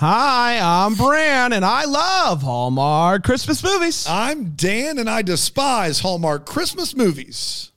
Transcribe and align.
Hi, 0.00 0.58
I'm 0.62 0.94
Bran, 0.94 1.52
and 1.52 1.62
I 1.62 1.84
love 1.84 2.40
Hallmark 2.40 3.22
Christmas 3.22 3.62
movies. 3.62 4.06
I'm 4.08 4.52
Dan, 4.52 4.98
and 4.98 5.10
I 5.10 5.20
despise 5.20 6.00
Hallmark 6.00 6.46
Christmas 6.46 6.96
movies. 6.96 7.70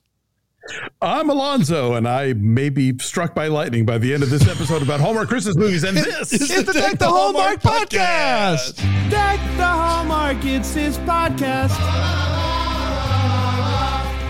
I'm 1.02 1.28
Alonso, 1.28 1.92
and 1.92 2.08
I 2.08 2.32
may 2.32 2.70
be 2.70 2.96
struck 2.98 3.34
by 3.34 3.48
lightning 3.48 3.84
by 3.84 3.98
the 3.98 4.14
end 4.14 4.22
of 4.22 4.30
this 4.30 4.48
episode 4.48 4.80
about 4.80 5.00
Hallmark 5.00 5.28
Christmas 5.28 5.54
movies. 5.54 5.84
And 5.84 5.94
this 5.98 6.32
It's 6.32 6.48
It's 6.48 6.62
the 6.64 6.72
Deck 6.72 6.98
the 6.98 7.08
Hallmark 7.08 7.60
podcast. 7.60 8.80
podcast. 8.80 9.10
Deck 9.10 9.38
the 9.58 9.66
Hallmark, 9.66 10.42
it's 10.46 10.72
his 10.72 10.96
podcast. 10.96 11.76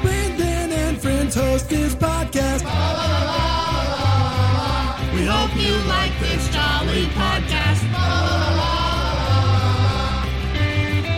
Brandon 0.02 0.72
and 0.72 1.00
friends 1.00 1.36
host 1.36 1.68
this 1.68 1.94
podcast. 1.94 2.64
We 5.14 5.24
hope 5.26 5.56
you 5.56 5.76
like 5.88 6.18
this 6.18 6.48
jolly 6.48 7.04
podcast. 7.14 7.63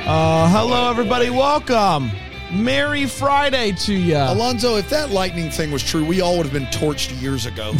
Uh, 0.06 0.48
hello, 0.51 0.88
everybody. 0.88 1.30
Welcome. 1.30 2.12
Merry 2.52 3.06
Friday 3.06 3.73
to 3.73 3.92
you. 3.92 4.16
Alonso, 4.16 4.77
if 4.77 4.88
that 4.88 5.10
lightning 5.10 5.51
thing 5.51 5.73
was 5.73 5.82
true, 5.82 6.05
we 6.05 6.20
all 6.20 6.37
would 6.37 6.46
have 6.46 6.52
been 6.52 6.66
torched 6.66 7.20
years 7.20 7.45
ago. 7.45 7.73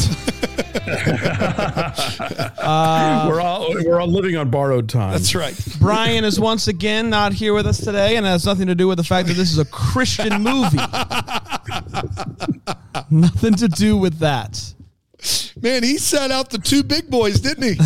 we're 3.29 3.41
all 3.41 3.73
we're 3.85 4.01
all 4.01 4.09
living 4.09 4.37
on 4.37 4.51
borrowed 4.51 4.89
time. 4.89 5.13
That's 5.13 5.37
right. 5.37 5.57
Brian 5.79 6.25
is 6.25 6.41
once 6.41 6.67
again 6.67 7.11
not 7.11 7.33
here 7.33 7.55
with 7.55 7.65
us 7.65 7.79
today, 7.79 8.17
and 8.17 8.27
it 8.27 8.31
has 8.31 8.45
nothing 8.45 8.67
to 8.67 8.75
do 8.75 8.89
with 8.89 8.99
the 8.99 9.05
fact 9.05 9.29
that 9.29 9.35
this 9.35 9.53
is 9.53 9.59
a 9.59 9.65
Christian 9.65 10.43
movie. 10.43 10.79
nothing 13.09 13.55
to 13.55 13.69
do 13.69 13.97
with 13.97 14.19
that. 14.19 14.75
Man, 15.63 15.85
he 15.85 15.97
sat 15.97 16.33
out 16.33 16.51
the 16.51 16.59
two 16.59 16.83
big 16.83 17.09
boys, 17.09 17.39
didn't 17.39 17.63
he? 17.63 17.77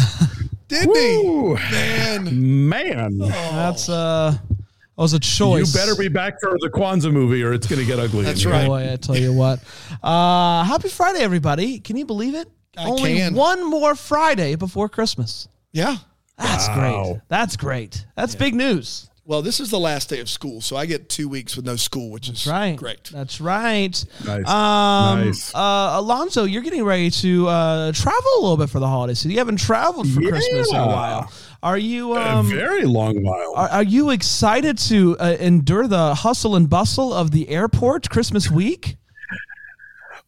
Didn't 0.70 0.88
Woo. 0.88 1.56
he? 1.56 1.72
Man. 1.72 2.68
Man, 2.68 3.18
That's 3.18 3.88
uh, 3.88 4.30
that 4.38 4.56
was 4.96 5.12
a 5.14 5.18
choice. 5.20 5.74
you 5.74 5.78
better 5.80 5.96
be 5.96 6.08
back 6.08 6.40
for 6.40 6.56
the 6.60 6.70
Kwanzaa 6.70 7.12
movie, 7.12 7.42
or 7.42 7.52
it's 7.52 7.66
going 7.66 7.80
to 7.80 7.86
get 7.86 7.98
ugly. 7.98 8.24
That's 8.24 8.44
right. 8.46 8.66
Boy, 8.66 8.92
I 8.92 8.96
tell 8.96 9.16
you 9.16 9.32
what. 9.32 9.60
Uh, 10.02 10.62
happy 10.64 10.88
Friday, 10.88 11.20
everybody! 11.20 11.80
Can 11.80 11.96
you 11.96 12.06
believe 12.06 12.34
it? 12.34 12.48
I 12.78 12.86
Only 12.88 13.16
can. 13.16 13.34
one 13.34 13.68
more 13.68 13.94
Friday 13.96 14.54
before 14.54 14.88
Christmas. 14.88 15.48
Yeah. 15.72 15.96
That's 16.38 16.68
Wow. 16.68 16.74
great. 17.12 17.20
That's 17.28 17.56
great. 17.56 18.06
That's 18.16 18.34
big 18.34 18.54
news. 18.54 19.09
Well, 19.30 19.42
this 19.42 19.60
is 19.60 19.70
the 19.70 19.78
last 19.78 20.08
day 20.08 20.18
of 20.18 20.28
school, 20.28 20.60
so 20.60 20.74
I 20.74 20.86
get 20.86 21.08
two 21.08 21.28
weeks 21.28 21.54
with 21.54 21.64
no 21.64 21.76
school, 21.76 22.10
which 22.10 22.28
is 22.28 22.48
Right. 22.48 22.74
great. 22.74 23.04
That's 23.12 23.40
right. 23.40 24.04
Nice. 24.26 24.48
Um, 24.48 25.26
Nice. 25.26 25.54
Uh, 25.54 25.90
Alonso, 26.00 26.42
you're 26.42 26.62
getting 26.62 26.82
ready 26.82 27.12
to 27.12 27.46
uh, 27.46 27.92
travel 27.92 28.28
a 28.38 28.40
little 28.40 28.56
bit 28.56 28.70
for 28.70 28.80
the 28.80 28.88
holidays. 28.88 29.20
So 29.20 29.28
you 29.28 29.38
haven't 29.38 29.58
traveled 29.60 30.08
for 30.08 30.20
Christmas 30.20 30.68
in 30.72 30.74
a 30.76 30.84
while. 30.84 31.30
Are 31.62 31.78
you? 31.78 32.16
a 32.16 32.38
Um, 32.38 32.48
very 32.48 32.84
long 32.84 33.22
while. 33.22 33.52
are, 33.54 33.68
are 33.68 33.82
you 33.84 34.10
excited 34.10 34.76
to 34.88 35.16
uh, 35.20 35.36
endure 35.38 35.86
the 35.86 36.16
hustle 36.16 36.56
and 36.56 36.68
bustle 36.68 37.12
of 37.14 37.30
the 37.30 37.50
airport 37.50 38.10
Christmas 38.10 38.50
week? 38.50 38.96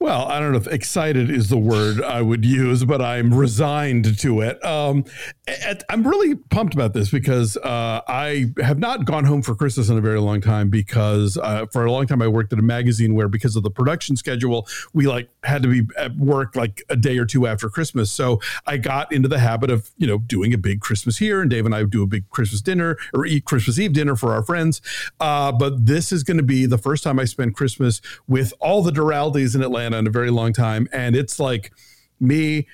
Well, 0.03 0.27
I 0.27 0.41
don't 0.41 0.51
know 0.51 0.59
if 0.59 0.67
excited 0.67 1.31
is 1.31 1.49
the 1.49 1.57
word 1.57 2.03
I 2.03 2.23
would 2.23 2.45
use, 2.45 2.85
but 2.85 3.01
I'm 3.01 3.33
resigned 3.33 4.19
to 4.19 4.41
it. 4.41 4.63
Um, 4.65 5.05
and 5.47 5.85
I'm 5.89 6.05
really 6.05 6.35
pumped 6.35 6.75
about 6.75 6.93
this 6.93 7.09
because 7.09 7.57
uh, 7.59 8.01
I 8.09 8.47
have 8.61 8.81
not 8.81 9.05
gone 9.05 9.25
home 9.25 9.43
for 9.43 9.55
Christmas 9.55 9.89
in 9.91 9.97
a 9.97 10.01
very 10.01 10.19
long 10.19 10.41
time 10.41 10.71
because 10.71 11.37
uh, 11.37 11.67
for 11.67 11.85
a 11.85 11.93
long 11.93 12.09
time 12.09 12.21
I 12.21 12.27
worked 12.27 12.53
at 12.53 12.59
a 12.59 12.63
magazine 12.63 13.15
where 13.15 13.29
because 13.29 13.55
of 13.55 13.63
the 13.63 13.71
production 13.71 14.17
schedule, 14.17 14.67
we 14.93 15.07
like 15.07 15.29
had 15.45 15.63
to 15.63 15.69
be 15.69 15.87
at 15.97 16.17
work 16.17 16.57
like 16.57 16.83
a 16.89 16.97
day 16.97 17.17
or 17.17 17.25
two 17.25 17.47
after 17.47 17.69
Christmas. 17.69 18.11
So 18.11 18.41
I 18.67 18.79
got 18.79 19.13
into 19.13 19.29
the 19.29 19.39
habit 19.39 19.71
of, 19.71 19.93
you 19.99 20.09
know, 20.09 20.19
doing 20.19 20.53
a 20.53 20.59
big 20.59 20.81
Christmas 20.81 21.19
here 21.19 21.41
and 21.41 21.49
Dave 21.49 21.65
and 21.65 21.77
I 21.77 21.83
would 21.83 21.93
do 21.93 22.03
a 22.03 22.09
big 22.09 22.29
Christmas 22.31 22.61
dinner 22.61 22.99
or 23.15 23.25
eat 23.25 23.45
Christmas 23.45 23.79
Eve 23.79 23.93
dinner 23.93 24.17
for 24.17 24.33
our 24.33 24.43
friends. 24.43 24.81
Uh, 25.21 25.53
but 25.53 25.87
this 25.87 26.11
is 26.11 26.25
going 26.25 26.39
to 26.39 26.43
be 26.43 26.67
the 26.67 26.79
first 26.79 27.05
time 27.05 27.21
I 27.21 27.25
spend 27.25 27.55
Christmas 27.55 28.01
with 28.27 28.53
all 28.59 28.83
the 28.83 28.91
Duraldes 28.91 29.55
in 29.55 29.63
Atlanta 29.63 29.92
in 29.95 30.07
a 30.07 30.11
very 30.11 30.31
long 30.31 30.53
time. 30.53 30.89
And 30.93 31.15
it's 31.17 31.39
like 31.41 31.73
me, 32.21 32.67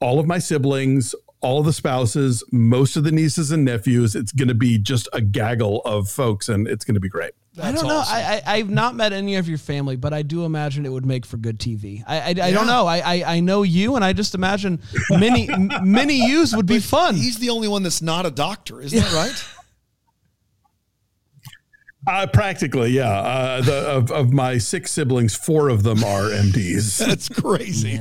all 0.00 0.18
of 0.18 0.26
my 0.26 0.38
siblings, 0.38 1.14
all 1.40 1.60
of 1.60 1.66
the 1.66 1.72
spouses, 1.72 2.42
most 2.52 2.96
of 2.96 3.04
the 3.04 3.12
nieces 3.12 3.50
and 3.52 3.64
nephews. 3.64 4.14
It's 4.16 4.32
going 4.32 4.48
to 4.48 4.54
be 4.54 4.78
just 4.78 5.08
a 5.12 5.20
gaggle 5.20 5.80
of 5.84 6.08
folks 6.08 6.48
and 6.48 6.66
it's 6.66 6.84
going 6.84 6.94
to 6.94 7.00
be 7.00 7.08
great. 7.08 7.32
I 7.62 7.72
don't 7.72 7.86
know. 7.86 7.96
awesome. 7.98 8.14
I, 8.16 8.42
I 8.46 8.56
I've 8.56 8.68
not 8.68 8.94
met 8.96 9.14
any 9.14 9.36
of 9.36 9.48
your 9.48 9.56
family, 9.56 9.96
but 9.96 10.12
I 10.12 10.20
do 10.20 10.44
imagine 10.44 10.84
it 10.84 10.90
would 10.92 11.06
make 11.06 11.24
for 11.24 11.38
good 11.38 11.58
TV. 11.58 12.02
I 12.06 12.16
I, 12.16 12.20
I 12.20 12.28
Yeah. 12.30 12.50
don't 12.50 12.66
know. 12.66 12.86
I, 12.86 12.98
I 12.98 13.36
I 13.36 13.40
know 13.40 13.62
you, 13.62 13.96
and 13.96 14.04
I 14.04 14.12
just 14.12 14.34
imagine 14.34 14.78
many 15.08 15.48
m- 15.52 15.70
many 15.82 16.26
yous 16.28 16.54
would 16.54 16.66
be 16.66 16.80
fun. 16.80 17.14
He's 17.14 17.38
the 17.38 17.48
only 17.48 17.68
one 17.68 17.82
that's 17.82 18.02
not 18.02 18.26
a 18.26 18.30
doctor, 18.30 18.82
isn't 18.82 18.98
that 18.98 19.12
right? 19.14 19.44
Uh, 22.06 22.26
practically, 22.26 22.90
yeah. 22.90 23.10
Uh, 23.10 23.60
the, 23.62 23.88
of, 23.88 24.12
of 24.12 24.32
my 24.32 24.58
six 24.58 24.92
siblings, 24.92 25.34
four 25.34 25.68
of 25.68 25.82
them 25.82 26.04
are 26.04 26.30
MDs, 26.30 26.98
That's 27.06 27.28
crazy. 27.28 28.00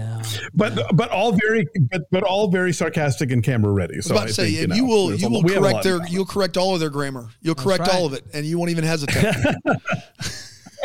but 0.53 0.95
but 0.95 1.09
all 1.09 1.31
very 1.31 1.67
but, 1.91 2.03
but 2.11 2.23
all 2.23 2.47
very 2.49 2.71
sarcastic 2.71 3.31
and 3.31 3.43
camera 3.43 3.71
ready. 3.71 3.97
I 3.97 3.99
So 4.01 4.13
about 4.13 4.25
I 4.25 4.27
to 4.27 4.33
say, 4.33 4.51
think, 4.51 4.59
and 4.61 4.69
know, 4.69 4.75
you 4.75 4.85
will 4.85 5.15
you 5.15 5.29
will 5.29 5.41
we 5.41 5.53
have 5.53 5.63
a 5.63 5.69
correct 5.69 5.83
their 5.83 6.07
you'll 6.07 6.25
correct 6.25 6.55
all 6.57 6.75
of 6.75 6.79
their 6.79 6.89
grammar. 6.89 7.29
You'll 7.41 7.55
correct 7.55 7.81
right. 7.81 7.95
all 7.95 8.05
of 8.05 8.13
it, 8.13 8.25
and 8.33 8.45
you 8.45 8.59
won't 8.59 8.71
even 8.71 8.83
hesitate. 8.83 9.33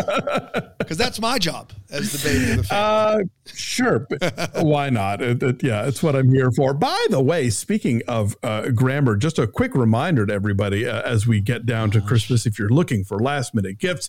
Because 0.78 0.96
that's 0.96 1.20
my 1.20 1.38
job 1.38 1.72
as 1.92 2.12
the 2.12 2.28
baby 2.28 2.50
of 2.52 2.56
the 2.58 2.64
family. 2.64 3.24
Uh, 3.24 3.52
sure. 3.52 4.06
Why 4.60 4.90
not? 4.90 5.20
It- 5.22 5.42
it- 5.42 5.62
yeah, 5.62 5.86
it's 5.86 6.02
what 6.02 6.14
I'm 6.16 6.32
here 6.32 6.50
for. 6.50 6.72
By 6.74 7.06
the 7.10 7.20
way, 7.20 7.50
speaking 7.50 8.02
of 8.08 8.36
uh, 8.42 8.68
grammar, 8.70 9.16
just 9.16 9.38
a 9.38 9.46
quick 9.46 9.74
reminder 9.74 10.26
to 10.26 10.32
everybody 10.32 10.86
uh, 10.86 11.02
as 11.02 11.26
we 11.26 11.40
get 11.40 11.66
down 11.66 11.90
to 11.92 12.00
Christmas 12.00 12.46
if 12.46 12.58
you're 12.58 12.68
looking 12.70 13.04
for 13.04 13.18
last 13.18 13.54
minute 13.54 13.78
gifts, 13.78 14.08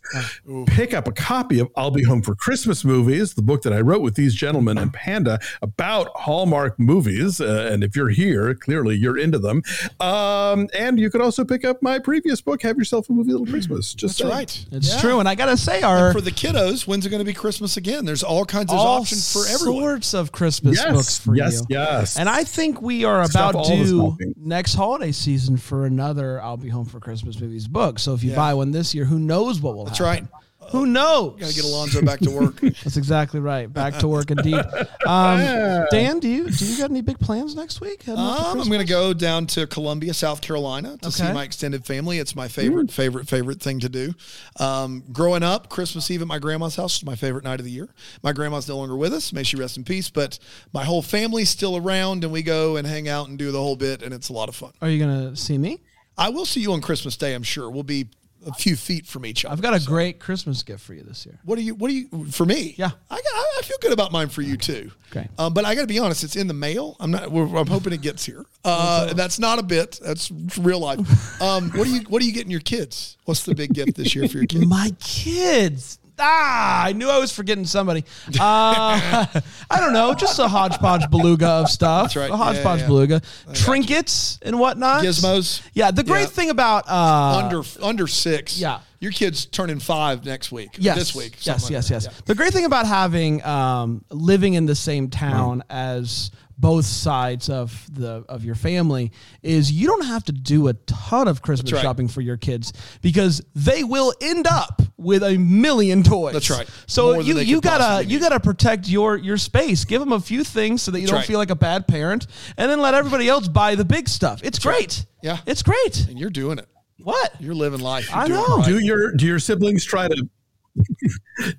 pick 0.67 0.93
up 0.93 1.07
a 1.07 1.11
copy 1.11 1.59
of 1.59 1.67
I'll 1.75 1.91
Be 1.91 2.03
Home 2.03 2.21
for 2.21 2.35
Christmas 2.35 2.83
Movies, 2.85 3.33
the 3.33 3.41
book 3.41 3.61
that 3.63 3.73
I 3.73 3.81
wrote 3.81 4.01
with 4.01 4.15
these 4.15 4.33
gentlemen 4.35 4.77
and 4.77 4.93
Panda 4.93 5.39
about 5.61 6.09
Hallmark 6.15 6.79
movies. 6.79 7.41
Uh, 7.41 7.69
and 7.71 7.83
if 7.83 7.95
you're 7.95 8.09
here, 8.09 8.53
clearly 8.53 8.95
you're 8.95 9.17
into 9.17 9.39
them. 9.39 9.61
Um, 9.99 10.67
and 10.77 10.99
you 10.99 11.09
could 11.09 11.21
also 11.21 11.43
pick 11.45 11.65
up 11.65 11.81
my 11.81 11.99
previous 11.99 12.41
book, 12.41 12.61
Have 12.63 12.77
Yourself 12.77 13.09
a 13.09 13.13
Movie 13.13 13.31
Little 13.31 13.47
Christmas. 13.47 13.93
Just 13.93 14.17
that's 14.17 14.29
saying. 14.29 14.31
right. 14.31 14.65
It's 14.71 14.93
Yeah. 14.95 15.01
true, 15.01 15.19
and 15.19 15.27
I 15.27 15.35
gotta 15.35 15.57
say, 15.57 15.81
our 15.81 16.11
For 16.13 16.21
the 16.21 16.31
kiddos, 16.31 16.87
when's 16.87 17.05
it 17.05 17.09
going 17.09 17.19
to 17.19 17.25
be 17.25 17.33
Christmas 17.33 17.70
again? 17.77 18.05
There's 18.05 18.23
all 18.23 18.45
kinds 18.45 18.71
of 18.71 18.79
all 18.79 18.99
options 19.01 19.31
for 19.31 19.45
everyone. 19.47 19.81
sorts 19.81 20.13
of 20.13 20.31
Christmas 20.31 20.77
Yes, 20.77 20.91
books 20.91 21.17
for 21.19 21.35
yes, 21.35 21.59
you. 21.61 21.65
yes. 21.69 22.17
And 22.17 22.27
I 22.29 22.43
think 22.43 22.81
we 22.81 23.03
are 23.05 23.23
Stuff 23.25 23.51
about 23.51 23.55
all 23.55 23.77
the 23.77 24.15
due 24.17 24.33
next 24.37 24.75
holiday 24.75 25.11
season 25.11 25.57
for 25.57 25.85
another 25.85 26.41
"I'll 26.41 26.57
Be 26.57 26.69
Home 26.69 26.85
for 26.85 26.99
Christmas" 26.99 27.39
movies 27.39 27.67
book. 27.67 27.99
So 27.99 28.13
if 28.13 28.23
you 28.23 28.31
Yeah. 28.31 28.35
buy 28.37 28.53
one 28.53 28.71
this 28.71 28.93
year, 28.95 29.05
who 29.05 29.19
knows 29.19 29.59
what 29.61 29.75
will 29.75 29.85
That's 29.85 29.97
happen? 29.99 30.25
right. 30.31 30.43
Who 30.71 30.85
knows? 30.85 31.39
Got 31.39 31.49
to 31.49 31.55
get 31.55 31.65
Alonso 31.65 32.01
back 32.01 32.19
to 32.21 32.31
work. 32.31 32.59
That's 32.61 32.97
exactly 32.97 33.39
right. 33.39 33.71
Back 33.71 33.99
to 33.99 34.07
work 34.07 34.31
indeed. 34.31 34.61
Um, 35.03 35.87
Dan, 35.91 36.19
do 36.19 36.29
you 36.29 36.49
do 36.49 36.65
you 36.65 36.77
got 36.77 36.89
any 36.91 37.01
big 37.01 37.19
plans 37.19 37.55
next 37.55 37.81
week? 37.81 38.03
to 38.05 38.13
Um, 38.13 38.59
I'm 38.59 38.67
going 38.67 38.79
to 38.79 38.85
go 38.85 39.13
down 39.13 39.45
to 39.47 39.67
Columbia, 39.67 40.13
South 40.13 40.41
Carolina, 40.41 40.95
to 41.01 41.11
see 41.11 41.23
my 41.33 41.43
extended 41.43 41.85
family. 41.85 42.19
It's 42.19 42.35
my 42.35 42.47
favorite, 42.47 42.91
favorite, 42.91 43.27
favorite 43.27 43.59
thing 43.59 43.79
to 43.81 43.89
do. 43.89 44.13
Um, 44.59 45.03
growing 45.11 45.43
up, 45.43 45.69
Christmas 45.69 46.09
Eve 46.11 46.21
at 46.21 46.27
my 46.27 46.39
grandma's 46.39 46.75
house 46.75 47.01
was 47.01 47.05
my 47.05 47.15
favorite 47.15 47.43
night 47.43 47.59
of 47.59 47.65
the 47.65 47.71
year. 47.71 47.89
My 48.23 48.31
grandma's 48.31 48.69
no 48.69 48.77
longer 48.77 48.95
with 48.95 49.11
us. 49.13 49.33
May 49.33 49.43
she 49.43 49.57
rest 49.57 49.75
in 49.75 49.83
peace. 49.83 50.09
But 50.09 50.39
my 50.71 50.85
whole 50.85 51.01
family's 51.01 51.49
still 51.49 51.75
around, 51.75 52.23
and 52.23 52.31
we 52.31 52.43
go 52.43 52.77
and 52.77 52.87
hang 52.87 53.09
out 53.09 53.27
and 53.27 53.37
do 53.37 53.51
the 53.51 53.59
whole 53.61 53.75
bit, 53.75 54.01
and 54.03 54.13
it's 54.13 54.29
a 54.29 54.33
lot 54.33 54.47
of 54.49 54.55
fun. 54.55 54.71
Are 54.81 54.89
you 54.89 54.99
gonna 54.99 55.35
see 55.35 55.57
me? 55.57 55.81
I 56.17 56.29
will 56.29 56.45
see 56.45 56.61
you 56.61 56.71
on 56.73 56.81
Christmas 56.81 57.17
Day. 57.17 57.33
I'm 57.33 57.43
sure 57.43 57.69
we'll 57.69 57.83
be 57.83 58.07
a 58.45 58.53
few 58.53 58.75
feet 58.75 59.05
from 59.05 59.25
each 59.25 59.45
other. 59.45 59.53
I've 59.53 59.61
got 59.61 59.73
a 59.73 59.85
great 59.85 60.19
Christmas 60.19 60.63
gift 60.63 60.81
for 60.83 60.93
you 60.93 61.03
this 61.03 61.25
year. 61.25 61.39
What 61.45 61.57
do 61.57 61.61
you? 61.61 61.75
What 61.75 61.89
do 61.89 61.93
you? 61.93 62.25
For 62.31 62.45
me? 62.45 62.75
Yeah. 62.77 62.91
I 63.09 63.15
got, 63.15 63.23
I 63.25 63.61
feel 63.63 63.77
good 63.81 63.93
about 63.93 64.11
mine 64.11 64.29
for 64.29 64.41
you 64.41 64.57
too. 64.57 64.91
Okay. 65.11 65.27
Um, 65.37 65.53
but 65.53 65.65
I 65.65 65.75
got 65.75 65.81
to 65.81 65.87
be 65.87 65.99
honest. 65.99 66.23
It's 66.23 66.35
in 66.35 66.47
the 66.47 66.53
mail. 66.53 66.95
I'm 66.99 67.11
not. 67.11 67.31
We're, 67.31 67.45
I'm 67.57 67.67
hoping 67.67 67.93
it 67.93 68.01
gets 68.01 68.25
here. 68.25 68.45
Uh, 68.63 69.11
that's 69.15 69.39
not 69.39 69.57
a 69.57 69.63
bit. 69.63 69.99
That's 70.05 70.29
real 70.59 70.79
life. 70.79 70.99
Um, 71.41 71.71
what 71.71 71.85
do 71.85 71.89
you? 71.89 72.01
What 72.01 72.21
are 72.21 72.25
you 72.25 72.31
getting 72.31 72.51
your 72.51 72.59
kids? 72.59 73.17
What's 73.25 73.43
the 73.43 73.55
big 73.55 73.73
gift 73.73 73.95
this 73.95 74.13
year 74.13 74.27
for 74.27 74.37
your 74.37 74.45
kids? 74.45 74.67
My 74.67 74.93
kids. 74.99 75.97
Ah, 76.21 76.83
I 76.85 76.93
knew 76.93 77.09
I 77.09 77.17
was 77.17 77.31
forgetting 77.31 77.65
somebody. 77.65 78.05
Uh, 78.39 79.25
I 79.69 79.79
don't 79.79 79.93
know, 79.93 80.13
just 80.13 80.37
a 80.39 80.47
hodgepodge 80.47 81.09
beluga 81.09 81.47
of 81.47 81.69
stuff. 81.69 82.03
That's 82.03 82.15
right. 82.15 82.29
A 82.31 82.35
hodgepodge 82.37 82.79
Yeah, 82.79 82.83
yeah. 82.83 82.87
beluga, 82.87 83.21
trinkets 83.53 84.39
and 84.41 84.59
whatnot. 84.59 85.03
Gizmos. 85.03 85.61
Yeah, 85.73 85.91
the 85.91 86.03
great 86.03 86.21
Yeah. 86.21 86.25
thing 86.27 86.49
about 86.49 86.87
uh, 86.87 87.41
under 87.43 87.61
under 87.81 88.07
six. 88.07 88.57
yeah. 88.59 88.79
Your 88.99 89.11
kid's 89.11 89.45
turning 89.47 89.79
five 89.79 90.23
next 90.25 90.51
week. 90.51 90.75
yes, 90.77 90.95
This 90.95 91.15
week. 91.15 91.43
Yes, 91.43 91.71
yes, 91.71 91.89
yes. 91.89 92.07
The 92.25 92.35
great 92.35 92.53
thing 92.53 92.65
about 92.65 92.85
having 92.85 93.43
um, 93.43 94.05
living 94.11 94.53
in 94.53 94.67
the 94.67 94.75
same 94.75 95.09
town 95.09 95.63
as 95.71 96.29
both 96.61 96.85
sides 96.85 97.49
of 97.49 97.87
the 97.91 98.23
of 98.29 98.45
your 98.45 98.55
family 98.55 99.11
is 99.41 99.71
you 99.71 99.87
don't 99.87 100.05
have 100.05 100.23
to 100.25 100.31
do 100.31 100.67
a 100.67 100.73
ton 100.73 101.27
of 101.27 101.41
Christmas 101.41 101.73
right. 101.73 101.81
shopping 101.81 102.07
for 102.07 102.21
your 102.21 102.37
kids 102.37 102.71
because 103.01 103.41
they 103.55 103.83
will 103.83 104.13
end 104.21 104.45
up 104.47 104.81
with 104.95 105.23
a 105.23 105.37
million 105.37 106.03
toys. 106.03 106.33
That's 106.33 106.51
right. 106.51 106.69
So 106.85 107.13
More 107.13 107.21
you 107.23 107.39
you 107.39 107.61
gotta 107.61 108.05
you 108.05 108.19
gotta 108.19 108.39
protect 108.39 108.87
your 108.87 109.17
your 109.17 109.37
space. 109.37 109.83
Give 109.85 109.99
them 109.99 110.11
a 110.11 110.19
few 110.19 110.43
things 110.43 110.83
so 110.83 110.91
that 110.91 111.01
you 111.01 111.07
don't 111.07 111.17
right. 111.17 111.25
feel 111.25 111.39
like 111.39 111.49
a 111.49 111.55
bad 111.55 111.87
parent, 111.87 112.27
and 112.57 112.69
then 112.69 112.79
let 112.79 112.93
everybody 112.93 113.27
else 113.27 113.47
buy 113.47 113.73
the 113.73 113.85
big 113.85 114.07
stuff. 114.07 114.41
It's 114.43 114.59
great. 114.59 115.05
Yeah. 115.23 115.39
it's 115.45 115.63
great. 115.63 116.07
And 116.07 116.19
you're 116.19 116.29
doing 116.29 116.59
it. 116.59 116.67
What? 117.03 117.33
You're 117.39 117.55
living 117.55 117.79
life. 117.79 118.07
You're 118.09 118.19
I 118.19 118.27
know. 118.27 118.57
right. 118.57 118.65
Do 118.65 118.77
your 118.79 119.11
do 119.13 119.25
your 119.25 119.39
siblings 119.39 119.83
try 119.83 120.07
to 120.07 120.29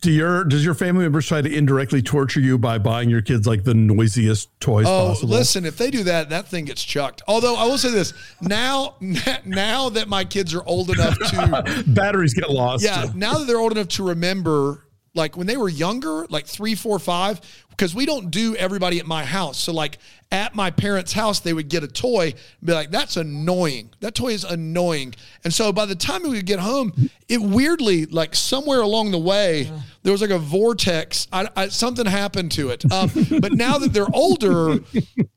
do 0.01 0.11
your 0.11 0.45
does 0.45 0.65
your 0.65 0.75
family 0.75 1.03
members 1.03 1.27
try 1.27 1.43
to 1.43 1.53
indirectly 1.53 2.03
torture 2.03 2.41
you 2.41 2.57
by 2.59 2.79
buying 2.79 3.11
your 3.11 3.21
kids 3.23 3.47
like 3.47 3.65
the 3.65 3.75
noisiest 3.75 4.49
toys 4.61 4.87
Oh, 4.89 5.09
possible? 5.09 5.31
listen! 5.31 5.65
If 5.67 5.77
they 5.77 5.91
do 5.91 6.05
that, 6.05 6.31
that 6.31 6.47
thing 6.49 6.65
gets 6.67 6.83
chucked. 6.83 7.23
Although 7.29 7.57
I 7.57 7.65
will 7.67 7.79
say 7.79 7.91
this 7.91 8.13
now, 8.41 8.95
now 9.45 9.89
that 9.91 10.09
my 10.09 10.25
kids 10.25 10.55
are 10.55 10.63
old 10.65 10.91
enough 10.91 11.19
to, 11.19 11.85
Batteries 11.89 12.35
get 12.35 12.51
lost. 12.51 12.85
yeah, 12.85 13.07
now 13.15 13.39
that 13.39 13.47
they're 13.47 13.59
old 13.61 13.73
enough 13.73 13.89
to 13.89 14.05
remember, 14.09 14.85
like 15.15 15.37
when 15.37 15.47
they 15.47 15.57
were 15.57 15.69
younger, 15.69 16.27
like 16.29 16.47
three, 16.47 16.75
four, 16.75 16.99
five, 16.99 17.41
because 17.71 17.95
we 17.95 18.07
don't 18.07 18.31
do 18.31 18.55
everybody 18.57 18.99
at 18.99 19.07
my 19.07 19.25
house. 19.25 19.59
So 19.59 19.73
like 19.73 19.99
at 20.33 20.55
my 20.57 20.71
parents' 20.71 21.13
house, 21.13 21.39
they 21.41 21.53
would 21.53 21.69
get 21.69 21.85
a 21.85 21.89
toy, 21.89 22.25
and 22.61 22.65
be 22.67 22.73
like, 22.73 22.91
"That's 22.91 23.17
annoying. 23.17 23.91
That 24.01 24.15
toy 24.17 24.29
is 24.33 24.43
annoying." 24.45 25.15
And 25.45 25.53
so 25.55 25.73
by 25.73 25.87
the 25.87 25.95
time 25.95 26.23
we 26.25 26.31
would 26.31 26.47
get 26.47 26.59
home, 26.59 26.93
it 27.29 27.41
weirdly, 27.41 28.07
like 28.07 28.35
somewhere 28.35 28.81
along 28.81 29.11
the 29.13 29.19
way, 29.19 29.71
there 30.03 30.13
was 30.13 30.21
like 30.23 30.31
a 30.31 30.39
vortex. 30.39 31.29
I, 31.33 31.49
I, 31.57 31.69
something 31.69 32.07
happened 32.07 32.51
to 32.53 32.71
it. 32.71 32.91
Um, 32.91 33.11
but 33.41 33.53
now 33.53 33.79
that 33.79 33.93
they're 33.93 34.13
older, 34.15 34.79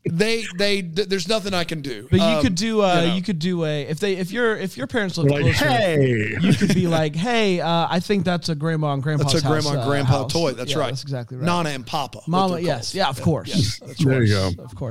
they 0.09 0.43
they 0.57 0.81
th- 0.81 1.07
there's 1.09 1.27
nothing 1.27 1.53
I 1.53 1.63
can 1.65 1.81
do. 1.81 2.07
But 2.09 2.19
you 2.19 2.25
Um, 2.25 2.41
could 2.41 2.55
do 2.55 2.81
uh, 2.81 3.01
you 3.01 3.07
know. 3.09 3.15
you 3.15 3.21
could 3.21 3.39
do 3.39 3.65
a 3.65 3.81
if 3.83 3.99
they 3.99 4.13
if 4.17 4.31
your 4.31 4.55
if 4.55 4.77
your 4.77 4.87
parents 4.87 5.17
live 5.17 5.29
Like, 5.29 5.41
closer. 5.43 5.65
hey. 5.69 6.35
You 6.39 6.53
could 6.53 6.73
be 6.73 6.87
like, 6.87 7.15
hey, 7.15 7.59
uh, 7.59 7.87
I 7.89 7.99
think 7.99 8.23
that's 8.23 8.49
a 8.49 8.55
grandma 8.55 8.93
and 8.93 9.03
grandpa's 9.03 9.33
That's 9.33 9.43
a 9.43 9.47
grandma 9.47 9.69
house, 9.69 9.73
and 9.75 9.81
uh, 9.81 9.87
grandpa 9.87 10.11
house. 10.23 10.31
toy. 10.33 10.51
That's 10.53 10.71
Yeah, 10.71 10.79
right. 10.79 10.89
That's 10.89 11.03
exactly 11.03 11.37
right. 11.37 11.45
Nana 11.45 11.69
and 11.69 11.85
Papa. 11.85 12.21
Mama, 12.27 12.59
yes, 12.59 12.91
called. 12.91 12.95
yeah, 12.95 13.09
of 13.09 13.21
course, 13.21 13.47
Yes. 13.49 13.81
of 13.81 13.97
There 13.97 14.23
you 14.23 14.33
go. 14.33 14.51
of 14.63 14.75
course. 14.75 14.84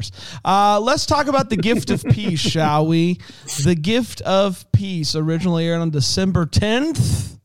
Uh, 0.44 0.80
let's 0.80 1.06
talk 1.06 1.26
about 1.26 1.50
the 1.50 1.56
gift 1.56 1.90
of 1.90 2.02
peace, 2.04 2.40
shall 2.50 2.86
we? 2.86 3.18
The 3.64 3.74
gift 3.74 4.20
of 4.22 4.64
peace 4.72 5.14
originally 5.14 5.66
aired 5.66 5.80
on 5.80 5.90
December 5.90 6.46
tenth, 6.46 7.38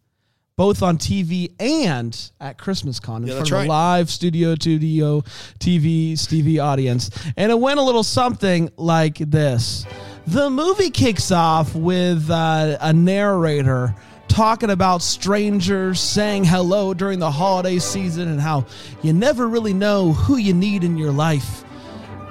both 0.56 0.82
on 0.84 0.98
TV 0.98 1.54
and 1.60 2.18
at 2.42 2.58
Christmas 2.58 3.00
Con 3.00 3.24
in 3.24 3.30
Yeah, 3.30 3.36
front 3.36 3.52
of 3.52 3.64
a 3.64 3.68
live 3.68 4.10
Studio 4.10 4.56
Studio 4.56 5.22
TV 5.60 6.18
Stevie 6.18 6.60
audience, 6.60 7.10
and 7.38 7.52
it 7.52 7.60
went 7.60 7.80
a 7.80 7.84
little 7.84 8.04
something 8.04 8.70
like 8.78 9.18
this. 9.18 9.86
The 10.28 10.50
movie 10.50 10.92
kicks 10.92 11.32
off 11.32 11.74
with 11.76 12.30
uh, 12.30 12.78
a 12.82 12.94
narrator 12.94 13.96
talking 14.28 14.70
about 14.70 15.02
strangers 15.02 16.00
saying 16.00 16.44
hello 16.44 16.94
during 16.94 17.18
the 17.18 17.32
holiday 17.32 17.80
season 17.80 18.28
and 18.28 18.40
how 18.40 18.66
you 19.02 19.12
never 19.12 19.48
really 19.48 19.74
know 19.74 20.14
who 20.14 20.38
you 20.38 20.54
need 20.54 20.84
in 20.84 20.98
your 20.98 21.12
life. 21.12 21.64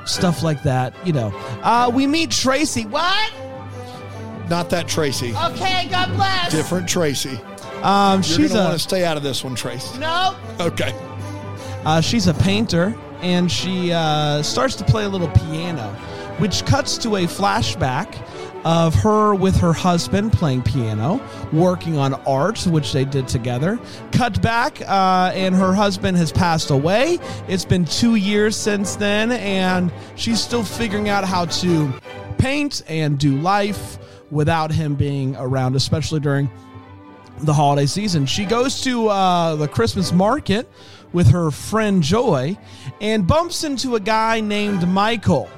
Stuff 0.08 0.43
like 0.43 0.62
that, 0.62 0.94
you 1.06 1.12
know. 1.12 1.28
Uh, 1.62 1.90
we 1.93 2.06
meet 2.06 2.31
Tracy. 2.31 2.84
What? 2.87 3.32
Not 4.49 4.70
that 4.70 4.88
Tracy. 4.88 5.34
Okay, 5.37 5.87
God 5.90 6.14
bless. 6.16 6.50
Different 6.50 6.88
Tracy. 6.88 7.38
Um, 7.82 8.14
You're 8.16 8.22
she's 8.22 8.49
gonna 8.52 8.60
a 8.62 8.64
want 8.64 8.76
to 8.78 8.82
stay 8.82 9.05
out 9.05 9.16
of 9.16 9.22
this 9.22 9.44
one, 9.44 9.55
Tracy. 9.55 9.99
no. 9.99 10.34
Okay. 10.58 10.94
Uh, 11.84 12.00
she's 12.00 12.26
a 12.26 12.34
painter, 12.34 12.96
and 13.20 13.50
she 13.52 13.93
uh, 13.93 14.43
starts 14.43 14.75
to 14.76 14.84
play 14.84 15.05
a 15.05 15.08
little 15.08 15.28
piano, 15.28 15.90
which 16.38 16.64
cuts 16.64 16.99
to 16.99 17.16
a 17.16 17.25
flashback 17.26 18.14
of 18.69 18.94
her 18.94 19.35
with 19.35 19.56
her 19.56 19.73
husband 19.73 20.31
playing 20.31 20.61
piano, 20.61 21.19
working 21.55 21.97
on 21.97 22.12
art, 22.26 22.67
which 22.67 22.93
they 22.93 23.03
did 23.03 23.26
together. 23.26 23.79
Cut 24.12 24.43
back, 24.43 24.82
uh, 24.82 25.32
and 25.35 25.55
her 25.55 25.73
husband 25.73 26.19
has 26.19 26.31
passed 26.31 26.69
away. 26.69 27.19
It's 27.49 27.65
been 27.65 27.87
two 27.87 28.17
years 28.17 28.55
since 28.56 28.94
then, 28.94 29.32
and 29.32 29.91
she's 30.17 30.38
still 30.38 30.62
figuring 30.62 31.09
out 31.09 31.25
how 31.25 31.47
to 31.47 31.91
paint 32.37 32.82
and 32.88 33.19
do 33.19 33.38
life 33.38 33.97
without 34.31 34.71
him 34.71 34.97
being 34.97 35.35
around, 35.37 35.75
especially 35.75 36.21
during 36.21 36.50
the 37.38 37.55
holiday 37.55 37.87
season. 37.87 38.26
She 38.26 38.44
goes 38.44 38.82
to 38.82 39.09
uh, 39.09 39.56
the 39.56 39.69
Christmas 39.69 40.12
market 40.12 40.71
with 41.14 41.29
her 41.29 41.50
friend 41.50 42.03
Joy 42.03 42.59
and 43.00 43.26
bumps 43.26 43.64
into 43.64 43.97
a 43.97 44.00
guy 44.00 44.43
named 44.43 44.87
Michael. 44.87 45.49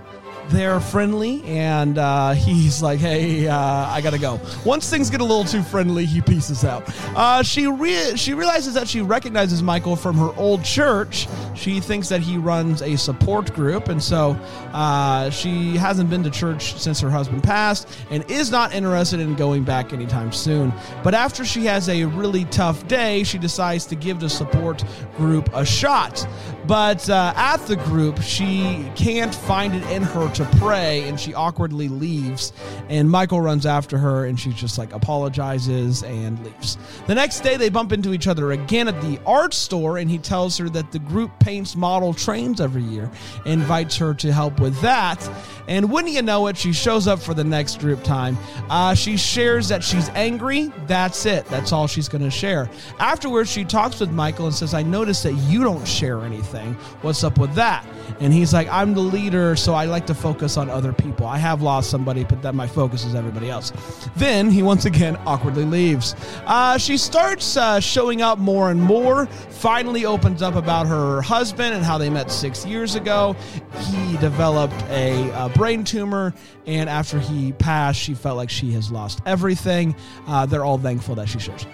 They're 0.49 0.81
friendly, 0.81 1.45
and 1.45 1.99
uh, 1.99 2.33
he's 2.35 2.83
like, 2.83 2.99
"Hey, 2.99 3.47
uh, 3.47 3.57
I 3.57 4.01
gotta 4.01 4.19
go." 4.19 4.41
Once 4.65 4.91
things 4.91 5.11
get 5.11 5.21
a 5.21 5.25
little 5.25 5.45
too 5.45 5.63
friendly, 5.63 6.07
he 6.07 6.21
pieces 6.21 6.65
out. 6.65 6.83
Uh, 7.17 7.43
she 7.43 7.67
re- 7.67 8.17
she 8.17 8.35
realizes 8.35 8.75
that 8.75 8.89
she 8.89 9.01
recognizes 9.01 9.63
Michael 9.63 9.97
from 9.97 10.17
her 10.17 10.33
old 10.37 10.65
church. 10.65 11.29
She 11.55 11.81
thinks 11.81 12.09
that 12.09 12.21
he 12.21 12.37
runs 12.39 12.83
a 12.83 12.97
support 12.97 13.53
group, 13.55 13.89
and 13.89 14.03
so 14.03 14.39
uh, 14.73 15.31
she 15.31 15.77
hasn't 15.77 16.11
been 16.11 16.23
to 16.25 16.31
church 16.31 16.75
since 16.81 17.01
her 17.01 17.11
husband 17.11 17.43
passed, 17.43 17.89
and 18.11 18.29
is 18.31 18.51
not 18.51 18.75
interested 18.75 19.21
in 19.21 19.35
going 19.35 19.63
back 19.63 19.93
anytime 19.93 20.33
soon. 20.33 20.73
But 21.05 21.15
after 21.15 21.45
she 21.45 21.65
has 21.67 21.89
a 21.89 22.05
really 22.07 22.45
tough 22.47 22.89
day, 22.89 23.23
she 23.25 23.39
decides 23.39 23.87
to 23.87 23.95
give 23.95 24.21
the 24.21 24.29
support 24.29 24.85
group 25.17 25.49
a 25.55 25.65
shot. 25.65 26.27
But 26.67 27.09
uh, 27.11 27.33
at 27.37 27.59
the 27.67 27.77
group, 27.77 28.21
she 28.23 28.91
can't 28.95 29.35
find 29.35 29.75
it 29.75 29.83
in 29.91 30.03
her 30.03 30.30
to 30.35 30.45
pray, 30.59 31.09
and 31.09 31.19
she 31.19 31.35
awkwardly 31.35 31.89
leaves. 31.89 32.53
And 32.89 33.11
Michael 33.11 33.41
runs 33.41 33.67
after 33.67 33.99
her, 33.99 34.27
and 34.27 34.39
she 34.39 34.53
just 34.53 34.79
like 34.79 34.93
apologizes 34.93 36.03
and 36.03 36.43
leaves. 36.45 36.79
The 37.07 37.15
next 37.15 37.41
day, 37.41 37.57
they 37.57 37.69
bump 37.69 37.93
into 37.93 38.13
each 38.13 38.27
other 38.27 38.53
again 38.53 38.89
at 38.89 39.01
the 39.03 39.21
art 39.27 39.55
store, 39.55 39.99
and 39.99 40.11
he 40.11 40.19
tells 40.19 40.57
her 40.59 40.69
that 40.71 40.93
the 40.93 40.99
group 40.99 41.31
paints 41.41 41.77
model 41.77 42.15
trains 42.15 42.61
every 42.61 42.83
year, 42.83 43.11
invites 43.45 43.97
her 43.97 44.15
to 44.15 44.33
help 44.33 44.61
with 44.61 44.81
that. 44.81 45.29
And 45.69 45.91
wouldn't 45.91 46.13
you 46.13 46.23
know 46.23 46.49
it, 46.49 46.57
she 46.57 46.73
shows 46.73 47.07
up 47.07 47.21
for 47.21 47.33
the 47.33 47.45
next 47.45 47.79
group 47.79 48.03
time. 48.03 48.37
Uh, 48.69 48.95
she 48.95 49.17
shares 49.17 49.69
that 49.69 49.85
she's 49.85 50.09
angry. 50.11 50.73
That's 50.87 51.27
it. 51.27 51.47
That's 51.47 51.73
all 51.73 51.87
she's 51.87 52.09
going 52.09 52.25
to 52.25 52.31
share. 52.31 52.69
Afterwards, 52.99 53.51
she 53.51 53.65
talks 53.65 54.01
with 54.01 54.11
Michael 54.11 54.47
and 54.47 54.55
says, 54.55 54.75
I 54.75 54.83
noticed 54.83 55.23
that 55.23 55.35
you 55.35 55.63
don't 55.63 55.87
share 55.87 56.23
anything. 56.23 56.75
What's 57.03 57.23
up 57.23 57.39
with 57.39 57.55
that? 57.55 57.87
And 58.19 58.33
he's 58.33 58.53
like, 58.53 58.69
I'm 58.69 58.95
the 58.95 59.01
leader, 59.01 59.55
so 59.55 59.75
I 59.75 59.85
like 59.85 60.07
to 60.07 60.15
focus 60.21 60.57
on 60.57 60.69
other 60.71 60.93
people. 60.93 61.27
I 61.27 61.39
have 61.39 61.63
lost 61.63 61.91
somebody, 61.91 62.25
but 62.25 62.43
then 62.43 62.57
my 62.57 62.67
focus 62.67 63.05
is 63.05 63.15
everybody 63.15 63.51
else. 63.51 63.73
Then 64.17 64.51
he 64.51 64.63
once 64.63 64.85
again 64.85 65.17
awkwardly 65.27 65.65
leaves. 65.65 66.15
Uh, 66.47 66.79
she 66.79 66.97
starts 66.97 67.57
uh, 67.57 67.81
showing 67.81 68.23
up 68.23 68.39
more 68.39 68.71
and 68.71 68.81
more, 68.81 69.27
finally 69.27 70.05
opens 70.05 70.43
up 70.43 70.55
about 70.55 70.87
her 70.87 71.23
husband 71.23 71.75
and 71.75 71.85
how 71.85 71.99
they 71.99 72.11
met 72.11 72.31
six 72.31 72.65
years 72.67 72.95
ago. 72.95 73.35
He 73.79 74.17
developed 74.19 74.75
a, 74.89 75.31
uh 75.33 75.49
brain 75.51 75.85
tumor, 75.85 76.35
and 76.67 76.89
after 76.89 77.19
he 77.19 77.53
passed, 77.53 78.01
she 78.01 78.15
felt 78.15 78.37
like 78.37 78.51
she 78.51 78.73
has 78.73 78.91
lost 78.91 79.21
everything. 79.27 79.95
Uh, 80.27 80.47
they're 80.47 80.65
all 80.65 80.79
thankful 80.79 81.15
that 81.17 81.29
she 81.29 81.39
shares 81.39 81.67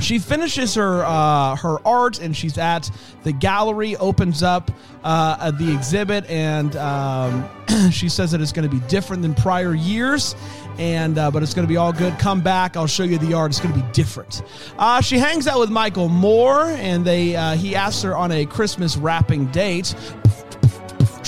she 0.00 0.18
finishes 0.18 0.74
her 0.74 1.04
uh, 1.04 1.56
her 1.56 1.78
art 1.86 2.20
and 2.20 2.36
she's 2.36 2.58
at 2.58 2.90
the 3.22 3.32
gallery 3.32 3.96
opens 3.96 4.42
up 4.42 4.70
uh, 5.04 5.50
the 5.52 5.72
exhibit 5.72 6.28
and 6.28 6.76
um, 6.76 7.48
she 7.90 8.08
says 8.08 8.30
that 8.30 8.40
it's 8.40 8.52
going 8.52 8.68
to 8.68 8.74
be 8.74 8.84
different 8.88 9.22
than 9.22 9.34
prior 9.34 9.74
years 9.74 10.34
and 10.78 11.18
uh, 11.18 11.30
but 11.30 11.42
it's 11.42 11.54
going 11.54 11.66
to 11.66 11.72
be 11.72 11.76
all 11.76 11.92
good. 11.92 12.18
Come 12.18 12.40
back 12.40 12.76
i'll 12.76 12.86
show 12.86 13.04
you 13.04 13.18
the 13.18 13.34
art. 13.34 13.50
It's 13.50 13.60
going 13.60 13.74
to 13.74 13.80
be 13.80 13.92
different. 13.92 14.42
Uh, 14.78 15.00
she 15.00 15.18
hangs 15.18 15.46
out 15.46 15.58
with 15.58 15.70
michael 15.70 16.08
moore 16.08 16.64
and 16.64 17.04
they 17.04 17.36
uh, 17.36 17.54
he 17.54 17.74
asks 17.74 18.02
her 18.02 18.16
on 18.16 18.32
a 18.32 18.44
christmas 18.46 18.96
wrapping 18.96 19.46
date. 19.46 19.94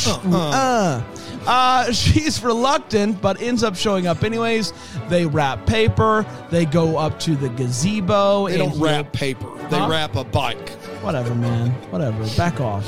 Uh, 0.06 1.02
uh, 1.48 1.90
she's 1.92 2.42
reluctant, 2.42 3.20
but 3.20 3.40
ends 3.40 3.62
up 3.64 3.74
showing 3.74 4.06
up 4.06 4.22
anyways. 4.22 4.72
They 5.08 5.26
wrap 5.26 5.66
paper. 5.66 6.24
They 6.50 6.64
go 6.66 6.96
up 6.98 7.18
to 7.20 7.34
the 7.34 7.48
gazebo. 7.48 8.46
They 8.48 8.60
and 8.60 8.70
don't 8.70 8.80
wrap 8.80 9.12
paper. 9.12 9.46
They 9.68 9.78
Huh? 9.78 9.88
wrap 9.90 10.14
a 10.16 10.24
bike. 10.24 10.70
Whatever, 11.02 11.34
man. 11.34 11.70
Whatever. 11.90 12.24
Back 12.36 12.60
off. 12.60 12.86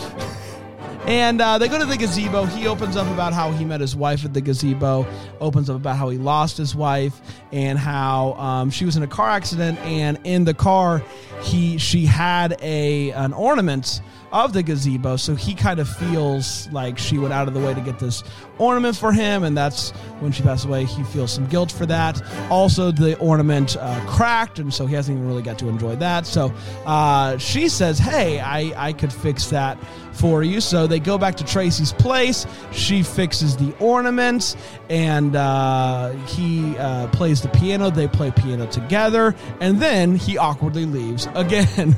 And 1.07 1.41
uh, 1.41 1.57
they 1.57 1.69
go 1.69 1.79
to 1.79 1.87
the 1.87 1.97
gazebo. 1.97 2.45
He 2.45 2.67
opens 2.67 2.95
up 2.95 3.07
about 3.09 3.33
how 3.33 3.51
he 3.53 3.65
met 3.65 3.81
his 3.81 3.97
wife 3.97 4.25
at 4.25 4.35
the 4.35 4.41
gazebo. 4.43 5.07
Opens 5.41 5.71
up 5.71 5.77
about 5.77 5.97
how 5.97 6.11
he 6.11 6.19
lost 6.19 6.59
his 6.59 6.77
wife 6.77 7.21
and 7.53 7.79
how 7.79 8.35
um, 8.35 8.71
she 8.71 8.85
was 8.85 8.97
in 8.97 9.03
a 9.03 9.07
car 9.07 9.31
accident. 9.31 9.79
And 9.81 10.19
in 10.25 10.45
the 10.45 10.53
car, 10.55 11.03
he 11.41 11.79
she 11.79 12.05
had 12.05 12.57
a 12.61 13.13
an 13.13 13.33
ornament 13.33 14.03
of 14.31 14.53
the 14.53 14.63
gazebo. 14.63 15.17
So 15.17 15.35
he 15.35 15.55
kind 15.55 15.81
of 15.81 15.89
feels 15.89 16.69
like 16.71 16.99
she 16.99 17.17
went 17.19 17.33
out 17.33 17.49
of 17.49 17.55
the 17.55 17.61
way 17.61 17.73
to 17.73 17.81
get 17.81 17.99
this 17.99 18.23
ornament 18.61 18.97
for 18.97 19.13
him, 19.13 19.43
and 19.43 19.57
that's 19.57 19.91
when 20.21 20.33
she 20.33 20.43
passed 20.43 20.67
away. 20.67 20.85
He 20.85 21.03
feels 21.05 21.33
some 21.33 21.47
guilt 21.47 21.73
for 21.73 21.87
that. 21.87 22.23
Also, 22.51 22.91
the 22.93 23.19
ornament 23.19 23.77
uh, 23.79 24.01
cracked, 24.07 24.59
and 24.59 24.73
so 24.73 24.87
he 24.87 24.95
hasn't 24.95 25.17
even 25.17 25.27
really 25.27 25.43
got 25.43 25.59
to 25.61 25.69
enjoy 25.69 25.97
that. 25.97 26.27
So 26.27 26.53
uh, 26.87 27.39
she 27.39 27.69
says, 27.69 27.99
"Hey, 27.99 28.41
I 28.41 28.89
I 28.89 28.93
could 28.93 29.13
fix 29.13 29.47
that." 29.47 29.79
for 30.21 30.43
you. 30.43 30.61
So 30.61 30.87
they 30.87 31.01
go 31.01 31.17
back 31.19 31.37
to 31.37 31.45
Tracy's 31.45 31.93
place. 31.93 32.47
She 32.73 33.03
fixes 33.03 33.57
the 33.57 33.75
ornaments, 33.79 34.57
and 34.89 35.35
uh, 35.35 36.11
he 36.27 36.77
uh, 36.77 37.09
plays 37.09 37.41
the 37.41 37.49
piano. 37.49 37.91
They 37.91 38.07
play 38.07 38.31
piano 38.31 38.67
together, 38.67 39.35
and 39.61 39.81
then 39.81 40.17
he 40.17 40.37
awkwardly 40.37 40.85
leaves 40.85 41.27
again. 41.35 41.97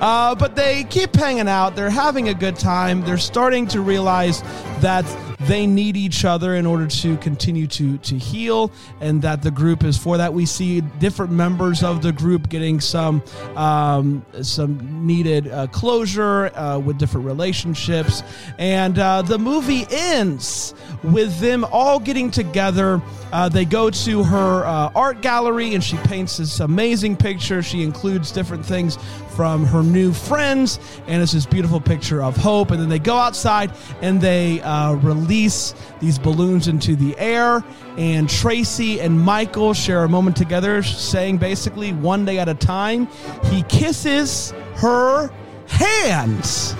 Uh, 0.00 0.34
but 0.34 0.54
they 0.54 0.84
keep 0.84 1.14
hanging 1.14 1.48
out. 1.48 1.74
They're 1.74 1.90
having 1.90 2.28
a 2.28 2.34
good 2.34 2.56
time. 2.56 3.02
They're 3.02 3.18
starting 3.18 3.66
to 3.68 3.80
realize 3.80 4.42
that 4.80 5.06
they 5.46 5.66
need 5.66 5.96
each 5.96 6.24
other 6.24 6.54
in 6.54 6.66
order 6.66 6.86
to 6.86 7.16
continue 7.18 7.66
to 7.66 7.98
to 7.98 8.16
heal 8.16 8.70
and 9.00 9.22
that 9.22 9.42
the 9.42 9.50
group 9.50 9.84
is 9.84 9.96
for 9.96 10.16
that 10.16 10.32
we 10.32 10.46
see 10.46 10.80
different 10.80 11.32
members 11.32 11.82
of 11.82 12.02
the 12.02 12.12
group 12.12 12.48
getting 12.48 12.80
some 12.80 13.22
um, 13.56 14.24
some 14.42 15.06
needed 15.06 15.48
uh, 15.48 15.66
closure 15.68 16.56
uh, 16.56 16.78
with 16.78 16.98
different 16.98 17.26
relationships. 17.26 18.22
And 18.58 18.98
uh, 18.98 19.22
the 19.22 19.38
movie 19.38 19.86
ends 19.90 20.74
with 21.02 21.38
them 21.40 21.64
all 21.64 21.98
getting 21.98 22.30
together. 22.30 23.02
Uh, 23.32 23.48
they 23.48 23.64
go 23.64 23.90
to 23.90 24.22
her 24.22 24.64
uh, 24.66 24.92
art 24.94 25.22
gallery 25.22 25.74
and 25.74 25.82
she 25.82 25.96
paints 25.98 26.36
this 26.36 26.60
amazing 26.60 27.16
picture. 27.16 27.62
She 27.62 27.82
includes 27.82 28.30
different 28.30 28.64
things 28.64 28.98
from 29.34 29.64
her 29.64 29.82
new 29.82 30.12
friends, 30.12 30.78
and 31.06 31.22
it's 31.22 31.32
this 31.32 31.46
beautiful 31.46 31.80
picture 31.80 32.22
of 32.22 32.36
hope. 32.36 32.70
And 32.70 32.78
then 32.78 32.90
they 32.90 32.98
go 32.98 33.16
outside 33.16 33.72
and 34.02 34.20
they 34.20 34.60
uh, 34.60 34.94
release 35.32 35.74
these 36.00 36.18
balloons 36.18 36.68
into 36.68 36.94
the 36.94 37.18
air. 37.18 37.64
And 37.96 38.28
Tracy 38.28 39.00
and 39.00 39.18
Michael 39.18 39.72
share 39.72 40.04
a 40.04 40.08
moment 40.08 40.36
together, 40.36 40.82
saying 40.82 41.38
basically, 41.38 41.92
one 41.92 42.24
day 42.24 42.38
at 42.38 42.48
a 42.48 42.54
time, 42.54 43.08
he 43.44 43.62
kisses 43.64 44.52
her 44.76 45.30
hands. 45.66 46.74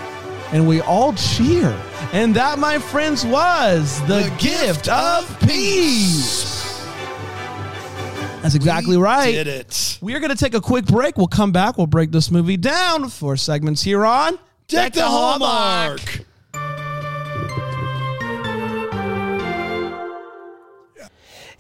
And 0.53 0.69
we 0.69 0.83
all 0.83 1.15
cheer. 1.15 1.75
And 2.13 2.35
that, 2.37 2.59
my 2.59 2.79
friends, 2.79 3.25
was 3.25 4.01
the, 4.03 4.21
the 4.21 4.29
gift, 4.39 4.85
gift, 4.85 4.89
of 4.89 5.41
peace. 5.41 6.61
That's 8.43 8.55
exactly 8.55 8.97
we 8.99 9.03
right. 9.03 9.33
Did 9.33 9.47
it. 9.47 9.99
We 10.03 10.15
are 10.15 10.21
going 10.21 10.31
to 10.31 10.37
take 10.37 10.55
a 10.55 10.61
quick 10.61 10.85
break. 10.85 11.17
We'll 11.17 11.29
come 11.29 11.53
back. 11.53 11.79
We'll 11.79 11.87
break 11.87 12.11
this 12.11 12.31
movie 12.31 12.59
down 12.59 13.09
for 13.09 13.37
segments 13.37 13.83
here 13.83 14.05
on 14.05 14.39
Deck 14.69 14.93
the 14.93 15.07
Hallmark. 15.07 16.27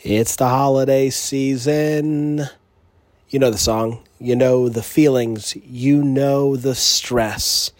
It's 0.05 0.35
the 0.35 0.49
holiday 0.49 1.11
season. 1.11 2.43
You 3.29 3.39
know 3.39 3.51
the 3.51 3.57
song. 3.59 4.03
You 4.19 4.35
know 4.35 4.69
the 4.69 4.83
feelings. 4.83 5.57
You 5.65 6.03
know 6.03 6.57
the 6.57 6.75
stress 6.75 7.71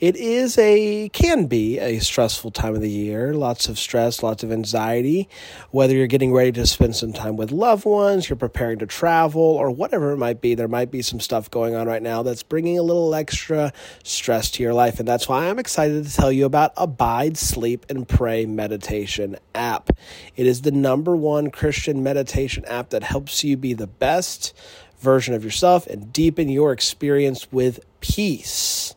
it 0.00 0.16
is 0.16 0.56
a 0.56 1.10
can 1.10 1.44
be 1.44 1.78
a 1.78 1.98
stressful 1.98 2.50
time 2.52 2.74
of 2.74 2.80
the 2.80 2.88
year. 2.88 3.34
Lots 3.34 3.68
of 3.68 3.78
stress 3.78 4.22
lots 4.22 4.42
of 4.42 4.50
anxiety. 4.50 5.28
Whether 5.72 5.94
you're 5.94 6.06
getting 6.06 6.32
ready 6.32 6.52
to 6.52 6.66
spend 6.66 6.96
some 6.96 7.12
time 7.12 7.36
with 7.36 7.52
loved 7.52 7.84
ones 7.84 8.30
you're 8.30 8.36
preparing 8.36 8.78
to 8.78 8.86
travel 8.86 9.42
or 9.42 9.70
whatever 9.70 10.12
it 10.12 10.16
might 10.16 10.40
be 10.40 10.54
there 10.54 10.68
might 10.68 10.90
be 10.90 11.02
some 11.02 11.20
stuff 11.20 11.50
going 11.50 11.74
on 11.74 11.86
right 11.86 12.00
now 12.00 12.22
that's 12.22 12.42
bringing 12.42 12.78
a 12.78 12.82
little 12.82 13.14
extra 13.14 13.74
stress 14.02 14.50
to 14.52 14.62
your 14.62 14.72
life. 14.72 15.00
And 15.00 15.06
that's 15.06 15.28
why 15.28 15.50
i'm 15.50 15.58
excited 15.58 16.06
to 16.06 16.16
tell 16.16 16.32
you 16.32 16.46
about 16.46 16.72
abide 16.78 17.36
sleep 17.36 17.84
and 17.90 18.08
pray 18.08 18.46
meditation 18.46 19.36
app. 19.54 19.90
It 20.34 20.46
is 20.46 20.62
the 20.62 20.72
number 20.72 21.14
one 21.14 21.50
christian 21.50 22.02
meditation 22.02 22.64
app 22.64 22.88
that 22.90 23.02
helps 23.02 23.44
you 23.44 23.58
be 23.58 23.74
the 23.74 23.86
best 23.86 24.56
version 24.98 25.34
of 25.34 25.44
yourself 25.44 25.86
and 25.86 26.10
deepen 26.10 26.48
your 26.48 26.72
experience 26.72 27.52
with 27.52 27.80
peace 28.00 28.94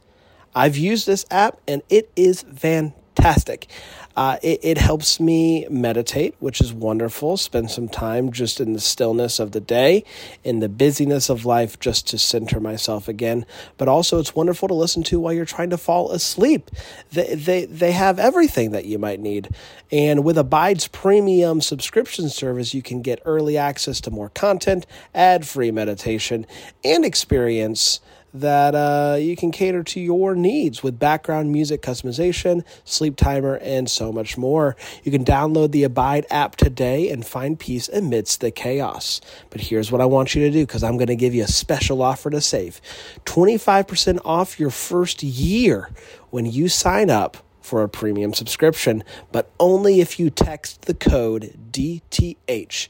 I've 0.55 0.77
used 0.77 1.07
this 1.07 1.25
app 1.31 1.59
and 1.67 1.81
it 1.89 2.11
is 2.15 2.43
fantastic. 2.43 3.67
Uh, 4.15 4.37
it, 4.43 4.59
it, 4.61 4.77
helps 4.77 5.19
me 5.19 5.65
meditate, 5.71 6.35
which 6.39 6.61
is 6.61 6.71
wonderful. 6.71 7.35
Spend 7.35 7.71
some 7.71 7.89
time 7.89 8.31
just 8.31 8.61
in 8.61 8.73
the 8.73 8.79
stillness 8.79 9.39
of 9.39 9.53
the 9.53 9.59
day, 9.59 10.03
in 10.43 10.59
the 10.59 10.69
busyness 10.69 11.29
of 11.29 11.45
life, 11.45 11.79
just 11.79 12.07
to 12.09 12.19
center 12.19 12.59
myself 12.59 13.07
again. 13.07 13.43
But 13.77 13.87
also, 13.87 14.19
it's 14.19 14.35
wonderful 14.35 14.67
to 14.67 14.75
listen 14.75 15.01
to 15.03 15.19
while 15.19 15.33
you're 15.33 15.45
trying 15.45 15.71
to 15.71 15.79
fall 15.79 16.11
asleep. 16.11 16.69
They, 17.11 17.33
they, 17.33 17.65
they 17.65 17.91
have 17.91 18.19
everything 18.19 18.69
that 18.71 18.85
you 18.85 18.99
might 18.99 19.19
need. 19.19 19.49
And 19.91 20.23
with 20.23 20.37
Abide's 20.37 20.87
premium 20.87 21.59
subscription 21.59 22.29
service, 22.29 22.75
you 22.75 22.83
can 22.83 23.01
get 23.01 23.19
early 23.25 23.57
access 23.57 23.99
to 24.01 24.11
more 24.11 24.29
content, 24.29 24.85
ad 25.15 25.47
free 25.47 25.71
meditation, 25.71 26.45
and 26.83 27.03
experience 27.03 27.99
that 28.33 28.73
uh, 28.73 29.17
you 29.19 29.35
can 29.35 29.51
cater 29.51 29.83
to 29.83 29.99
your 29.99 30.33
needs 30.33 30.81
with 30.81 30.97
background 30.97 31.51
music 31.51 31.81
customization, 31.81 32.63
sleep 32.83 33.15
timer, 33.15 33.59
and 33.61 33.89
so 33.89 34.11
much 34.11 34.37
more. 34.37 34.75
You 35.03 35.11
can 35.11 35.23
download 35.23 35.71
the 35.71 35.83
Abide 35.83 36.25
app 36.29 36.55
today 36.55 37.09
and 37.09 37.25
find 37.25 37.59
peace 37.59 37.89
amidst 37.89 38.41
the 38.41 38.49
chaos. 38.49 39.21
But 39.49 39.61
here's 39.61 39.91
what 39.91 40.01
I 40.01 40.05
want 40.05 40.33
you 40.33 40.43
to 40.43 40.51
do 40.51 40.65
because 40.65 40.83
I'm 40.83 40.97
going 40.97 41.07
to 41.07 41.15
give 41.15 41.35
you 41.35 41.43
a 41.43 41.47
special 41.47 42.01
offer 42.01 42.29
to 42.31 42.41
save 42.41 42.81
25% 43.25 44.19
off 44.25 44.59
your 44.59 44.71
first 44.71 45.21
year 45.21 45.89
when 46.31 46.45
you 46.45 46.69
sign 46.69 47.09
up 47.09 47.37
for 47.61 47.83
a 47.83 47.89
premium 47.89 48.33
subscription, 48.33 49.03
but 49.31 49.49
only 49.59 50.01
if 50.01 50.19
you 50.19 50.29
text 50.29 50.83
the 50.83 50.93
code 50.93 51.53
DTH 51.71 52.87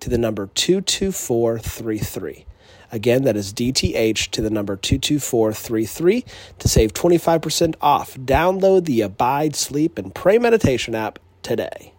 to 0.00 0.10
the 0.10 0.18
number 0.18 0.46
22433. 0.46 2.46
Again, 2.92 3.24
that 3.24 3.36
is 3.36 3.52
DTH 3.52 4.30
to 4.30 4.42
the 4.42 4.50
number 4.50 4.76
22433 4.76 6.24
to 6.58 6.68
save 6.68 6.92
25% 6.92 7.74
off. 7.80 8.14
Download 8.16 8.84
the 8.84 9.00
Abide, 9.00 9.56
Sleep, 9.56 9.98
and 9.98 10.14
Pray 10.14 10.38
Meditation 10.38 10.94
app 10.94 11.18
today. 11.42 11.92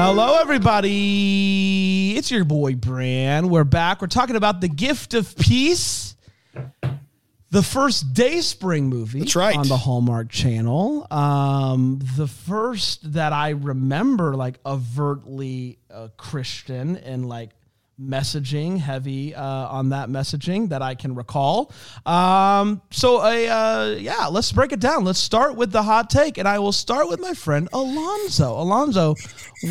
Hello, 0.00 0.38
everybody. 0.40 2.14
It's 2.16 2.30
your 2.30 2.44
boy, 2.44 2.76
Bran. 2.76 3.48
We're 3.48 3.64
back. 3.64 4.00
We're 4.00 4.06
talking 4.06 4.36
about 4.36 4.60
the 4.60 4.68
gift 4.68 5.12
of 5.12 5.34
peace 5.36 6.14
the 7.50 7.62
first 7.62 8.12
Dayspring 8.12 8.88
movie 8.88 9.20
That's 9.20 9.36
right. 9.36 9.56
on 9.56 9.68
the 9.68 9.76
Hallmark 9.76 10.28
Channel. 10.28 11.06
Um, 11.10 12.00
the 12.16 12.26
first 12.26 13.12
that 13.14 13.32
I 13.32 13.50
remember 13.50 14.34
like 14.34 14.58
overtly 14.66 15.78
uh, 15.90 16.08
Christian 16.16 16.96
and 16.96 17.28
like 17.28 17.50
messaging, 18.00 18.78
heavy 18.78 19.34
uh, 19.34 19.42
on 19.42 19.88
that 19.90 20.08
messaging 20.08 20.68
that 20.68 20.82
I 20.82 20.94
can 20.94 21.14
recall. 21.14 21.72
Um, 22.06 22.80
so, 22.90 23.18
uh, 23.18 23.96
yeah, 23.98 24.26
let's 24.26 24.52
break 24.52 24.72
it 24.72 24.80
down. 24.80 25.04
Let's 25.04 25.18
start 25.18 25.56
with 25.56 25.72
the 25.72 25.82
hot 25.82 26.10
take, 26.10 26.38
and 26.38 26.46
I 26.46 26.58
will 26.58 26.72
start 26.72 27.08
with 27.08 27.20
my 27.20 27.34
friend 27.34 27.68
Alonso. 27.72 28.60
Alonso, 28.60 29.14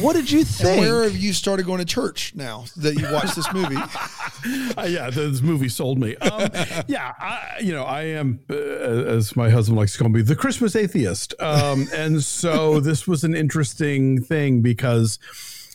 what 0.01 0.13
did 0.13 0.29
you 0.29 0.43
think? 0.43 0.69
And 0.69 0.81
where 0.81 1.03
have 1.03 1.15
you 1.15 1.33
started 1.33 1.65
going 1.65 1.79
to 1.79 1.85
church 1.85 2.33
now 2.35 2.65
that 2.77 2.95
you 2.95 3.11
watched 3.11 3.35
this 3.35 3.51
movie? 3.53 3.75
uh, 4.77 4.83
yeah, 4.87 5.09
this 5.09 5.41
movie 5.41 5.69
sold 5.69 5.99
me. 5.99 6.15
Um, 6.17 6.49
yeah, 6.87 7.13
I, 7.19 7.57
you 7.61 7.71
know, 7.71 7.83
I 7.83 8.03
am, 8.03 8.41
uh, 8.49 8.55
as 8.55 9.35
my 9.35 9.49
husband 9.49 9.77
likes 9.77 9.93
to 9.93 9.99
call 9.99 10.09
me, 10.09 10.21
the 10.21 10.35
Christmas 10.35 10.75
atheist. 10.75 11.33
Um, 11.39 11.87
and 11.93 12.21
so 12.23 12.79
this 12.79 13.07
was 13.07 13.23
an 13.23 13.35
interesting 13.35 14.21
thing 14.21 14.61
because 14.61 15.17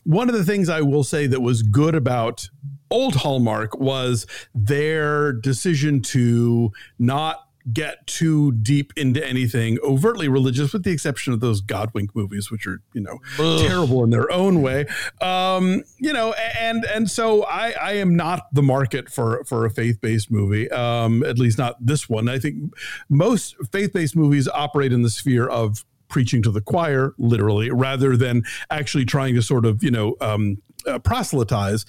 one 0.05 0.29
of 0.29 0.35
the 0.35 0.45
things 0.45 0.69
I 0.69 0.81
will 0.81 1.05
say 1.05 1.27
that 1.27 1.41
was 1.41 1.63
good 1.63 1.95
about 1.95 2.49
old 2.91 3.17
Hallmark 3.17 3.79
was 3.79 4.27
their 4.55 5.33
decision 5.33 6.03
to 6.03 6.73
not 6.99 7.49
get 7.73 8.07
too 8.07 8.53
deep 8.53 8.93
into 8.97 9.25
anything 9.25 9.79
overtly 9.85 10.29
religious, 10.29 10.73
with 10.73 10.83
the 10.83 10.91
exception 10.91 11.33
of 11.33 11.41
those 11.41 11.63
Godwink 11.63 12.09
movies, 12.15 12.51
which 12.51 12.67
are 12.67 12.81
you 12.93 13.01
know 13.01 13.19
Ugh. 13.39 13.61
terrible 13.61 14.05
in 14.05 14.11
their 14.11 14.31
own 14.33 14.63
way. 14.63 14.87
Um, 15.21 15.83
you 15.99 16.13
know, 16.13 16.35
and 16.59 16.85
and 16.87 17.11
so 17.11 17.45
I, 17.45 17.73
I 17.81 17.93
am 17.95 18.17
not 18.17 18.53
the 18.53 18.63
market 18.63 19.09
for 19.09 19.45
for 19.45 19.65
a 19.65 19.71
faith 19.71 20.01
based 20.01 20.31
movie, 20.31 20.71
um, 20.71 21.23
at 21.23 21.39
least 21.39 21.59
not 21.59 21.77
this 21.85 22.09
one. 22.09 22.29
I 22.29 22.39
think 22.39 22.73
most 23.09 23.55
faith 23.71 23.93
based 23.93 24.17
movies 24.17 24.49
operate 24.49 24.93
in 24.93 25.03
the 25.03 25.11
sphere 25.11 25.49
of 25.49 25.85
preaching 26.13 26.43
to 26.43 26.53
the 26.53 26.61
choir, 26.61 27.15
literally, 27.19 27.71
rather 27.71 28.17
than 28.17 28.45
actually 28.71 29.05
trying 29.05 29.35
to 29.35 29.43
sort 29.43 29.67
of, 29.67 29.83
you 29.83 29.91
know, 29.91 30.15
um, 30.21 30.59
uh, 30.87 31.01
proselytize. 31.01 31.85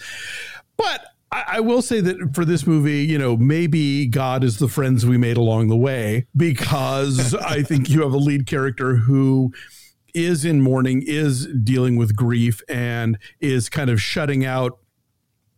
But 0.78 1.06
I, 1.32 1.60
will 1.62 1.82
say 1.82 2.00
that 2.00 2.36
for 2.36 2.46
this 2.46 2.68
movie, 2.68 3.04
you 3.04 3.18
know, 3.18 3.36
maybe 3.36 4.06
God 4.06 4.44
is 4.44 4.60
the 4.60 4.68
friends 4.68 5.06
we 5.06 5.18
made 5.18 5.38
along 5.38 5.68
the 5.68 5.78
way 5.78 6.28
because 6.36 7.34
I 7.36 7.64
think 7.64 7.90
you 7.90 8.02
have 8.02 8.14
a 8.14 8.18
lead 8.18 8.46
character 8.46 8.98
who 8.98 9.52
is 10.14 10.46
in 10.46 10.62
mourning, 10.62 11.04
is 11.06 11.48
dealing 11.48 11.96
with 11.96 12.16
grief, 12.16 12.62
and 12.70 13.18
is 13.40 13.68
kind 13.68 13.90
of 13.90 14.00
shutting 14.00 14.46
out 14.46 14.78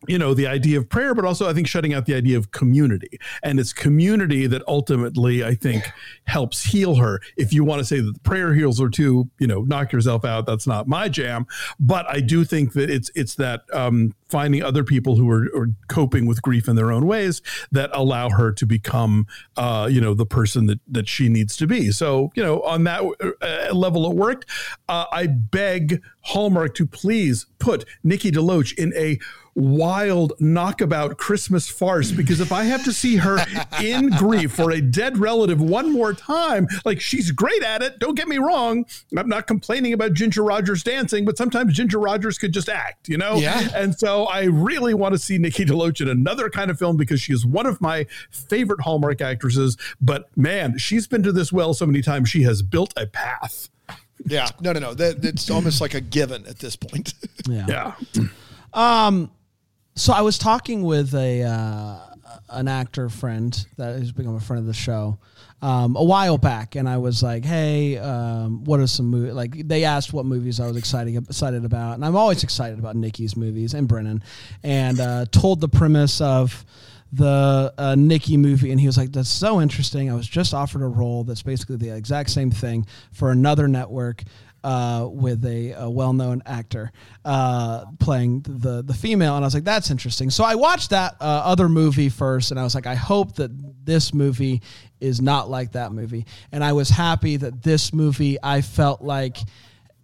you 0.07 0.17
know 0.17 0.33
the 0.33 0.47
idea 0.47 0.77
of 0.77 0.89
prayer 0.89 1.13
but 1.15 1.25
also 1.25 1.49
i 1.49 1.53
think 1.53 1.67
shutting 1.67 1.93
out 1.93 2.05
the 2.05 2.15
idea 2.15 2.37
of 2.37 2.51
community. 2.51 3.19
And 3.43 3.59
it's 3.59 3.73
community 3.73 4.47
that 4.47 4.61
ultimately 4.67 5.43
i 5.43 5.55
think 5.55 5.91
helps 6.25 6.63
heal 6.63 6.95
her. 6.95 7.21
If 7.37 7.53
you 7.53 7.63
want 7.63 7.79
to 7.79 7.85
say 7.85 7.99
that 7.99 8.13
the 8.13 8.19
prayer 8.19 8.53
heals 8.53 8.79
her 8.79 8.89
too 8.89 9.29
you 9.39 9.47
know 9.47 9.61
knock 9.61 9.91
yourself 9.91 10.25
out 10.25 10.45
that's 10.45 10.67
not 10.67 10.87
my 10.87 11.09
jam. 11.09 11.45
But 11.79 12.09
i 12.09 12.19
do 12.19 12.43
think 12.45 12.73
that 12.73 12.89
it's 12.89 13.11
it's 13.15 13.35
that 13.35 13.61
um, 13.73 14.13
finding 14.27 14.63
other 14.63 14.83
people 14.83 15.15
who 15.15 15.29
are, 15.29 15.45
are, 15.55 15.67
coping 15.87 16.25
with 16.25 16.41
grief 16.41 16.67
in 16.67 16.75
their 16.75 16.91
own 16.91 17.05
ways 17.05 17.41
that 17.71 17.89
allow 17.93 18.29
her 18.29 18.51
to 18.51 18.65
become 18.65 19.27
uh, 19.55 19.87
you 19.89 20.01
know 20.01 20.13
the 20.13 20.25
person 20.25 20.65
that 20.65 20.79
that 20.87 21.07
she 21.07 21.29
needs 21.29 21.55
to 21.55 21.67
be 21.67 21.91
so 21.91 22.31
you 22.35 22.43
know 22.43 22.61
on 22.61 22.83
that 22.83 23.01
uh, 23.41 23.73
level 23.73 24.09
it 24.09 24.15
worked 24.15 24.45
uh, 24.89 25.05
i 25.11 25.27
beg 25.27 26.01
hallmark 26.21 26.73
to 26.73 26.85
please 26.85 27.45
put 27.59 27.85
nikki 28.03 28.31
deloach 28.31 28.73
in 28.77 28.93
a 28.95 29.19
wild 29.55 30.33
knockabout 30.39 31.17
Christmas 31.17 31.69
farce 31.69 32.11
because 32.11 32.41
if 32.41 32.51
I 32.51 32.65
have 32.65 32.83
to 32.83 32.91
see 32.91 33.15
her 33.15 33.39
in 33.81 34.09
grief 34.11 34.51
for 34.51 34.71
a 34.71 34.81
dead 34.81 35.17
relative 35.17 35.61
one 35.61 35.91
more 35.91 36.13
time, 36.13 36.67
like 36.83 36.99
she's 36.99 37.31
great 37.31 37.63
at 37.63 37.81
it. 37.81 37.97
Don't 37.99 38.15
get 38.15 38.27
me 38.27 38.37
wrong. 38.37 38.85
I'm 39.17 39.29
not 39.29 39.47
complaining 39.47 39.93
about 39.93 40.13
Ginger 40.13 40.43
Rogers 40.43 40.83
dancing, 40.83 41.23
but 41.25 41.37
sometimes 41.37 41.73
Ginger 41.73 41.99
Rogers 41.99 42.37
could 42.37 42.51
just 42.51 42.69
act, 42.69 43.07
you 43.07 43.17
know? 43.17 43.35
Yeah. 43.35 43.69
And 43.73 43.95
so 43.97 44.14
I 44.23 44.45
really 44.45 44.93
want 44.93 45.13
to 45.13 45.19
see 45.19 45.37
Nikki 45.37 45.65
DeLoach 45.65 46.01
in 46.01 46.07
another 46.07 46.49
kind 46.49 46.71
of 46.71 46.79
film 46.79 46.97
because 46.97 47.21
she 47.21 47.33
is 47.33 47.45
one 47.45 47.65
of 47.65 47.81
my 47.81 48.07
favorite 48.31 48.81
Hallmark 48.81 49.21
actresses. 49.21 49.77
But 50.01 50.25
man, 50.37 50.77
she's 50.77 51.05
been 51.05 51.21
to 51.23 51.31
this 51.31 51.51
well 51.51 51.73
so 51.73 51.85
many 51.85 52.01
times. 52.01 52.29
She 52.29 52.43
has 52.43 52.61
built 52.61 52.93
a 52.97 53.05
path. 53.05 53.69
Yeah. 54.25 54.47
No, 54.61 54.71
no, 54.71 54.79
no. 54.79 54.93
That, 54.93 55.21
that's 55.21 55.49
almost 55.51 55.81
like 55.81 55.93
a 55.93 56.01
given 56.01 56.45
at 56.47 56.59
this 56.59 56.75
point. 56.75 57.13
Yeah. 57.47 57.93
yeah. 58.15 58.27
Um, 58.73 59.29
so 59.95 60.13
I 60.13 60.21
was 60.21 60.37
talking 60.37 60.81
with 60.81 61.13
a 61.13 61.43
uh, 61.43 62.14
an 62.49 62.67
actor 62.67 63.09
friend 63.09 63.65
that 63.77 63.97
has 63.97 64.11
become 64.11 64.35
a 64.35 64.39
friend 64.39 64.59
of 64.59 64.65
the 64.65 64.73
show 64.73 65.19
um, 65.61 65.95
a 65.95 66.03
while 66.03 66.37
back, 66.37 66.75
and 66.75 66.87
I 66.87 66.97
was 66.97 67.23
like, 67.23 67.45
"Hey, 67.45 67.97
um, 67.97 68.63
what 68.65 68.79
are 68.79 68.87
some 68.87 69.07
movies?" 69.07 69.33
Like 69.33 69.67
they 69.67 69.83
asked 69.83 70.13
what 70.13 70.25
movies 70.25 70.59
I 70.59 70.67
was 70.67 70.77
excited 70.77 71.15
excited 71.15 71.65
about, 71.65 71.95
and 71.95 72.05
I'm 72.05 72.15
always 72.15 72.43
excited 72.43 72.77
about 72.77 72.95
Nikki's 72.95 73.35
movies 73.35 73.73
and 73.73 73.87
Brennan, 73.87 74.21
and 74.63 74.99
uh, 74.99 75.25
told 75.31 75.61
the 75.61 75.69
premise 75.69 76.21
of 76.21 76.65
the 77.11 77.73
uh, 77.77 77.95
Nikki 77.95 78.37
movie, 78.37 78.71
and 78.71 78.79
he 78.79 78.85
was 78.85 78.97
like, 78.97 79.11
"That's 79.11 79.29
so 79.29 79.61
interesting." 79.61 80.11
I 80.11 80.13
was 80.13 80.27
just 80.27 80.53
offered 80.53 80.81
a 80.81 80.87
role 80.87 81.23
that's 81.23 81.43
basically 81.43 81.77
the 81.77 81.95
exact 81.95 82.29
same 82.29 82.51
thing 82.51 82.85
for 83.11 83.31
another 83.31 83.67
network 83.67 84.23
uh, 84.65 85.07
with 85.11 85.45
a, 85.45 85.73
a, 85.73 85.87
well-known 85.87 86.41
actor 86.47 86.91
uh, 87.23 87.85
playing 87.99 88.41
the 88.41 88.81
the 88.81 88.95
female, 88.95 89.35
and 89.35 89.45
I 89.45 89.47
was 89.47 89.53
like, 89.53 89.63
"That's 89.63 89.91
interesting." 89.91 90.31
So 90.31 90.43
I 90.43 90.55
watched 90.55 90.89
that 90.89 91.17
uh, 91.21 91.43
other 91.45 91.69
movie 91.69 92.09
first, 92.09 92.49
and 92.49 92.59
I 92.59 92.63
was 92.63 92.73
like, 92.73 92.87
"I 92.87 92.95
hope 92.95 93.35
that 93.35 93.51
this 93.85 94.11
movie 94.11 94.63
is 94.99 95.21
not 95.21 95.51
like 95.51 95.73
that 95.73 95.91
movie." 95.91 96.25
And 96.51 96.63
I 96.63 96.73
was 96.73 96.89
happy 96.89 97.37
that 97.37 97.61
this 97.61 97.93
movie 97.93 98.39
I 98.41 98.61
felt 98.61 99.03
like 99.03 99.37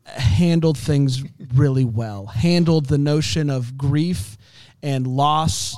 handled 0.06 0.77
things 0.77 1.24
really 1.56 1.86
well, 1.86 2.27
handled 2.27 2.86
the 2.86 3.00
notion 3.00 3.50
of 3.50 3.75
grief 3.80 4.38
and 4.84 5.08
loss. 5.08 5.75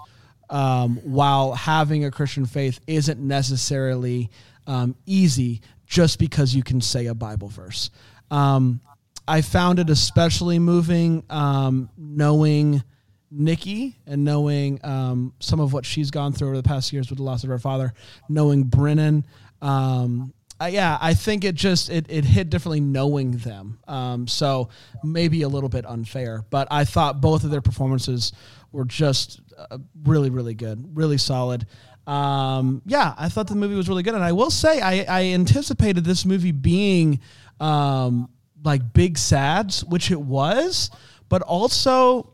Um, 0.50 0.98
while 0.98 1.54
having 1.54 2.06
a 2.06 2.12
Christian 2.12 2.46
faith 2.46 2.80
isn't 2.86 3.20
necessarily 3.20 4.30
um, 4.68 4.94
easy 5.08 5.62
just 5.88 6.20
because 6.20 6.54
you 6.54 6.64
can 6.64 6.82
say 6.82 7.08
a 7.08 7.16
Bible 7.16 7.48
verse. 7.48 7.90
Um, 8.34 8.82
I 9.28 9.42
found 9.42 9.80
it 9.80 9.90
especially 9.90 10.58
moving 10.60 11.24
um, 11.30 11.90
knowing 11.98 12.84
Nikki 13.30 13.96
and 14.08 14.24
knowing 14.24 14.80
um, 14.84 15.34
some 15.40 15.60
of 15.60 15.72
what 15.72 15.86
she's 15.86 16.10
gone 16.12 16.34
through 16.34 16.50
over 16.50 16.58
the 16.58 16.64
past 16.64 16.92
years 16.92 17.10
with 17.10 17.18
the 17.18 17.24
loss 17.24 17.44
of 17.44 17.50
her 17.50 17.60
father, 17.60 17.94
knowing 18.28 18.64
Brennan. 18.64 19.26
Um, 19.62 20.34
yeah, 20.62 20.98
I 21.02 21.14
think 21.14 21.44
it 21.44 21.56
just 21.56 21.90
it, 21.90 22.06
it 22.10 22.26
hit 22.26 22.50
differently 22.50 22.80
knowing 22.80 23.32
them. 23.32 23.80
Um, 23.88 24.28
so 24.28 24.70
maybe 25.04 25.42
a 25.44 25.48
little 25.48 25.70
bit 25.70 25.86
unfair, 25.86 26.44
but 26.50 26.68
I 26.72 26.86
thought 26.86 27.22
both 27.22 27.44
of 27.44 27.52
their 27.52 27.62
performances 27.62 28.32
were 28.72 28.86
just 28.86 29.42
uh, 29.58 29.78
really 30.06 30.30
really 30.30 30.54
good, 30.54 30.98
really 30.98 31.18
solid. 31.18 31.68
Um, 32.06 32.82
yeah, 32.86 33.14
I 33.18 33.30
thought 33.30 33.48
the 33.48 33.56
movie 33.56 33.76
was 33.76 33.88
really 33.88 34.04
good, 34.04 34.14
and 34.14 34.24
I 34.24 34.34
will 34.34 34.52
say 34.52 34.82
I, 34.82 35.06
I 35.08 35.24
anticipated 35.28 36.04
this 36.04 36.26
movie 36.26 36.52
being 36.52 37.20
um, 37.60 38.30
like 38.64 38.94
big 38.94 39.18
sads, 39.18 39.84
which 39.86 40.12
it 40.12 40.20
was, 40.20 40.90
but 41.30 41.42
also 41.42 42.34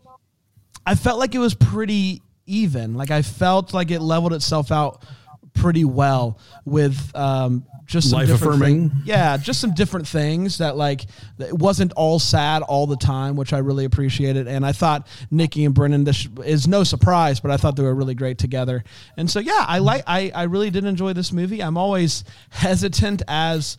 I 0.86 0.96
felt 0.96 1.20
like 1.20 1.36
it 1.36 1.40
was 1.40 1.54
pretty 1.54 2.22
even. 2.48 2.96
Like 2.96 3.12
I 3.12 3.22
felt 3.22 3.74
like 3.74 3.92
it 3.92 4.00
leveled 4.02 4.34
itself 4.34 4.72
out 4.72 5.06
pretty 5.54 5.86
well 5.86 6.40
with 6.66 7.16
um, 7.16 7.66
just 7.90 8.12
some 8.12 8.20
life 8.20 8.30
affirming. 8.30 8.90
Thing. 8.90 9.02
Yeah, 9.04 9.36
just 9.38 9.60
some 9.60 9.74
different 9.74 10.08
things 10.08 10.60
that 10.60 10.78
like 10.78 11.08
it 11.40 11.54
wasn't 11.54 11.92
all 11.94 12.20
sad 12.20 12.62
all 12.62 12.86
the 12.86 12.96
time, 12.96 13.36
which 13.36 13.52
I 13.52 13.58
really 13.58 13.84
appreciated. 13.84 14.48
And 14.48 14.66
I 14.66 14.72
thought 14.72 15.08
Nikki 15.32 15.66
and 15.66 15.74
Brennan 15.74 16.04
this 16.04 16.28
is 16.46 16.68
no 16.68 16.84
surprise, 16.84 17.40
but 17.40 17.50
I 17.50 17.58
thought 17.58 17.76
they 17.76 17.84
were 17.84 17.96
really 17.96 18.14
great 18.14 18.38
together. 18.38 18.84
And 19.18 19.30
so 19.30 19.40
yeah, 19.40 19.66
I 19.68 19.80
like 19.80 20.04
I 20.06 20.32
I 20.34 20.44
really 20.44 20.70
did 20.70 20.86
enjoy 20.86 21.14
this 21.14 21.34
movie. 21.34 21.62
I'm 21.64 21.78
always 21.78 22.24
hesitant 22.52 23.24
as 23.28 23.78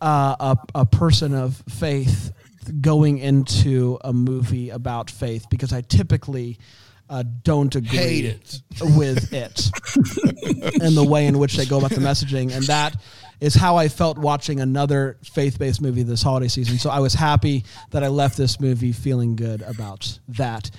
uh, 0.00 0.36
a, 0.38 0.80
a 0.80 0.86
person 0.86 1.34
of 1.34 1.62
faith 1.68 2.32
going 2.82 3.16
into 3.16 3.98
a 4.04 4.12
movie 4.12 4.68
about 4.68 5.10
faith 5.10 5.46
because 5.48 5.72
I 5.72 5.80
typically 5.80 6.58
uh, 7.10 7.24
don't 7.42 7.74
agree 7.74 8.20
it. 8.20 8.60
with 8.80 9.32
it 9.32 9.70
and 10.82 10.94
the 10.96 11.04
way 11.04 11.26
in 11.26 11.38
which 11.38 11.56
they 11.56 11.64
go 11.64 11.78
about 11.78 11.90
the 11.90 11.96
messaging. 12.00 12.54
And 12.54 12.64
that 12.64 12.96
is 13.40 13.54
how 13.54 13.76
I 13.76 13.88
felt 13.88 14.18
watching 14.18 14.60
another 14.60 15.18
faith 15.22 15.58
based 15.58 15.80
movie 15.80 16.02
this 16.02 16.22
holiday 16.22 16.48
season. 16.48 16.78
So 16.78 16.90
I 16.90 16.98
was 16.98 17.14
happy 17.14 17.64
that 17.90 18.02
I 18.02 18.08
left 18.08 18.36
this 18.36 18.60
movie 18.60 18.92
feeling 18.92 19.36
good 19.36 19.62
about 19.62 20.18
that. 20.28 20.70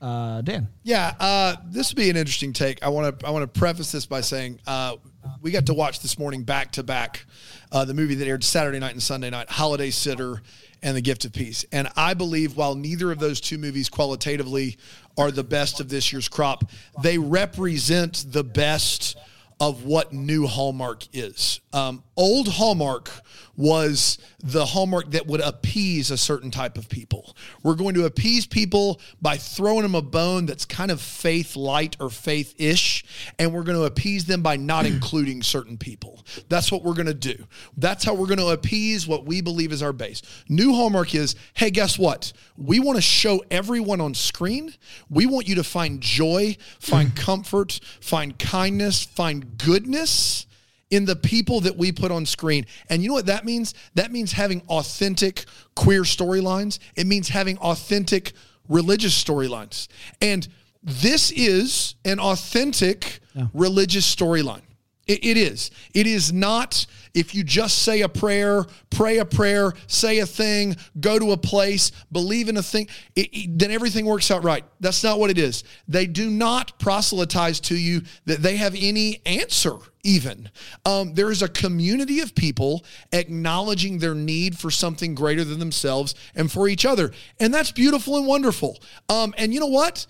Uh, 0.00 0.42
Dan. 0.42 0.68
Yeah, 0.84 1.12
uh, 1.18 1.56
this 1.66 1.90
would 1.90 1.96
be 1.96 2.08
an 2.08 2.16
interesting 2.16 2.52
take. 2.52 2.84
I 2.84 2.88
want 2.88 3.18
to 3.18 3.26
I 3.26 3.30
want 3.30 3.52
to 3.52 3.58
preface 3.58 3.90
this 3.90 4.06
by 4.06 4.20
saying 4.20 4.60
uh, 4.64 4.94
we 5.42 5.50
got 5.50 5.66
to 5.66 5.74
watch 5.74 6.00
this 6.00 6.18
morning 6.18 6.44
back 6.44 6.72
to 6.72 6.84
back 6.84 7.26
uh, 7.72 7.84
the 7.84 7.94
movie 7.94 8.14
that 8.14 8.28
aired 8.28 8.44
Saturday 8.44 8.78
night 8.78 8.92
and 8.92 9.02
Sunday 9.02 9.30
night, 9.30 9.50
Holiday 9.50 9.90
Sitter 9.90 10.40
and 10.82 10.96
The 10.96 11.00
Gift 11.00 11.24
of 11.24 11.32
Peace. 11.32 11.64
And 11.72 11.88
I 11.96 12.14
believe 12.14 12.56
while 12.56 12.76
neither 12.76 13.10
of 13.10 13.18
those 13.18 13.40
two 13.40 13.58
movies 13.58 13.88
qualitatively 13.88 14.78
are 15.16 15.32
the 15.32 15.42
best 15.42 15.80
of 15.80 15.88
this 15.88 16.12
year's 16.12 16.28
crop, 16.28 16.70
they 17.02 17.18
represent 17.18 18.24
the 18.28 18.44
best 18.44 19.18
of 19.60 19.84
what 19.84 20.12
new 20.12 20.46
Hallmark 20.46 21.04
is. 21.12 21.60
Um, 21.72 22.04
old 22.16 22.48
Hallmark 22.48 23.10
was 23.58 24.18
the 24.38 24.64
Hallmark 24.64 25.10
that 25.10 25.26
would 25.26 25.40
appease 25.40 26.12
a 26.12 26.16
certain 26.16 26.52
type 26.52 26.78
of 26.78 26.88
people. 26.88 27.36
We're 27.64 27.74
going 27.74 27.96
to 27.96 28.04
appease 28.04 28.46
people 28.46 29.00
by 29.20 29.36
throwing 29.36 29.82
them 29.82 29.96
a 29.96 30.00
bone 30.00 30.46
that's 30.46 30.64
kind 30.64 30.92
of 30.92 31.00
faith 31.00 31.56
light 31.56 31.96
or 31.98 32.08
faith 32.08 32.54
ish, 32.56 33.04
and 33.36 33.52
we're 33.52 33.64
going 33.64 33.76
to 33.76 33.84
appease 33.84 34.26
them 34.26 34.42
by 34.42 34.56
not 34.56 34.86
including 34.86 35.42
certain 35.42 35.76
people. 35.76 36.24
That's 36.48 36.70
what 36.70 36.84
we're 36.84 36.94
going 36.94 37.06
to 37.06 37.14
do. 37.14 37.46
That's 37.76 38.04
how 38.04 38.14
we're 38.14 38.28
going 38.28 38.38
to 38.38 38.50
appease 38.50 39.08
what 39.08 39.24
we 39.24 39.40
believe 39.40 39.72
is 39.72 39.82
our 39.82 39.92
base. 39.92 40.22
New 40.48 40.72
Hallmark 40.72 41.16
is 41.16 41.34
hey, 41.54 41.72
guess 41.72 41.98
what? 41.98 42.32
We 42.56 42.78
want 42.78 42.96
to 42.96 43.02
show 43.02 43.42
everyone 43.50 44.00
on 44.00 44.14
screen. 44.14 44.72
We 45.10 45.26
want 45.26 45.48
you 45.48 45.56
to 45.56 45.64
find 45.64 46.00
joy, 46.00 46.56
find 46.78 47.16
comfort, 47.16 47.80
find 48.00 48.38
kindness, 48.38 49.02
find 49.02 49.58
goodness 49.58 50.46
in 50.90 51.04
the 51.04 51.16
people 51.16 51.60
that 51.60 51.76
we 51.76 51.92
put 51.92 52.10
on 52.10 52.24
screen. 52.24 52.64
And 52.88 53.02
you 53.02 53.08
know 53.08 53.14
what 53.14 53.26
that 53.26 53.44
means? 53.44 53.74
That 53.94 54.10
means 54.10 54.32
having 54.32 54.62
authentic 54.68 55.44
queer 55.74 56.02
storylines. 56.02 56.78
It 56.96 57.06
means 57.06 57.28
having 57.28 57.58
authentic 57.58 58.32
religious 58.68 59.22
storylines. 59.22 59.88
And 60.20 60.48
this 60.82 61.30
is 61.32 61.94
an 62.04 62.20
authentic 62.20 63.20
yeah. 63.34 63.46
religious 63.52 64.14
storyline. 64.14 64.62
It, 65.06 65.24
it 65.24 65.36
is. 65.36 65.70
It 65.94 66.06
is 66.06 66.32
not 66.32 66.86
if 67.14 67.34
you 67.34 67.42
just 67.44 67.82
say 67.82 68.02
a 68.02 68.08
prayer, 68.08 68.64
pray 68.90 69.18
a 69.18 69.24
prayer, 69.24 69.72
say 69.86 70.18
a 70.18 70.26
thing, 70.26 70.76
go 71.00 71.18
to 71.18 71.32
a 71.32 71.36
place, 71.36 71.90
believe 72.12 72.48
in 72.48 72.56
a 72.56 72.62
thing, 72.62 72.88
it, 73.14 73.28
it, 73.32 73.58
then 73.58 73.70
everything 73.70 74.06
works 74.06 74.30
out 74.30 74.44
right. 74.44 74.64
That's 74.80 75.02
not 75.02 75.18
what 75.18 75.30
it 75.30 75.38
is. 75.38 75.64
They 75.86 76.06
do 76.06 76.30
not 76.30 76.78
proselytize 76.78 77.60
to 77.60 77.76
you 77.76 78.02
that 78.26 78.42
they 78.42 78.56
have 78.56 78.74
any 78.76 79.20
answer, 79.26 79.74
even. 80.02 80.50
Um, 80.84 81.14
there 81.14 81.30
is 81.30 81.42
a 81.42 81.48
community 81.48 82.20
of 82.20 82.34
people 82.34 82.84
acknowledging 83.12 83.98
their 83.98 84.14
need 84.14 84.58
for 84.58 84.70
something 84.70 85.14
greater 85.14 85.44
than 85.44 85.58
themselves 85.58 86.14
and 86.34 86.50
for 86.50 86.68
each 86.68 86.86
other. 86.86 87.12
And 87.40 87.52
that's 87.52 87.72
beautiful 87.72 88.16
and 88.16 88.26
wonderful. 88.26 88.78
Um, 89.08 89.34
and 89.36 89.52
you 89.52 89.60
know 89.60 89.66
what? 89.66 90.06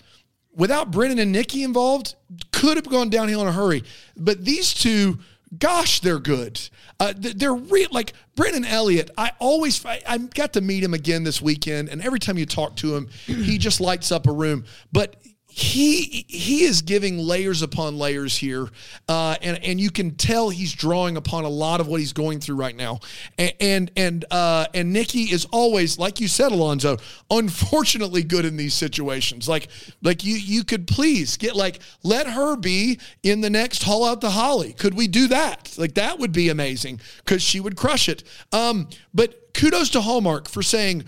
without 0.55 0.91
Brennan 0.91 1.19
and 1.19 1.31
Nikki 1.31 1.63
involved, 1.63 2.15
could 2.51 2.77
have 2.77 2.89
gone 2.89 3.09
downhill 3.09 3.41
in 3.41 3.47
a 3.47 3.51
hurry. 3.51 3.83
But 4.17 4.43
these 4.43 4.73
two, 4.73 5.19
gosh, 5.57 5.99
they're 6.01 6.19
good. 6.19 6.59
Uh, 6.99 7.13
they're 7.15 7.53
real. 7.53 7.89
Like 7.91 8.13
Brennan 8.35 8.65
Elliott, 8.65 9.09
I 9.17 9.31
always 9.39 9.83
I, 9.85 10.01
I, 10.07 10.17
got 10.17 10.53
to 10.53 10.61
meet 10.61 10.83
him 10.83 10.93
again 10.93 11.23
this 11.23 11.41
weekend, 11.41 11.89
and 11.89 12.01
every 12.01 12.19
time 12.19 12.37
you 12.37 12.45
talk 12.45 12.75
to 12.77 12.95
him, 12.95 13.09
he 13.25 13.57
just 13.57 13.81
lights 13.81 14.11
up 14.11 14.27
a 14.27 14.31
room. 14.31 14.65
But 14.91 15.15
he 15.59 16.25
he 16.29 16.63
is 16.63 16.81
giving 16.81 17.17
layers 17.17 17.61
upon 17.61 17.97
layers 17.97 18.37
here, 18.37 18.69
uh, 19.09 19.35
and 19.41 19.61
and 19.61 19.79
you 19.79 19.91
can 19.91 20.11
tell 20.15 20.49
he's 20.49 20.71
drawing 20.71 21.17
upon 21.17 21.43
a 21.43 21.49
lot 21.49 21.81
of 21.81 21.87
what 21.87 21.99
he's 21.99 22.13
going 22.13 22.39
through 22.39 22.55
right 22.55 22.75
now. 22.75 22.99
And 23.37 23.53
and 23.59 23.91
and, 23.97 24.25
uh, 24.31 24.67
and 24.73 24.93
Nikki 24.93 25.23
is 25.23 25.45
always, 25.51 25.99
like 25.99 26.21
you 26.21 26.29
said, 26.29 26.53
Alonso, 26.53 26.97
unfortunately 27.29 28.23
good 28.23 28.45
in 28.45 28.55
these 28.55 28.73
situations. 28.73 29.49
Like 29.49 29.67
like 30.01 30.23
you 30.23 30.35
you 30.35 30.63
could 30.63 30.87
please 30.87 31.35
get 31.35 31.57
like 31.57 31.81
let 32.03 32.27
her 32.27 32.55
be 32.55 32.97
in 33.21 33.41
the 33.41 33.49
next 33.49 33.83
Haul 33.83 34.05
Out 34.05 34.21
the 34.21 34.29
Holly. 34.29 34.71
Could 34.71 34.93
we 34.93 35.09
do 35.09 35.27
that? 35.27 35.75
Like 35.77 35.95
that 35.95 36.19
would 36.19 36.31
be 36.31 36.47
amazing 36.47 37.01
because 37.17 37.41
she 37.41 37.59
would 37.59 37.75
crush 37.75 38.07
it. 38.07 38.23
Um, 38.53 38.87
but 39.13 39.53
kudos 39.53 39.89
to 39.89 39.99
Hallmark 39.99 40.47
for 40.47 40.63
saying 40.63 41.03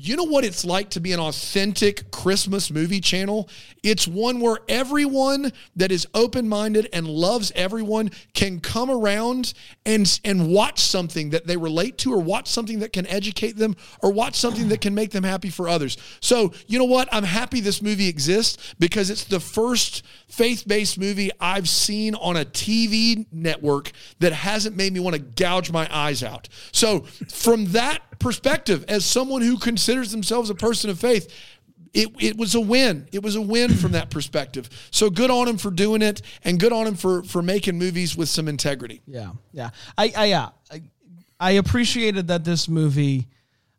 you 0.00 0.14
know 0.14 0.22
what 0.22 0.44
it's 0.44 0.64
like 0.64 0.90
to 0.90 1.00
be 1.00 1.12
an 1.12 1.18
authentic 1.18 2.12
Christmas 2.12 2.70
movie 2.70 3.00
channel? 3.00 3.48
It's 3.82 4.06
one 4.06 4.38
where 4.38 4.58
everyone 4.68 5.52
that 5.74 5.90
is 5.90 6.06
open-minded 6.14 6.88
and 6.92 7.08
loves 7.08 7.50
everyone 7.56 8.12
can 8.32 8.60
come 8.60 8.92
around 8.92 9.54
and 9.84 10.20
and 10.24 10.52
watch 10.52 10.78
something 10.78 11.30
that 11.30 11.48
they 11.48 11.56
relate 11.56 11.98
to 11.98 12.14
or 12.14 12.20
watch 12.20 12.46
something 12.46 12.78
that 12.78 12.92
can 12.92 13.08
educate 13.08 13.56
them 13.56 13.74
or 14.00 14.12
watch 14.12 14.36
something 14.36 14.68
that 14.68 14.80
can 14.80 14.94
make 14.94 15.10
them 15.10 15.24
happy 15.24 15.50
for 15.50 15.68
others. 15.68 15.96
So, 16.20 16.52
you 16.68 16.78
know 16.78 16.84
what? 16.84 17.08
I'm 17.10 17.24
happy 17.24 17.58
this 17.58 17.82
movie 17.82 18.06
exists 18.06 18.76
because 18.78 19.10
it's 19.10 19.24
the 19.24 19.40
first 19.40 20.06
faith-based 20.28 20.96
movie 21.00 21.32
I've 21.40 21.68
seen 21.68 22.14
on 22.14 22.36
a 22.36 22.44
TV 22.44 23.26
network 23.32 23.90
that 24.20 24.32
hasn't 24.32 24.76
made 24.76 24.92
me 24.92 25.00
want 25.00 25.16
to 25.16 25.22
gouge 25.22 25.72
my 25.72 25.88
eyes 25.90 26.22
out. 26.22 26.48
So, 26.70 27.00
from 27.28 27.72
that 27.72 28.07
perspective, 28.18 28.84
as 28.88 29.04
someone 29.04 29.42
who 29.42 29.58
considers 29.58 30.10
themselves 30.10 30.50
a 30.50 30.54
person 30.54 30.90
of 30.90 30.98
faith, 30.98 31.32
it, 31.94 32.08
it 32.20 32.36
was 32.36 32.54
a 32.54 32.60
win. 32.60 33.08
It 33.12 33.22
was 33.22 33.36
a 33.36 33.40
win 33.40 33.74
from 33.74 33.92
that 33.92 34.10
perspective. 34.10 34.68
So 34.90 35.10
good 35.10 35.30
on 35.30 35.48
him 35.48 35.58
for 35.58 35.70
doing 35.70 36.02
it, 36.02 36.22
and 36.44 36.60
good 36.60 36.72
on 36.72 36.86
him 36.86 36.94
for 36.94 37.22
for 37.22 37.42
making 37.42 37.78
movies 37.78 38.16
with 38.16 38.28
some 38.28 38.48
integrity. 38.48 39.02
Yeah, 39.06 39.32
yeah. 39.52 39.70
I, 39.96 40.12
I 40.16 40.24
yeah, 40.26 40.48
I, 40.70 40.82
I 41.40 41.50
appreciated 41.52 42.28
that 42.28 42.44
this 42.44 42.68
movie 42.68 43.28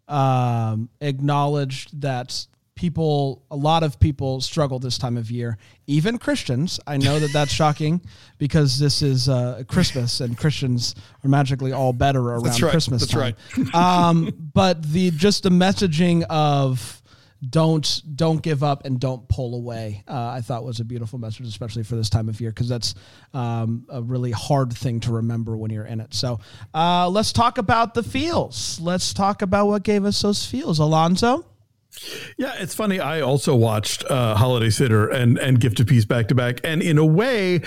um, 0.07 0.89
acknowledged 1.01 2.01
that 2.01 2.47
people, 2.79 3.43
a 3.51 3.57
lot 3.57 3.83
of 3.83 3.99
people 3.99 4.39
struggle 4.39 4.79
this 4.79 4.97
time 4.97 5.17
of 5.17 5.29
year, 5.29 5.57
even 5.85 6.17
Christians. 6.17 6.79
I 6.87 6.95
know 6.95 7.19
that 7.19 7.33
that's 7.33 7.51
shocking 7.63 7.99
because 8.37 8.79
this 8.79 9.01
is 9.01 9.27
uh, 9.27 9.63
Christmas 9.67 10.21
and 10.21 10.37
Christians 10.37 10.95
are 11.21 11.27
magically 11.27 11.73
all 11.73 11.91
better 11.91 12.21
around 12.21 12.45
That's 12.45 12.61
right. 12.61 12.71
Christmas. 12.71 13.01
That's 13.01 13.11
time. 13.11 13.35
right. 13.73 13.75
um, 13.75 14.33
but 14.53 14.81
the 14.81 15.11
just 15.11 15.43
the 15.43 15.49
messaging 15.49 16.23
of 16.29 17.01
don't 17.49 18.01
don't 18.15 18.41
give 18.41 18.63
up 18.63 18.85
and 18.85 18.97
don't 18.97 19.27
pull 19.27 19.55
away. 19.55 20.05
Uh, 20.07 20.29
I 20.29 20.39
thought 20.39 20.63
was 20.63 20.79
a 20.79 20.85
beautiful 20.85 21.19
message, 21.19 21.47
especially 21.47 21.83
for 21.83 21.97
this 21.97 22.09
time 22.09 22.29
of 22.29 22.39
year, 22.39 22.51
because 22.51 22.69
that's 22.69 22.95
um, 23.33 23.87
a 23.89 24.01
really 24.01 24.31
hard 24.31 24.71
thing 24.71 25.01
to 25.01 25.11
remember 25.11 25.57
when 25.57 25.69
you're 25.69 25.85
in 25.85 25.99
it. 25.99 26.13
So 26.13 26.39
uh, 26.73 27.09
let's 27.09 27.33
talk 27.33 27.57
about 27.57 27.93
the 27.93 28.03
feels. 28.03 28.79
Let's 28.79 29.13
talk 29.13 29.41
about 29.41 29.67
what 29.67 29.83
gave 29.83 30.05
us 30.05 30.21
those 30.21 30.45
feels, 30.45 30.79
Alonso. 30.79 31.45
Yeah, 32.37 32.53
it's 32.57 32.75
funny. 32.75 32.99
I 32.99 33.21
also 33.21 33.55
watched 33.55 34.03
uh, 34.09 34.35
Holiday 34.35 34.69
Sitter 34.69 35.07
and 35.09 35.37
and 35.37 35.59
Gift 35.59 35.79
of 35.79 35.87
Peace 35.87 36.05
back 36.05 36.27
to 36.29 36.35
back, 36.35 36.59
and 36.63 36.81
in 36.81 36.97
a 36.97 37.05
way, 37.05 37.61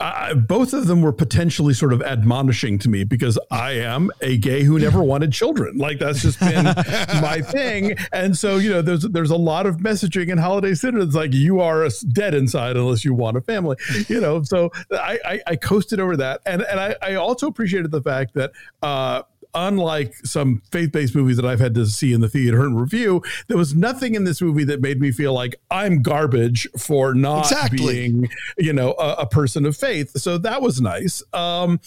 I, 0.00 0.34
both 0.34 0.72
of 0.72 0.88
them 0.88 1.00
were 1.00 1.12
potentially 1.12 1.74
sort 1.74 1.92
of 1.92 2.02
admonishing 2.02 2.78
to 2.80 2.88
me 2.88 3.04
because 3.04 3.38
I 3.52 3.72
am 3.72 4.10
a 4.20 4.36
gay 4.36 4.64
who 4.64 4.78
never 4.78 5.02
wanted 5.02 5.32
children. 5.32 5.78
Like 5.78 6.00
that's 6.00 6.22
just 6.22 6.40
been 6.40 6.64
my 7.22 7.40
thing, 7.40 7.96
and 8.12 8.36
so 8.36 8.56
you 8.56 8.70
know, 8.70 8.82
there's 8.82 9.02
there's 9.02 9.30
a 9.30 9.36
lot 9.36 9.66
of 9.66 9.76
messaging 9.76 10.28
in 10.28 10.38
Holiday 10.38 10.74
Sitter 10.74 11.04
that's 11.04 11.14
like 11.14 11.32
you 11.32 11.60
are 11.60 11.88
dead 12.12 12.34
inside 12.34 12.76
unless 12.76 13.04
you 13.04 13.14
want 13.14 13.36
a 13.36 13.40
family. 13.40 13.76
You 14.08 14.20
know, 14.20 14.42
so 14.42 14.70
I 14.90 15.18
I, 15.24 15.40
I 15.46 15.56
coasted 15.56 16.00
over 16.00 16.16
that, 16.16 16.40
and 16.46 16.62
and 16.62 16.80
I, 16.80 16.96
I 17.02 17.14
also 17.14 17.46
appreciated 17.46 17.90
the 17.90 18.02
fact 18.02 18.34
that. 18.34 18.52
uh 18.82 19.22
unlike 19.54 20.14
some 20.24 20.62
faith-based 20.70 21.14
movies 21.14 21.36
that 21.36 21.44
I've 21.44 21.60
had 21.60 21.74
to 21.74 21.86
see 21.86 22.12
in 22.12 22.20
the 22.20 22.28
theater 22.28 22.64
and 22.64 22.80
review, 22.80 23.22
there 23.48 23.56
was 23.56 23.74
nothing 23.74 24.14
in 24.14 24.24
this 24.24 24.40
movie 24.40 24.64
that 24.64 24.80
made 24.80 25.00
me 25.00 25.12
feel 25.12 25.32
like 25.32 25.56
I'm 25.70 26.02
garbage 26.02 26.68
for 26.78 27.14
not 27.14 27.50
Exactly. 27.50 27.78
being, 27.78 28.28
you 28.58 28.72
know, 28.72 28.94
a, 28.98 29.14
a 29.20 29.26
person 29.26 29.66
of 29.66 29.76
faith. 29.76 30.18
So 30.18 30.38
that 30.38 30.62
was 30.62 30.80
nice. 30.80 31.22
Um, 31.32 31.80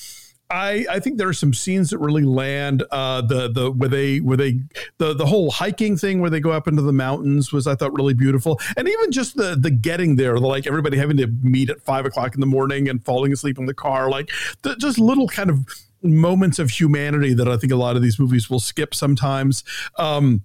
I, 0.49 0.85
I 0.87 0.99
think 0.99 1.17
there 1.17 1.27
are 1.29 1.33
some 1.33 1.53
scenes 1.53 1.89
that 1.89 1.97
really 1.97 2.21
land. 2.21 2.83
Uh, 2.91 3.21
the 3.21 3.49
the 3.49 3.71
where 3.71 3.89
they 3.89 4.19
where 4.19 4.37
they 4.37 4.59
the 4.99 5.15
the 5.15 5.25
whole 5.25 5.49
hiking 5.49 5.97
thing 5.97 6.21
where 6.21 6.29
they 6.29 6.41
go 6.41 6.51
up 6.51 6.67
into 6.67 6.83
the 6.83 6.93
mountains 6.93 7.51
was 7.51 7.65
I 7.65 7.73
thought 7.73 7.91
really 7.93 8.13
beautiful, 8.13 8.59
and 8.77 8.87
even 8.87 9.11
just 9.11 9.35
the 9.35 9.55
the 9.59 9.71
getting 9.71 10.15
there, 10.15 10.35
the, 10.35 10.45
like 10.45 10.67
everybody 10.67 10.97
having 10.97 11.17
to 11.17 11.27
meet 11.41 11.71
at 11.71 11.81
five 11.81 12.05
o'clock 12.05 12.35
in 12.35 12.39
the 12.41 12.45
morning 12.45 12.87
and 12.87 13.03
falling 13.03 13.33
asleep 13.33 13.57
in 13.57 13.65
the 13.65 13.73
car, 13.73 14.11
like 14.11 14.29
the, 14.61 14.75
just 14.75 14.99
little 14.99 15.27
kind 15.27 15.49
of 15.49 15.65
moments 16.03 16.59
of 16.59 16.69
humanity 16.69 17.33
that 17.33 17.47
I 17.47 17.57
think 17.57 17.71
a 17.71 17.77
lot 17.77 17.95
of 17.95 18.01
these 18.01 18.19
movies 18.19 18.49
will 18.49 18.59
skip 18.59 18.93
sometimes. 18.93 19.63
Um, 19.97 20.43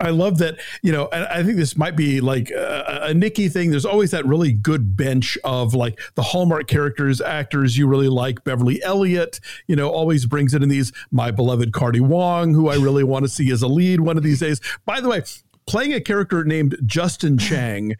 I 0.00 0.10
love 0.10 0.38
that, 0.38 0.58
you 0.82 0.90
know, 0.90 1.08
and 1.12 1.24
I 1.26 1.44
think 1.44 1.56
this 1.56 1.76
might 1.76 1.94
be 1.94 2.20
like 2.20 2.50
a, 2.50 3.00
a 3.04 3.14
Nikki 3.14 3.48
thing. 3.48 3.70
There's 3.70 3.84
always 3.84 4.10
that 4.10 4.26
really 4.26 4.52
good 4.52 4.96
bench 4.96 5.38
of 5.44 5.74
like 5.74 6.00
the 6.14 6.22
Hallmark 6.22 6.66
characters, 6.66 7.20
actors 7.20 7.78
you 7.78 7.86
really 7.86 8.08
like. 8.08 8.42
Beverly 8.42 8.82
Elliott, 8.82 9.38
you 9.68 9.76
know, 9.76 9.90
always 9.90 10.26
brings 10.26 10.54
it 10.54 10.62
in 10.62 10.68
these. 10.68 10.92
My 11.10 11.30
beloved 11.30 11.72
Cardi 11.72 12.00
Wong, 12.00 12.52
who 12.52 12.68
I 12.68 12.76
really 12.76 13.04
want 13.04 13.24
to 13.24 13.28
see 13.28 13.50
as 13.52 13.62
a 13.62 13.68
lead 13.68 14.00
one 14.00 14.16
of 14.16 14.24
these 14.24 14.40
days. 14.40 14.60
By 14.84 15.00
the 15.00 15.08
way, 15.08 15.22
playing 15.66 15.94
a 15.94 16.00
character 16.00 16.42
named 16.44 16.76
Justin 16.84 17.38
Chang. 17.38 17.94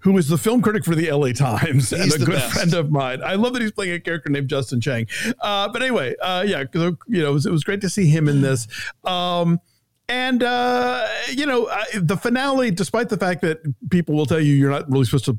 Who 0.00 0.16
is 0.18 0.28
the 0.28 0.38
film 0.38 0.62
critic 0.62 0.84
for 0.84 0.94
the 0.94 1.10
LA 1.10 1.32
Times 1.32 1.92
and 1.92 2.04
He's 2.04 2.14
a 2.14 2.18
good 2.18 2.28
best. 2.34 2.52
friend 2.54 2.72
of 2.74 2.90
mine? 2.90 3.20
I 3.24 3.34
love 3.34 3.52
that 3.54 3.62
he's 3.62 3.72
playing 3.72 3.92
a 3.94 4.00
character 4.00 4.30
named 4.30 4.48
Justin 4.48 4.80
Chang. 4.80 5.06
Uh, 5.40 5.68
but 5.68 5.82
anyway, 5.82 6.14
uh, 6.22 6.44
yeah, 6.46 6.64
'cause, 6.64 6.94
you 7.08 7.22
know, 7.22 7.30
it 7.30 7.32
was, 7.34 7.46
it 7.46 7.52
was 7.52 7.64
great 7.64 7.80
to 7.80 7.90
see 7.90 8.06
him 8.08 8.28
in 8.28 8.40
this. 8.40 8.68
Um, 9.04 9.60
and 10.08 10.42
uh, 10.42 11.06
you 11.30 11.44
know, 11.44 11.68
I, 11.68 11.84
the 11.94 12.16
finale, 12.16 12.70
despite 12.70 13.08
the 13.10 13.18
fact 13.18 13.42
that 13.42 13.58
people 13.90 14.14
will 14.14 14.24
tell 14.24 14.40
you 14.40 14.54
you're 14.54 14.70
not 14.70 14.90
really 14.90 15.04
supposed 15.04 15.26
to 15.26 15.38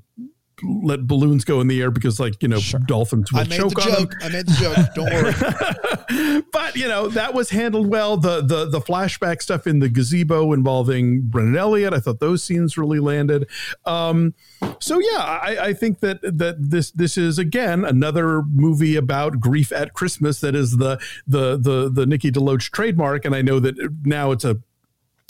let 0.63 1.07
balloons 1.07 1.43
go 1.43 1.61
in 1.61 1.67
the 1.67 1.81
air 1.81 1.91
because, 1.91 2.19
like, 2.19 2.41
you 2.41 2.47
know, 2.47 2.59
dolphins 2.85 3.31
will 3.31 3.39
I 3.39 3.43
made 3.43 3.57
choke 3.57 3.73
the 3.75 3.81
on 3.81 3.91
them 3.91 4.03
joke. 4.03 4.13
I 4.21 4.29
made 4.29 4.45
the 4.47 4.53
joke. 4.53 4.93
Don't 4.95 5.11
worry. 5.11 6.43
but 6.51 6.75
you 6.75 6.87
know 6.87 7.07
that 7.09 7.33
was 7.33 7.49
handled 7.49 7.87
well. 7.87 8.17
The 8.17 8.41
the 8.41 8.65
the 8.65 8.79
flashback 8.79 9.41
stuff 9.41 9.67
in 9.67 9.79
the 9.79 9.89
gazebo 9.89 10.53
involving 10.53 11.21
Brennan 11.21 11.55
Elliott, 11.55 11.93
I 11.93 11.99
thought 11.99 12.19
those 12.19 12.43
scenes 12.43 12.77
really 12.77 12.99
landed. 12.99 13.47
Um, 13.85 14.33
so 14.79 14.99
yeah, 14.99 15.19
I, 15.19 15.57
I 15.67 15.73
think 15.73 15.99
that 15.99 16.21
that 16.21 16.55
this 16.59 16.91
this 16.91 17.17
is 17.17 17.37
again 17.37 17.85
another 17.85 18.41
movie 18.43 18.95
about 18.95 19.39
grief 19.39 19.71
at 19.71 19.93
Christmas. 19.93 20.39
That 20.41 20.55
is 20.55 20.77
the 20.77 20.99
the 21.27 21.57
the 21.57 21.89
the 21.93 22.05
Nikki 22.05 22.31
DeLoach 22.31 22.71
trademark, 22.71 23.25
and 23.25 23.35
I 23.35 23.41
know 23.41 23.59
that 23.59 23.75
now 24.03 24.31
it's 24.31 24.45
a 24.45 24.57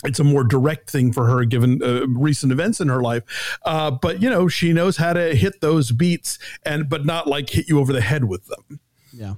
it's 0.03 0.19
a 0.19 0.23
more 0.23 0.43
direct 0.43 0.89
thing 0.89 1.11
for 1.11 1.27
her 1.27 1.43
given 1.45 1.81
uh, 1.83 2.07
recent 2.07 2.51
events 2.51 2.79
in 2.79 2.87
her 2.87 3.01
life. 3.01 3.57
Uh, 3.65 3.91
but 3.91 4.21
you 4.21 4.29
know 4.29 4.47
she 4.47 4.71
knows 4.73 4.97
how 4.97 5.13
to 5.13 5.35
hit 5.35 5.61
those 5.61 5.91
beats 5.91 6.39
and 6.63 6.87
but 6.89 7.05
not 7.05 7.27
like 7.27 7.49
hit 7.49 7.67
you 7.67 7.79
over 7.79 7.91
the 7.93 8.01
head 8.01 8.25
with 8.25 8.45
them. 8.47 8.79
Yeah. 9.13 9.33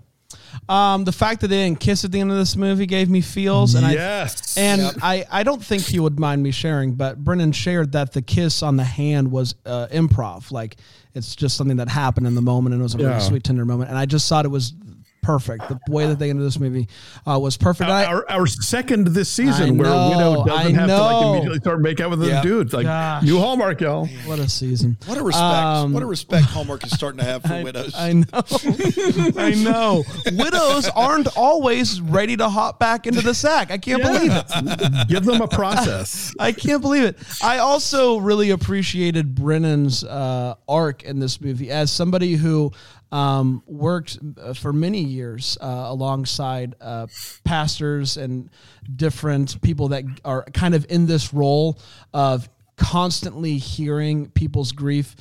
Um, 0.70 1.04
the 1.04 1.12
fact 1.12 1.42
that 1.42 1.48
they 1.48 1.64
didn't 1.64 1.80
kiss 1.80 2.06
at 2.06 2.12
the 2.12 2.20
end 2.20 2.32
of 2.32 2.38
this 2.38 2.56
movie 2.56 2.86
gave 2.86 3.10
me 3.10 3.22
feels, 3.22 3.74
and 3.76 3.90
yes. 3.92 4.58
I 4.58 4.62
and 4.62 4.82
I, 5.02 5.26
I 5.32 5.44
don't 5.44 5.64
think 5.64 5.84
he 5.84 6.00
would 6.00 6.20
mind 6.20 6.44
me 6.44 6.52
sharing, 6.52 6.94
but 6.94 7.22
Brennan 7.24 7.52
shared 7.52 7.94
that 7.94 8.14
the 8.14 8.22
kiss 8.22 8.62
on 8.64 8.78
the 8.78 8.84
hand 8.84 9.32
was 9.32 9.56
uh, 9.66 9.88
improv, 9.92 10.52
like 10.52 10.78
it's 11.14 11.36
just 11.36 11.58
something 11.58 11.78
that 11.78 11.90
happened 11.90 12.28
in 12.28 12.36
the 12.36 12.42
moment, 12.42 12.74
and 12.74 12.82
it 12.82 12.84
was 12.84 12.96
a 12.96 13.00
Yeah. 13.00 13.08
really 13.08 13.20
sweet, 13.22 13.44
tender 13.44 13.66
moment, 13.66 13.90
and 13.90 13.98
I 13.98 14.06
just 14.06 14.28
thought 14.30 14.46
it 14.46 14.50
was 14.50 14.74
perfect. 15.22 15.68
The 15.70 15.80
way 15.90 16.08
that 16.08 16.20
they 16.20 16.30
ended 16.30 16.46
this 16.46 16.60
movie 16.60 16.88
uh, 17.28 17.38
was 17.40 17.58
perfect. 17.58 17.90
And 17.90 17.94
I- 17.94 18.06
our, 18.06 18.26
our 18.30 18.48
second 18.48 19.08
this 19.08 19.30
season 19.30 19.70
I 19.70 19.72
where 19.72 19.90
know, 19.90 20.10
Widow 20.10 20.46
doesn't 20.46 20.76
I 20.78 20.80
have 20.80 20.88
to 20.90 20.98
like 21.02 21.26
immediately 21.28 21.60
start 21.60 21.82
make 21.82 22.00
out 22.00 22.10
with 22.10 22.24
Yeah. 22.24 22.40
a 22.40 22.44
dude. 22.44 22.74
Like 22.74 22.86
Gosh. 22.86 23.24
new 23.24 23.40
Hallmark, 23.40 23.82
y'all. 23.82 24.08
what 24.26 24.40
a 24.40 24.50
season! 24.50 24.98
What 25.06 25.18
a 25.18 25.24
respect. 25.24 25.44
Um, 25.44 25.94
what 25.94 26.04
a 26.04 26.06
respect 26.06 26.46
Hallmark 26.46 26.84
is 26.86 26.92
starting 26.92 27.20
to 27.20 27.24
have 27.26 27.44
for 27.44 27.64
widows. 27.64 27.94
I 27.96 28.14
know. 28.14 28.26
I 29.38 29.54
know. 29.64 30.04
Widows 30.32 30.90
aren't 30.90 31.36
always 31.38 32.02
ready 32.02 32.36
to 32.38 32.50
hop 32.50 32.80
back 32.80 33.08
into 33.08 33.22
the 33.22 33.34
sack. 33.34 33.72
I 33.72 33.78
can't 33.78 34.02
believe 34.02 34.32
it. 34.34 35.08
Give 35.08 35.24
them 35.24 35.42
a 35.42 35.48
process. 35.48 36.34
I 36.40 36.52
can't 36.52 36.82
believe 36.82 37.04
it. 37.04 37.18
I 37.44 37.60
also 37.60 38.18
really 38.18 38.50
appreciated 38.50 39.36
Brennan's 39.36 40.04
uh, 40.04 40.56
arc 40.68 41.04
in 41.04 41.20
this 41.20 41.40
movie 41.42 41.70
as 41.72 41.92
somebody 41.92 42.34
who 42.36 42.72
um, 43.12 43.64
worked 43.66 44.18
uh, 44.40 44.54
for 44.54 44.72
many 44.72 45.02
years 45.02 45.58
uh, 45.62 45.86
alongside 45.88 46.76
uh, 46.80 47.08
pastors 47.44 48.18
and 48.18 48.50
different 48.96 49.62
people 49.62 49.90
that 49.90 50.04
are 50.24 50.44
kind 50.54 50.74
of 50.74 50.86
in 50.90 51.06
this 51.06 51.34
role 51.34 51.78
of 52.14 52.50
constantly 52.78 53.58
hearing 53.58 54.30
people's 54.30 54.72
grief, 54.72 55.16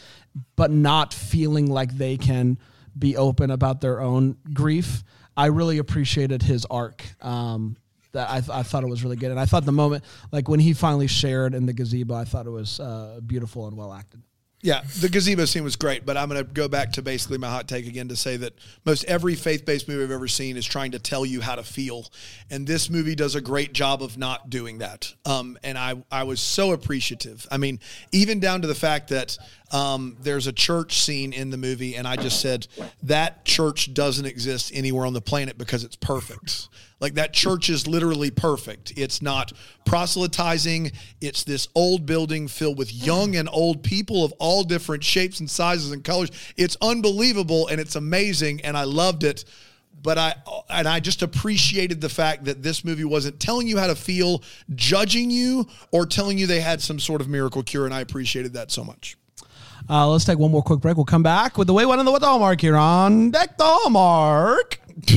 but 0.57 0.71
not 0.71 1.13
feeling 1.13 1.67
like 1.67 1.97
they 1.97 2.17
can 2.17 2.59
be 2.99 3.17
open 3.17 3.51
about 3.51 3.81
their 3.81 4.01
own 4.01 4.37
grief. 4.53 5.03
I 5.37 5.47
really 5.47 5.79
appreciated 5.79 6.43
his 6.43 6.65
arc. 6.67 7.05
Um, 7.21 7.77
that 8.13 8.29
I, 8.29 8.41
th- 8.41 8.51
I 8.51 8.63
thought 8.65 8.83
it 8.83 8.89
was 8.89 9.05
really 9.05 9.17
good, 9.17 9.31
and 9.31 9.39
I 9.39 9.45
thought 9.45 9.65
the 9.65 9.73
moment, 9.73 10.05
like 10.33 10.49
when 10.49 10.59
he 10.59 10.73
finally 10.73 11.07
shared 11.07 11.55
in 11.55 11.67
the 11.67 11.73
gazebo, 11.73 12.15
I 12.15 12.25
thought 12.25 12.47
it 12.47 12.51
was 12.51 12.81
uh, 12.81 13.21
beautiful 13.25 13.69
and 13.69 13.77
well 13.77 13.93
acted. 13.93 14.21
Yeah, 14.63 14.83
the 15.01 15.09
gazebo 15.09 15.47
scene 15.47 15.65
was 15.65 15.77
great, 15.77 16.05
but 16.05 16.19
I'm 16.19 16.29
going 16.29 16.45
to 16.45 16.53
go 16.53 16.69
back 16.69 16.93
to 16.93 17.03
basically 17.03 17.39
my 17.39 17.49
hot 17.49 17.67
take 17.67 17.87
again 17.87 18.09
to 18.09 18.17
say 18.17 18.37
that 18.37 18.53
most 18.85 19.05
every 19.05 19.35
faith 19.35 19.65
based 19.65 19.89
movie 19.89 20.05
I've 20.05 20.11
ever 20.11 20.29
seen 20.29 20.59
is 20.59 20.67
trying 20.67 20.91
to 20.91 20.99
tell 20.99 21.25
you 21.25 21.41
how 21.41 21.55
to 21.55 21.63
feel. 21.63 22.05
And 22.51 22.67
this 22.67 22.91
movie 22.91 23.15
does 23.15 23.35
a 23.35 23.41
great 23.41 23.73
job 23.73 24.03
of 24.03 24.19
not 24.19 24.51
doing 24.51 24.79
that. 24.79 25.15
Um, 25.25 25.59
and 25.65 25.79
I, 25.79 26.03
I 26.13 26.25
was 26.25 26.43
so 26.43 26.73
appreciative. 26.73 27.47
I 27.51 27.57
mean, 27.57 27.81
even 28.13 28.39
down 28.39 28.61
to 28.61 28.69
the 28.69 28.75
fact 28.75 29.09
that 29.09 29.39
um, 29.71 30.17
there's 30.21 30.47
a 30.47 30.53
church 30.53 31.01
scene 31.01 31.33
in 31.33 31.51
the 31.51 31.57
movie, 31.57 31.97
and 31.97 32.07
I 32.07 32.17
just 32.17 32.41
said, 32.41 32.67
that 33.05 33.45
church 33.45 33.95
doesn't 33.95 34.27
exist 34.27 34.73
anywhere 34.75 35.07
on 35.07 35.13
the 35.13 35.21
planet 35.21 35.57
because 35.59 35.85
it's 35.85 35.97
perfect. 35.97 36.69
Like 37.01 37.15
that 37.15 37.33
church 37.33 37.71
is 37.71 37.87
literally 37.87 38.31
perfect. 38.31 38.93
It's 38.97 39.23
not 39.23 39.53
proselytizing. 39.87 40.93
It's 41.21 41.45
this 41.45 41.69
old 41.75 42.05
building 42.05 42.47
filled 42.47 42.79
with 42.79 42.93
young 42.93 43.37
and 43.37 43.49
old 43.51 43.83
people 43.83 44.25
of 44.25 44.33
all 44.39 44.63
different 44.65 45.03
shapes 45.03 45.41
and 45.41 45.51
sizes 45.51 45.93
and 45.93 46.05
colors. 46.05 46.31
It's 46.57 46.77
unbelievable 46.83 47.69
and 47.69 47.81
it's 47.81 47.97
amazing 47.97 48.61
and 48.63 48.77
I 48.77 48.85
loved 48.85 49.25
it. 49.25 49.45
But 50.03 50.17
I 50.17 50.35
and 50.71 50.89
I 50.89 50.99
just 51.01 51.21
appreciated 51.21 52.01
the 52.01 52.09
fact 52.09 52.45
that 52.45 52.63
this 52.63 52.85
movie 52.87 53.05
wasn't 53.05 53.39
telling 53.39 53.67
you 53.67 53.77
how 53.77 53.87
to 53.87 53.95
feel, 53.95 54.43
judging 54.75 55.31
you, 55.31 55.67
or 55.93 56.07
telling 56.07 56.39
you 56.39 56.47
they 56.47 56.61
had 56.61 56.81
some 56.81 56.99
sort 56.99 57.21
of 57.21 57.29
miracle 57.29 57.63
cure, 57.63 57.85
and 57.85 57.93
I 57.93 58.01
appreciated 58.01 58.55
that 58.55 58.71
so 58.71 58.83
much. 58.83 59.19
Uh, 59.91 60.07
let's 60.07 60.25
take 60.25 60.39
one 60.39 60.53
more 60.53 60.63
quick 60.63 60.79
break. 60.79 60.97
We'll 60.97 61.05
come 61.05 61.25
back 61.25 61.59
with 61.59 61.67
the 61.67 61.73
way 61.73 61.85
one 61.85 61.99
and 61.99 62.07
the 62.07 62.13
what 62.13 62.21
the 62.21 62.29
hallmark 62.29 62.61
here 62.61 62.77
on 62.77 63.33
Deck 63.33 63.59
the 63.59 63.65
Hallmark. 63.65 64.79
Is 65.09 65.17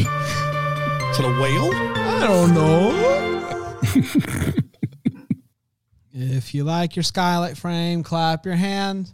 it 1.20 1.26
a 1.26 1.40
whale? 1.40 1.70
I 1.96 2.26
don't 2.26 2.54
know. 2.56 3.80
if 6.12 6.56
you 6.56 6.64
like 6.64 6.96
your 6.96 7.04
skylight 7.04 7.56
frame, 7.56 8.02
clap 8.02 8.48
your 8.48 8.56
hands. 8.56 9.12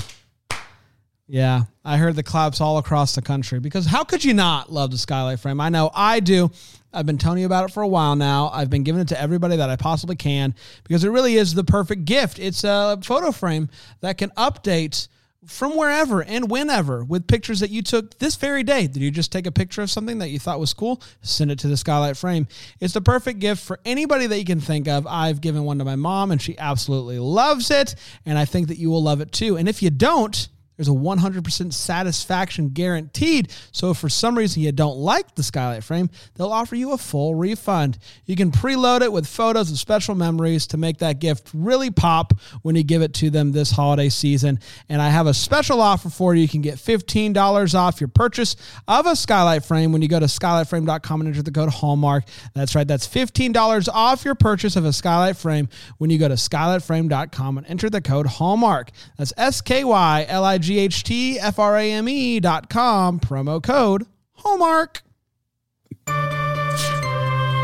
Yeah, 1.28 1.64
I 1.84 1.98
heard 1.98 2.16
the 2.16 2.24
claps 2.24 2.62
all 2.62 2.78
across 2.78 3.14
the 3.14 3.22
country 3.22 3.60
because 3.60 3.86
how 3.86 4.06
could 4.06 4.24
you 4.24 4.34
not 4.34 4.72
love 4.72 4.92
the 4.92 4.98
skylight 4.98 5.42
frame? 5.42 5.60
I 5.60 5.68
know 5.68 5.92
I 5.94 6.22
do. 6.22 6.52
I've 6.94 7.06
been 7.06 7.18
telling 7.18 7.40
you 7.40 7.46
about 7.46 7.66
it 7.66 7.74
for 7.74 7.84
a 7.84 7.88
while 7.88 8.16
now. 8.16 8.50
I've 8.54 8.70
been 8.70 8.84
giving 8.84 9.02
it 9.02 9.10
to 9.10 9.20
everybody 9.20 9.58
that 9.58 9.70
I 9.70 9.76
possibly 9.76 10.16
can 10.16 10.56
because 10.86 11.04
it 11.04 11.10
really 11.10 11.36
is 11.36 11.54
the 11.54 11.66
perfect 11.66 12.06
gift. 12.06 12.40
It's 12.40 12.64
a 12.64 12.98
photo 13.04 13.34
frame 13.34 13.68
that 14.00 14.18
can 14.18 14.30
update 14.38 15.10
from 15.50 15.76
wherever 15.76 16.22
and 16.22 16.50
whenever 16.50 17.04
with 17.04 17.28
pictures 17.28 17.60
that 17.60 17.70
you 17.70 17.82
took 17.82 18.18
this 18.20 18.36
very 18.36 18.64
day. 18.64 18.88
Did 18.88 19.02
you 19.02 19.12
just 19.12 19.32
take 19.32 19.48
a 19.48 19.52
picture 19.52 19.82
of 19.82 19.90
something 19.90 20.20
that 20.20 20.30
you 20.30 20.40
thought 20.40 20.60
was 20.60 20.74
cool? 20.74 21.02
Send 21.22 21.52
it 21.52 21.60
to 21.60 21.68
the 21.68 21.78
Skylight 21.78 22.18
Frame. 22.18 22.48
It's 22.80 22.94
the 22.94 23.02
perfect 23.02 23.40
gift 23.40 23.64
for 23.64 23.80
anybody 23.84 24.28
that 24.28 24.38
you 24.38 24.46
can 24.46 24.62
think 24.62 24.88
of. 24.88 25.08
I've 25.08 25.42
given 25.42 25.64
one 25.64 25.80
to 25.80 25.86
my 25.86 25.96
mom 25.96 26.32
and 26.32 26.42
she 26.42 26.58
absolutely 26.58 27.20
loves 27.20 27.72
it. 27.72 27.96
And 28.26 28.38
I 28.38 28.46
think 28.46 28.68
that 28.68 28.78
you 28.78 28.90
will 28.90 29.04
love 29.04 29.22
it 29.22 29.32
too. 29.32 29.58
And 29.58 29.68
if 29.68 29.82
you 29.82 29.90
don't, 29.90 30.48
there's 30.80 30.88
a 30.88 30.92
100% 30.92 31.74
satisfaction 31.74 32.70
guaranteed. 32.70 33.52
So 33.74 33.92
if 33.92 33.98
for 33.98 34.08
some 34.08 34.38
reason 34.38 34.62
you 34.62 34.72
don't 34.72 34.98
like 34.98 35.36
the 35.36 35.44
skylight 35.44 35.84
frame, 35.84 36.10
they'll 36.36 36.54
offer 36.54 36.74
you 36.74 36.94
a 36.94 36.98
full 36.98 37.36
refund. 37.36 37.98
You 38.26 38.38
can 38.38 38.50
preload 38.50 39.02
it 39.02 39.12
with 39.12 39.28
photos 39.28 39.70
of 39.70 39.78
special 39.78 40.16
memories 40.16 40.68
to 40.68 40.78
make 40.78 41.00
that 41.00 41.20
gift 41.20 41.52
really 41.54 41.92
pop 41.92 42.32
when 42.62 42.78
you 42.78 42.84
give 42.84 43.02
it 43.02 43.14
to 43.16 43.30
them 43.30 43.52
this 43.52 43.72
holiday 43.72 44.08
season. 44.08 44.58
And 44.88 45.02
I 45.02 45.10
have 45.10 45.28
a 45.28 45.34
special 45.34 45.82
offer 45.82 46.10
for 46.10 46.34
you. 46.34 46.44
You 46.44 46.48
can 46.48 46.62
get 46.62 46.76
$15 46.76 47.76
off 47.76 48.00
your 48.00 48.08
purchase 48.08 48.56
of 48.88 49.06
a 49.06 49.18
skylight 49.18 49.66
frame 49.66 49.92
when 49.92 50.02
you 50.02 50.08
go 50.08 50.22
to 50.22 50.28
skylightframe.com 50.28 51.20
and 51.20 51.28
enter 51.28 51.42
the 51.42 51.52
code 51.52 51.72
Hallmark. 51.72 52.24
That's 52.54 52.74
right. 52.74 52.88
That's 52.88 53.06
$15 53.06 53.90
off 53.94 54.24
your 54.24 54.36
purchase 54.36 54.78
of 54.78 54.86
a 54.86 54.94
skylight 54.94 55.36
frame 55.36 55.68
when 55.98 56.10
you 56.10 56.18
go 56.18 56.30
to 56.30 56.36
skylightframe.com 56.36 57.58
and 57.58 57.68
enter 57.68 57.90
the 57.90 58.00
code 58.00 58.28
Hallmark. 58.28 58.92
That's 59.18 59.34
S 59.36 59.60
K 59.60 59.84
Y 59.84 60.26
L 60.30 60.46
I 60.46 60.58
G 60.58 60.69
H 60.78 61.04
T 61.04 61.40
F 61.40 61.58
R 61.58 61.78
A 61.78 61.92
M 61.92 62.08
E 62.08 62.40
dot 62.40 62.70
com, 62.70 63.20
promo 63.20 63.64
code 63.64 64.06
Hallmark. 64.34 65.02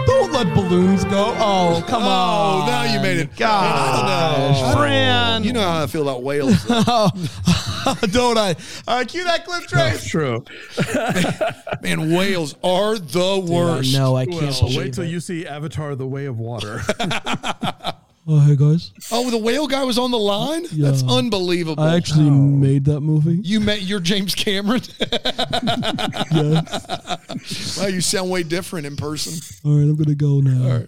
Don't 0.07 0.31
let 0.31 0.53
balloons 0.53 1.03
go. 1.05 1.33
Oh, 1.37 1.83
come 1.87 2.03
Oh, 2.03 2.61
on. 2.61 2.67
now 2.67 2.83
you 2.83 2.99
made 2.99 3.17
it. 3.17 3.35
Gosh, 3.35 3.99
And 3.99 4.07
I 4.09 4.37
don't 4.37 4.71
know. 4.71 4.77
Fran. 4.81 5.43
You 5.43 5.53
know 5.53 5.61
how 5.61 5.83
I 5.83 5.87
feel 5.87 6.01
about 6.03 6.23
whales. 6.23 6.55
Oh, 7.87 7.95
don't 8.11 8.35
I? 8.35 8.55
All 8.87 8.97
right, 8.97 9.07
cue 9.07 9.23
that 9.25 9.45
clip, 9.45 9.61
Trace. 9.67 9.69
That's 9.69 10.07
true. 10.09 10.43
Man, 11.83 12.11
whales 12.15 12.55
are 12.63 12.97
the 12.97 13.39
worst. 13.47 13.93
No, 13.93 14.15
I 14.15 14.25
can't 14.25 14.41
Well, 14.41 14.59
believe 14.61 14.77
wait 14.77 14.93
till 14.95 15.03
it. 15.03 15.09
you 15.09 15.19
see 15.19 15.45
Avatar: 15.45 15.93
The 15.95 16.07
Way 16.07 16.25
of 16.25 16.39
Water. 16.39 16.81
Oh, 18.27 18.39
hey 18.39 18.55
guys. 18.55 18.91
Oh, 19.11 19.29
the 19.29 19.37
whale 19.37 19.67
guy 19.67 19.83
was 19.83 19.99
on 19.99 20.09
the 20.09 20.17
line? 20.17 20.65
Yeah. 20.71 20.89
That's 20.89 21.03
unbelievable. 21.03 21.83
I 21.83 21.95
actually 21.95 22.31
made 22.31 22.85
that 22.85 23.01
movie. 23.01 23.35
you 23.43 23.59
met 23.59 23.83
your 23.83 23.99
James 23.99 24.33
Cameron? 24.35 24.81
Yes. 26.31 27.77
wow, 27.79 27.87
you 27.87 28.01
sound 28.01 28.29
way 28.29 28.43
different 28.43 28.85
in 28.87 28.95
person. 28.95 29.33
All 29.63 29.75
right, 29.77 29.83
I'm 29.83 29.95
gonna 29.95 30.15
go 30.15 30.39
now. 30.41 30.83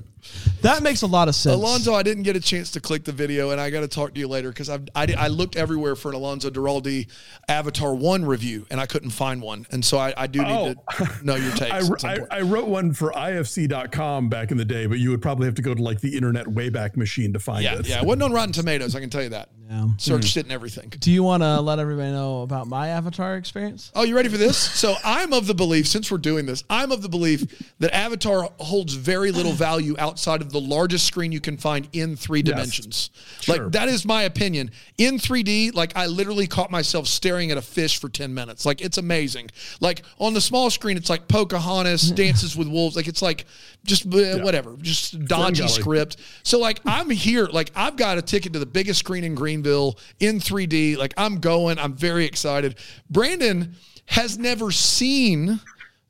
That 0.61 0.81
makes 0.83 1.03
a 1.03 1.07
lot 1.07 1.27
of 1.27 1.35
sense. 1.35 1.55
Alonso, 1.55 1.93
I 1.93 2.01
didn't 2.03 2.23
get 2.23 2.35
a 2.35 2.39
chance 2.39 2.71
to 2.71 2.81
click 2.81 3.03
the 3.03 3.11
video, 3.11 3.51
and 3.51 3.61
I 3.61 3.69
got 3.69 3.81
to 3.81 3.87
talk 3.87 4.13
to 4.15 4.19
you 4.19 4.27
later 4.27 4.49
because 4.49 4.69
I, 4.69 4.79
I 4.95 5.27
looked 5.27 5.55
everywhere 5.55 5.95
for 5.95 6.09
an 6.09 6.15
Alonso 6.15 6.49
Duralde 6.49 7.07
Avatar 7.47 7.93
1 7.93 8.25
review, 8.25 8.65
and 8.71 8.79
I 8.81 8.85
couldn't 8.87 9.11
find 9.11 9.41
one. 9.41 9.67
And 9.71 9.85
so 9.85 9.97
I, 9.97 10.13
I 10.17 10.27
do 10.27 10.39
need 10.43 10.47
Oh. 10.49 10.73
to 10.97 11.09
know 11.23 11.35
your 11.35 11.51
takes. 11.53 12.03
I, 12.03 12.13
I. 12.13 12.17
I 12.31 12.41
wrote 12.41 12.67
one 12.67 12.91
for 12.93 13.11
ifc.com 13.11 14.29
back 14.29 14.51
in 14.51 14.57
the 14.57 14.65
day, 14.65 14.85
but 14.87 14.99
you 14.99 15.11
would 15.11 15.21
probably 15.21 15.45
have 15.45 15.55
to 15.55 15.61
go 15.61 15.73
to 15.73 15.81
like 15.81 16.01
the 16.01 16.15
internet 16.15 16.47
wayback 16.47 16.97
machine 16.97 17.33
to 17.33 17.39
find 17.39 17.63
yeah, 17.63 17.75
it. 17.79 17.87
yeah. 17.87 17.99
It 17.99 18.05
wasn't 18.05 18.23
on 18.23 18.31
Rotten 18.33 18.53
Tomatoes, 18.53 18.95
I 18.95 18.99
can 18.99 19.09
tell 19.09 19.23
you 19.23 19.29
that. 19.29 19.49
Yeah. 19.69 19.87
Searched 19.97 20.35
hmm. 20.35 20.39
it 20.39 20.45
and 20.45 20.51
everything. 20.51 20.89
Do 20.89 21.11
you 21.11 21.23
want 21.23 21.43
to 21.43 21.59
let 21.59 21.79
everybody 21.79 22.11
know 22.11 22.41
about 22.41 22.67
my 22.67 22.89
Avatar 22.89 23.35
experience? 23.35 23.91
Oh, 23.95 24.03
you 24.03 24.15
ready 24.15 24.29
for 24.29 24.37
this? 24.37 24.57
So 24.57 24.95
I'm 25.03 25.33
of 25.33 25.45
the 25.45 25.53
belief, 25.53 25.87
since 25.87 26.09
we're 26.09 26.19
doing 26.19 26.45
this, 26.45 26.63
I'm 26.69 26.91
of 26.91 27.01
the 27.01 27.09
belief 27.09 27.43
that 27.79 27.93
Avatar 27.93 28.49
holds 28.59 28.93
very 28.93 29.31
little 29.31 29.51
value 29.51 29.95
outside 29.99 30.41
of 30.41 30.51
the 30.51 30.61
largest 30.61 31.05
screen 31.05 31.31
you 31.31 31.41
can 31.41 31.57
find 31.57 31.87
in 31.91 32.15
three 32.15 32.41
dimensions. 32.41 33.09
Sure. 33.41 33.63
Like 33.63 33.71
that 33.73 33.89
is 33.89 34.05
my 34.05 34.23
opinion. 34.23 34.71
In 34.97 35.17
3D, 35.17 35.73
like 35.73 35.95
I 35.97 36.05
literally 36.05 36.47
caught 36.47 36.71
myself 36.71 37.07
staring 37.07 37.51
at 37.51 37.57
a 37.57 37.61
fish 37.61 37.99
for 37.99 38.07
10 38.07 38.33
minutes. 38.33 38.65
Like 38.65 38.81
it's 38.81 38.97
amazing. 38.97 39.49
Like 39.81 40.03
on 40.19 40.33
the 40.33 40.41
small 40.41 40.69
screen, 40.69 40.95
it's 40.95 41.09
like 41.09 41.27
Pocahontas 41.27 42.11
dances 42.11 42.55
with 42.55 42.67
wolves. 42.67 42.95
Like 42.95 43.07
it's 43.07 43.21
like 43.21 43.45
just 43.87 44.05
uh, 44.05 44.37
whatever, 44.43 44.75
just 44.81 45.17
dodgy 45.25 45.63
script. 45.81 46.17
So 46.43 46.59
like 46.59 46.79
I'm 46.85 47.09
here, 47.09 47.45
like 47.45 47.71
I've 47.75 47.95
got 47.95 48.19
a 48.19 48.21
ticket 48.21 48.53
to 48.53 48.59
the 48.59 48.65
biggest 48.67 48.99
screen 48.99 49.23
in 49.23 49.33
Greenville 49.33 49.97
in 50.19 50.39
3D. 50.39 50.97
Like 50.97 51.13
I'm 51.17 51.39
going. 51.39 51.79
I'm 51.79 51.93
very 51.95 52.25
excited. 52.25 52.77
Brandon 53.09 53.73
has 54.05 54.37
never 54.37 54.69
seen 54.71 55.59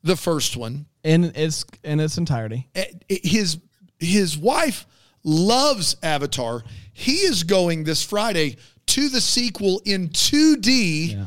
the 0.02 0.16
first 0.16 0.56
one. 0.56 0.84
In 1.04 1.24
its 1.34 1.64
in 1.84 2.00
its 2.00 2.18
entirety. 2.18 2.68
Eh, 2.74 2.84
His 3.08 3.58
his 3.98 4.36
wife 4.36 4.86
loves 5.24 5.96
Avatar. 6.02 6.62
He 6.92 7.12
is 7.14 7.44
going 7.44 7.84
this 7.84 8.02
Friday 8.04 8.56
to 8.86 9.08
the 9.08 9.20
sequel 9.20 9.80
in 9.84 10.08
2D 10.08 11.26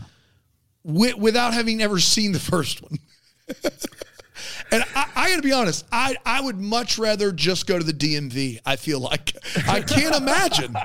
wi- 0.85 1.13
without 1.17 1.53
having 1.53 1.81
ever 1.81 1.99
seen 1.99 2.31
the 2.33 2.39
first 2.39 2.81
one. 2.81 2.97
And 4.71 4.83
I, 4.95 5.09
I 5.15 5.29
got 5.29 5.35
to 5.35 5.41
be 5.41 5.51
honest, 5.51 5.85
I, 5.91 6.15
I 6.25 6.41
would 6.41 6.59
much 6.59 6.97
rather 6.97 7.31
just 7.31 7.67
go 7.67 7.77
to 7.77 7.83
the 7.83 7.93
DMV. 7.93 8.59
I 8.65 8.75
feel 8.75 8.99
like 8.99 9.33
I 9.67 9.81
can't 9.81 10.15
imagine. 10.15 10.75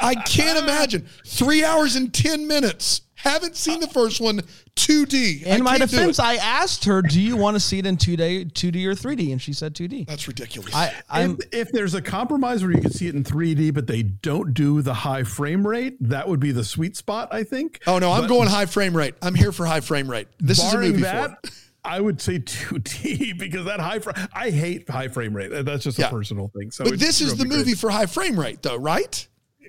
I 0.00 0.14
can't 0.14 0.58
imagine 0.58 1.06
three 1.26 1.64
hours 1.64 1.96
and 1.96 2.12
ten 2.12 2.46
minutes. 2.46 3.02
Haven't 3.14 3.56
seen 3.56 3.80
the 3.80 3.88
first 3.88 4.20
one. 4.20 4.42
2D. 4.76 5.42
In 5.42 5.64
my 5.64 5.78
defense. 5.78 6.18
I 6.20 6.34
asked 6.34 6.84
her, 6.84 7.02
"Do 7.02 7.20
you 7.20 7.36
want 7.36 7.54
to 7.56 7.60
see 7.60 7.78
it 7.78 7.86
in 7.86 7.96
2D, 7.96 8.52
2D 8.52 8.86
or 8.86 8.94
3D?" 8.94 9.32
And 9.32 9.40
she 9.40 9.52
said 9.52 9.74
2D. 9.74 10.06
that's 10.06 10.28
ridiculous. 10.28 10.74
I, 10.74 10.92
I'm 11.08 11.32
if, 11.50 11.68
if 11.68 11.72
there's 11.72 11.94
a 11.94 12.02
compromise 12.02 12.62
where 12.62 12.72
you 12.72 12.80
can 12.80 12.90
see 12.92 13.08
it 13.08 13.14
in 13.14 13.24
3D, 13.24 13.72
but 13.74 13.86
they 13.86 14.02
don't 14.02 14.52
do 14.54 14.82
the 14.82 14.94
high 14.94 15.24
frame 15.24 15.66
rate, 15.66 15.96
that 16.00 16.28
would 16.28 16.40
be 16.40 16.52
the 16.52 16.62
sweet 16.62 16.96
spot, 16.96 17.28
I 17.32 17.42
think. 17.42 17.80
oh 17.86 17.98
no, 17.98 18.12
I'm 18.12 18.22
But 18.22 18.28
going 18.28 18.48
high 18.48 18.66
frame 18.66 18.96
rate. 18.96 19.14
I'm 19.22 19.34
here 19.34 19.50
for 19.50 19.66
high 19.66 19.80
frame 19.80 20.10
rate. 20.10 20.28
This 20.38 20.62
is 20.62 20.72
a 20.72 20.78
movie 20.78 21.02
that, 21.02 21.30
for 21.42 21.48
it. 21.48 21.52
I 21.86 22.00
would 22.00 22.20
say 22.20 22.38
2D 22.40 23.38
because 23.38 23.64
that 23.66 23.80
high 23.80 23.98
frame. 24.00 24.14
I 24.34 24.50
hate 24.50 24.88
high 24.90 25.08
frame 25.08 25.34
rate. 25.34 25.50
That's 25.64 25.84
just 25.84 25.98
Yeah. 25.98 26.08
a 26.08 26.10
personal 26.10 26.50
thing. 26.56 26.70
So 26.70 26.84
But 26.84 26.98
this 26.98 27.20
is 27.20 27.36
the 27.36 27.44
me 27.44 27.50
crazy. 27.50 27.64
movie 27.64 27.74
for 27.74 27.90
high 27.90 28.06
frame 28.06 28.38
rate, 28.38 28.62
though, 28.62 28.76
right? 28.76 29.26
Eh, 29.64 29.68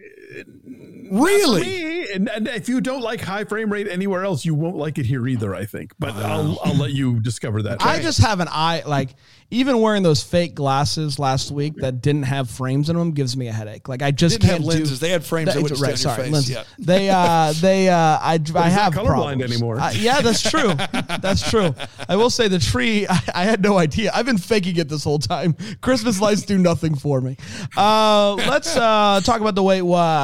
Really? 1.09 2.11
and, 2.13 2.29
and 2.29 2.47
if 2.47 2.67
you 2.67 2.81
don't 2.81 3.01
like 3.01 3.21
high 3.21 3.43
frame 3.45 3.71
rate 3.71 3.87
anywhere 3.87 4.23
else, 4.23 4.43
you 4.45 4.53
won't 4.55 4.75
like 4.75 4.97
it 4.97 5.05
here 5.05 5.27
either. 5.27 5.55
I 5.55 5.65
think, 5.65 5.93
but 5.99 6.13
I'll 6.15 6.59
I'll 6.63 6.75
let 6.75 6.91
you 6.91 7.19
discover 7.19 7.61
that. 7.63 7.85
I 7.85 7.99
just 8.01 8.19
have 8.19 8.39
an 8.39 8.47
eye 8.51 8.83
like 8.85 9.15
even 9.49 9.79
wearing 9.79 10.03
those 10.03 10.21
fake 10.21 10.53
glasses 10.55 11.17
last 11.19 11.51
week 11.51 11.75
that 11.77 12.01
didn't 12.01 12.23
have 12.23 12.49
frames 12.49 12.89
in 12.89 12.97
them 12.97 13.11
gives 13.11 13.37
me 13.37 13.47
a 13.47 13.53
headache. 13.53 13.87
Like 13.87 14.01
I 14.01 14.11
just 14.11 14.41
Didn't 14.41 14.49
can't 14.49 14.61
have 14.63 14.67
lenses. 14.67 14.99
do. 14.99 15.05
They 15.05 15.11
had 15.11 15.23
frames 15.23 15.53
that 15.53 15.63
on 15.63 15.65
your 15.69 15.77
face. 15.77 16.05
lenses. 16.05 16.49
Yeah. 16.49 16.63
They 16.77 17.09
uh 17.09 17.53
they 17.61 17.87
uh 17.87 17.95
I 17.95 18.39
I 18.55 18.69
have 18.69 18.93
colorblind 18.93 19.05
problems. 19.05 19.43
anymore. 19.43 19.79
Uh, 19.79 19.91
yeah, 19.91 20.19
that's 20.19 20.41
true. 20.41 20.73
that's 21.21 21.49
true. 21.49 21.73
I 22.09 22.17
will 22.17 22.29
say 22.29 22.49
the 22.49 22.59
tree. 22.59 23.07
I, 23.09 23.21
I 23.33 23.43
had 23.45 23.61
no 23.61 23.77
idea. 23.77 24.11
I've 24.13 24.25
been 24.25 24.37
faking 24.37 24.75
it 24.75 24.89
this 24.89 25.05
whole 25.05 25.19
time. 25.19 25.55
Christmas 25.81 26.19
lights 26.19 26.41
do 26.41 26.57
nothing 26.57 26.95
for 26.95 27.21
me. 27.21 27.37
Uh, 27.77 28.33
let's 28.35 28.75
uh 28.75 29.21
talk 29.23 29.39
about 29.39 29.55
the 29.55 29.63
way 29.63 29.81
what 29.81 29.97
Alonso. 29.97 30.16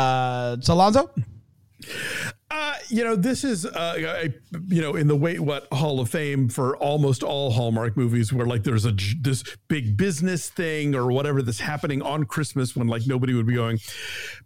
Uh, 2.49 2.75
you 2.89 3.03
know, 3.03 3.15
this 3.15 3.43
is, 3.43 3.65
uh, 3.65 3.95
a, 3.97 4.33
you 4.67 4.81
know, 4.81 4.95
in 4.95 5.07
the 5.07 5.15
way 5.15 5.39
what 5.39 5.67
Hall 5.73 5.99
of 5.99 6.09
Fame 6.09 6.49
for 6.49 6.77
almost 6.77 7.23
all 7.23 7.51
Hallmark 7.51 7.97
movies, 7.97 8.31
where 8.31 8.45
like 8.45 8.63
there's 8.63 8.85
a 8.85 8.91
this 9.19 9.43
big 9.67 9.97
business 9.97 10.49
thing 10.49 10.93
or 10.93 11.11
whatever 11.11 11.41
that's 11.41 11.59
happening 11.59 12.01
on 12.01 12.25
Christmas 12.25 12.75
when 12.75 12.87
like 12.87 13.07
nobody 13.07 13.33
would 13.33 13.47
be 13.47 13.55
going. 13.55 13.79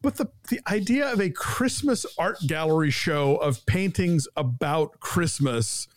But 0.01 0.15
the 0.15 0.29
the 0.49 0.61
idea 0.67 1.11
of 1.11 1.19
a 1.19 1.29
Christmas 1.29 2.05
art 2.17 2.37
gallery 2.47 2.91
show 2.91 3.35
of 3.35 3.65
paintings 3.65 4.27
about 4.37 4.99
Christmas, 5.01 5.87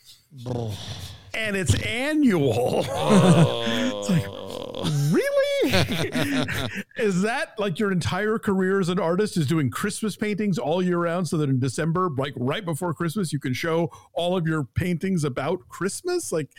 and 1.35 1.57
it's 1.57 1.75
annual. 1.83 2.81
it's 2.89 4.11
like, 4.11 4.27
really? 5.13 5.51
is 6.97 7.23
that 7.23 7.55
like 7.59 7.79
your 7.79 7.93
entire 7.93 8.39
career 8.39 8.81
as 8.81 8.89
an 8.89 8.99
artist 8.99 9.37
is 9.37 9.47
doing 9.47 9.71
Christmas 9.71 10.17
paintings 10.17 10.59
all 10.59 10.83
year 10.83 10.99
round 10.99 11.29
so 11.29 11.37
that 11.37 11.49
in 11.49 11.59
December, 11.59 12.11
like 12.17 12.33
right 12.37 12.65
before 12.65 12.95
Christmas, 12.95 13.33
you 13.33 13.41
can 13.41 13.53
show 13.53 13.91
all 14.13 14.37
of 14.37 14.47
your 14.47 14.65
paintings 14.65 15.25
about 15.25 15.69
Christmas? 15.69 16.33
Like, 16.33 16.51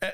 uh, 0.00 0.10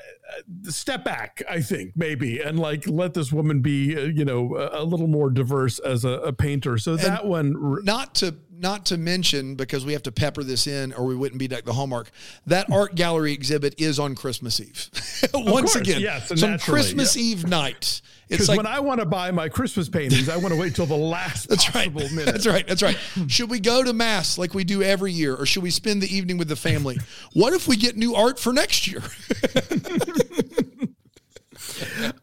step 0.63 1.03
back, 1.03 1.41
I 1.49 1.61
think, 1.61 1.93
maybe, 1.95 2.39
and 2.39 2.59
like 2.59 2.87
let 2.87 3.13
this 3.13 3.31
woman 3.31 3.61
be, 3.61 3.95
uh, 3.95 4.01
you 4.01 4.25
know, 4.25 4.55
a, 4.55 4.81
a, 4.81 4.83
little 4.83 5.07
more 5.07 5.29
diverse 5.29 5.79
as 5.79 6.05
a, 6.05 6.09
a 6.09 6.33
painter. 6.33 6.77
So 6.77 6.93
and 6.93 7.01
that 7.01 7.25
one, 7.25 7.83
not 7.83 8.15
to 8.15 8.35
not 8.59 8.85
to 8.87 8.97
mention 8.97 9.55
because 9.55 9.85
we 9.85 9.93
have 9.93 10.03
to 10.03 10.11
pepper 10.11 10.43
this 10.43 10.67
in, 10.67 10.93
or 10.93 11.05
we 11.05 11.15
wouldn't 11.15 11.39
be 11.39 11.47
like 11.47 11.65
the 11.65 11.73
Hallmark. 11.73 12.11
That 12.45 12.71
art 12.71 12.95
gallery 12.95 13.33
exhibit 13.33 13.79
is 13.79 13.99
on 13.99 14.15
Christmas 14.15 14.59
Eve. 14.59 14.89
Once 15.33 15.73
course, 15.73 15.75
again, 15.75 16.01
yes, 16.01 16.29
it's 16.29 16.43
on 16.43 16.59
Christmas 16.59 17.15
yeah. 17.15 17.23
Eve 17.23 17.47
night. 17.47 18.01
It's 18.29 18.47
like 18.47 18.57
when 18.57 18.67
I 18.67 18.79
want 18.79 18.99
to 18.99 19.07
buy 19.07 19.31
my 19.31 19.49
Christmas 19.49 19.89
paintings, 19.89 20.29
I 20.29 20.37
want 20.37 20.53
to 20.53 20.59
wait 20.59 20.75
till 20.75 20.85
the 20.85 20.95
last 20.95 21.49
that's 21.49 21.65
possible 21.65 22.01
right. 22.01 22.11
minute. 22.11 22.31
That's 22.31 22.45
right. 22.45 22.67
That's 22.67 22.83
right. 22.83 22.97
should 23.27 23.49
we 23.49 23.59
go 23.59 23.83
to 23.83 23.91
mass 23.91 24.37
like 24.37 24.53
we 24.53 24.63
do 24.63 24.83
every 24.83 25.11
year, 25.11 25.35
or 25.35 25.45
should 25.45 25.63
we 25.63 25.71
spend 25.71 26.01
the 26.01 26.15
evening 26.15 26.37
with 26.37 26.47
the 26.47 26.55
family? 26.55 26.97
what 27.33 27.53
if 27.53 27.67
we 27.67 27.75
get 27.75 27.97
new 27.97 28.13
art 28.13 28.39
for 28.39 28.53
next 28.53 28.87
year? 28.87 29.01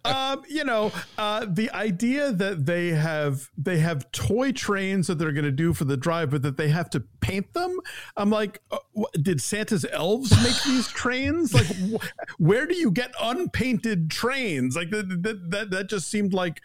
um, 0.04 0.42
you 0.48 0.64
know, 0.64 0.92
uh, 1.18 1.46
the 1.48 1.70
idea 1.70 2.32
that 2.32 2.66
they 2.66 2.88
have 2.88 3.50
they 3.56 3.78
have 3.78 4.10
toy 4.12 4.52
trains 4.52 5.06
that 5.06 5.18
they're 5.18 5.32
going 5.32 5.44
to 5.44 5.50
do 5.50 5.72
for 5.72 5.84
the 5.84 5.96
drive, 5.96 6.30
but 6.30 6.42
that 6.42 6.56
they 6.56 6.68
have 6.68 6.90
to 6.90 7.00
paint 7.20 7.52
them. 7.54 7.78
I'm 8.16 8.30
like, 8.30 8.60
uh, 8.70 8.78
did 9.20 9.40
Santa's 9.40 9.86
elves 9.92 10.30
make 10.42 10.62
these 10.64 10.88
trains? 10.92 11.54
Like, 11.54 11.66
wh- 11.66 12.40
where 12.40 12.66
do 12.66 12.76
you 12.76 12.90
get 12.90 13.12
unpainted 13.20 14.10
trains? 14.10 14.76
Like 14.76 14.90
that 14.90 15.22
that, 15.50 15.70
that 15.70 15.88
just 15.88 16.08
seemed 16.08 16.32
like 16.32 16.60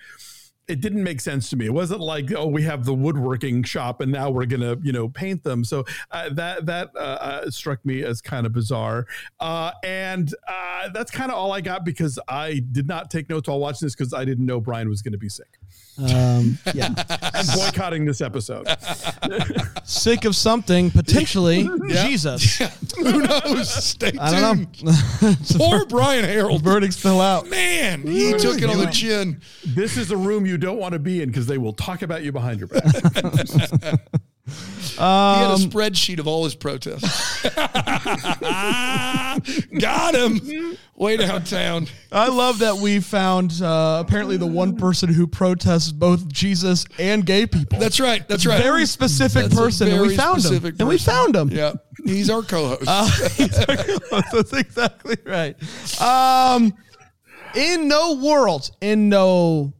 it 0.72 0.80
didn't 0.80 1.04
make 1.04 1.20
sense 1.20 1.50
to 1.50 1.58
me. 1.58 1.66
It 1.66 1.74
wasn't 1.74 2.00
like, 2.00 2.32
oh, 2.32 2.48
we 2.48 2.64
have 2.64 2.86
the 2.86 2.94
woodworking 2.94 3.62
shop 3.64 4.00
and 4.00 4.10
now 4.10 4.30
we're 4.30 4.46
gonna, 4.46 4.78
you 4.82 4.94
know, 4.94 5.10
paint 5.10 5.44
them. 5.44 5.66
So 5.66 5.84
uh, 6.12 6.30
that 6.30 6.66
that 6.66 6.92
uh, 6.96 7.00
uh, 7.00 7.52
struck 7.52 7.86
me 7.86 8.04
as 8.04 8.22
kind 8.22 8.46
of 8.46 8.54
bizarre. 8.54 9.06
Uh, 9.42 9.72
and 9.84 10.34
uh, 10.48 10.88
that's 10.94 11.12
kind 11.12 11.30
of 11.30 11.38
all 11.38 11.52
I 11.52 11.60
got 11.60 11.84
because 11.84 12.18
I 12.30 12.62
did 12.72 12.88
not 12.88 13.12
take 13.12 13.30
notes 13.30 13.50
while 13.50 13.60
watching 13.60 13.86
this 13.86 13.96
because 13.96 14.14
I 14.14 14.24
didn't 14.24 14.46
know 14.46 14.62
Brian 14.62 14.88
was 14.88 15.02
going 15.02 15.12
to 15.12 15.18
be 15.18 15.30
sick. 15.30 15.60
Um, 16.02 16.58
yeah, 16.74 16.94
I'm 17.34 17.46
boycotting 17.56 18.06
this 18.06 18.22
episode. 18.22 18.68
Sick 19.84 20.26
of 20.26 20.36
something 20.36 20.92
potentially. 20.92 21.70
Yeah. 21.92 22.06
Jesus, 22.06 22.58
who 22.96 23.22
knows? 23.22 23.74
Stay 23.74 24.12
tuned. 24.12 24.22
I 24.22 24.40
don't 24.40 24.84
know. 24.84 25.36
Poor 25.56 25.86
Brian 25.86 26.24
Harold. 26.24 26.62
Verdict's 26.62 26.98
still 26.98 27.20
out. 27.20 27.50
Man, 27.50 28.04
he 28.04 28.32
took 28.34 28.62
it 28.62 28.70
on 28.70 28.78
the 28.78 28.90
chin. 28.92 29.42
This 29.66 29.98
is 29.98 30.12
a 30.12 30.18
room 30.18 30.46
you 30.46 30.58
don't 30.58 30.78
want 30.78 30.94
to 30.94 31.00
be 31.00 31.22
in 31.22 31.30
because 31.30 31.48
they 31.48 31.58
will 31.58 31.74
talk 31.74 32.02
about 32.02 32.24
you 32.24 32.32
behind 32.32 32.60
your 32.60 32.68
back. 32.68 34.22
Um, 34.98 35.36
he 35.36 35.42
had 35.42 35.52
a 35.52 35.56
spreadsheet 35.56 36.20
of 36.20 36.28
all 36.28 36.44
his 36.44 36.56
protests. 36.56 37.44
Got 39.80 40.16
him 40.16 40.78
way 40.96 41.18
downtown. 41.18 41.88
I 42.12 42.28
love 42.28 42.60
that 42.60 42.78
we 42.78 43.00
found 43.00 43.62
uh, 43.62 44.04
apparently 44.06 44.38
the 44.38 44.48
one 44.48 44.76
person 44.76 45.14
who 45.14 45.28
protests 45.28 45.92
both 45.92 46.28
Jesus 46.28 46.86
and 47.00 47.26
gay 47.26 47.48
people. 47.48 47.80
That's 47.80 48.00
right. 48.00 48.28
That's 48.28 48.46
right. 48.46 48.62
Very 48.62 48.86
specific 48.86 49.44
That's 49.44 49.56
person, 49.56 49.90
and 49.90 50.02
we 50.02 50.16
found 50.16 50.46
him. 50.46 50.62
Person. 50.62 50.76
And 50.80 50.88
we 50.88 50.98
found 50.98 51.36
him. 51.36 51.50
Yeah, 51.50 51.74
he's 52.06 52.30
our 52.30 52.44
co-host. 52.44 52.84
Uh, 52.88 53.06
he's 53.36 53.58
our 53.60 53.78
co-host. 53.78 54.32
That's 54.32 54.54
exactly 54.54 55.18
right. 55.26 55.56
Um, 56.02 56.74
in 57.56 57.88
no 57.88 58.16
world, 58.16 58.72
in 58.82 59.10
no, 59.10 59.74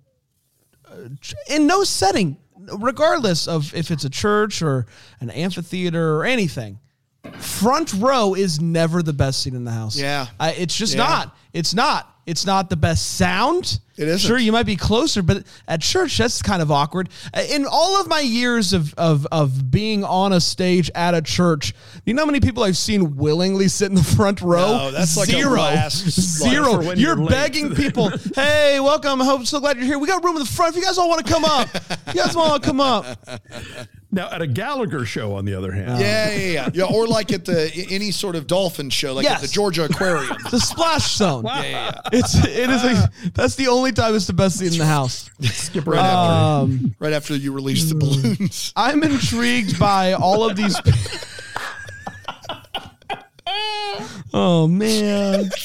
uh, 0.86 1.10
in 1.50 1.68
no 1.68 1.84
setting 1.84 2.38
regardless 2.78 3.48
of 3.48 3.74
if 3.76 3.92
it's 3.92 4.04
a 4.04 4.10
church 4.10 4.62
or 4.62 4.86
an 5.20 5.30
amphitheater 5.30 6.16
or 6.18 6.26
anything, 6.26 6.80
front 7.40 7.94
row 7.94 8.34
is 8.34 8.60
never 8.60 9.04
the 9.04 9.14
best 9.14 9.42
seat 9.44 9.54
in 9.54 9.64
the 9.64 9.72
house. 9.72 9.98
Yeah. 9.98 10.28
I, 10.40 10.52
it's 10.54 10.76
just 10.76 10.94
yeah. 10.94 11.04
not. 11.04 11.38
It's 11.54 11.74
not. 11.74 12.08
It's 12.32 12.46
not 12.46 12.70
the 12.70 12.78
best 12.78 13.18
sound. 13.18 13.82
It 13.98 14.08
is. 14.08 14.22
Sure, 14.22 14.38
you 14.38 14.54
might 14.54 14.66
be 14.66 14.78
closer, 14.78 15.22
but 15.22 15.44
at 15.68 15.82
church, 15.82 16.18
that's 16.18 16.42
kind 16.42 16.62
of 16.62 16.72
awkward. 16.72 17.10
Uh, 17.34 17.44
in 17.50 17.66
all 17.70 18.00
of 18.00 18.08
my 18.08 18.22
years 18.22 18.72
of, 18.72 18.94
of, 18.94 19.28
of 19.34 19.70
being 19.70 20.06
on 20.06 20.32
a 20.32 20.40
stage 20.40 20.90
at 20.96 21.14
a 21.14 21.22
church, 21.22 21.74
you 22.06 22.14
know 22.14 22.22
how 22.22 22.26
many 22.28 22.40
people 22.40 22.64
I've 22.64 22.78
seen 22.78 23.18
willingly 23.18 23.68
sit 23.68 23.90
in 23.90 23.96
the 23.96 24.04
front 24.04 24.40
row? 24.40 24.78
No, 24.78 24.92
that's 24.92 25.18
like 25.18 25.28
zero. 25.28 25.90
zero. 25.90 26.82
You're, 26.82 26.94
you're 26.96 27.28
begging 27.28 27.76
people, 27.76 28.10
hey, 28.34 28.80
welcome. 28.80 29.22
I 29.22 29.26
hope 29.26 29.46
so 29.46 29.60
glad 29.60 29.76
you're 29.76 29.86
here. 29.86 30.00
We 30.00 30.08
got 30.08 30.24
room 30.24 30.38
in 30.38 30.44
the 30.44 30.48
front. 30.48 30.74
If 30.74 30.80
you 30.80 30.86
guys 30.86 30.98
all 30.98 31.10
want 31.10 31.26
to 31.26 31.32
come 31.32 31.44
up, 31.44 31.68
you 32.08 32.14
guys 32.14 32.34
all 32.34 32.48
want 32.50 32.64
to 32.64 32.70
come 32.70 32.80
up. 32.80 33.06
Now, 34.14 34.30
at 34.30 34.42
a 34.42 34.48
Gallagher 34.48 35.06
show, 35.06 35.36
on 35.36 35.46
the 35.46 35.56
other 35.56 35.72
hand, 35.72 36.02
yeah, 36.02 36.32
yeah, 36.32 36.52
yeah, 36.52 36.70
yeah, 36.74 36.84
or 36.84 37.08
like 37.08 37.32
at 37.32 37.46
the 37.46 37.72
any 37.90 38.12
sort 38.12 38.36
of 38.36 38.46
dolphin 38.46 38.90
show, 38.90 39.14
like 39.14 39.24
yes. 39.24 39.42
at 39.42 39.48
the 39.48 39.54
Georgia 39.54 39.86
Aquarium, 39.86 40.36
the 40.52 40.60
splash 40.60 41.16
zone. 41.16 41.46
yeah, 41.46 41.62
yeah, 41.62 41.70
yeah, 41.70 42.10
it's 42.12 42.36
it 42.36 42.70
is 42.70 42.84
a, 42.84 43.12
that's 43.34 43.56
the 43.56 43.70
only 43.70 43.94
time 43.94 44.14
it's 44.14 44.28
the 44.28 44.34
best 44.34 44.60
seat 44.60 44.74
in 44.74 44.80
the 44.80 44.86
house. 44.86 45.30
Skip 45.42 45.88
right 45.88 46.00
um, 46.00 46.74
after 46.74 46.96
right 47.00 47.14
after 47.14 47.36
you 47.38 47.54
release 47.54 47.88
the 47.88 47.96
balloons. 47.96 48.74
I'm 48.76 49.02
intrigued 49.02 49.80
by 49.80 50.12
all 50.12 50.50
of 50.50 50.58
these. 50.58 50.76
oh 54.34 54.68
man. 54.68 55.50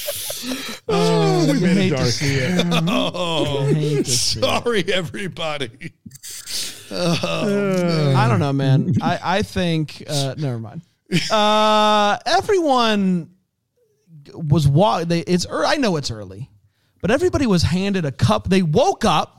Oh, 0.89 1.51
we 1.51 1.59
made 1.59 1.91
it 1.91 1.95
dark. 1.95 2.83
Oh, 2.87 4.03
sorry, 4.03 4.85
everybody. 4.93 5.93
Oh, 6.91 8.13
I 8.15 8.27
don't 8.27 8.39
know, 8.39 8.53
man. 8.53 8.93
I 9.01 9.19
I 9.23 9.41
think 9.41 10.03
uh, 10.07 10.35
never 10.37 10.59
mind. 10.59 10.81
Uh, 11.31 12.17
everyone 12.25 13.29
was 14.33 14.67
wa- 14.67 15.03
they 15.03 15.19
It's 15.21 15.45
I 15.49 15.77
know 15.77 15.97
it's 15.97 16.11
early, 16.11 16.49
but 17.01 17.11
everybody 17.11 17.45
was 17.47 17.63
handed 17.63 18.05
a 18.05 18.11
cup. 18.11 18.49
They 18.49 18.61
woke 18.61 19.05
up. 19.05 19.33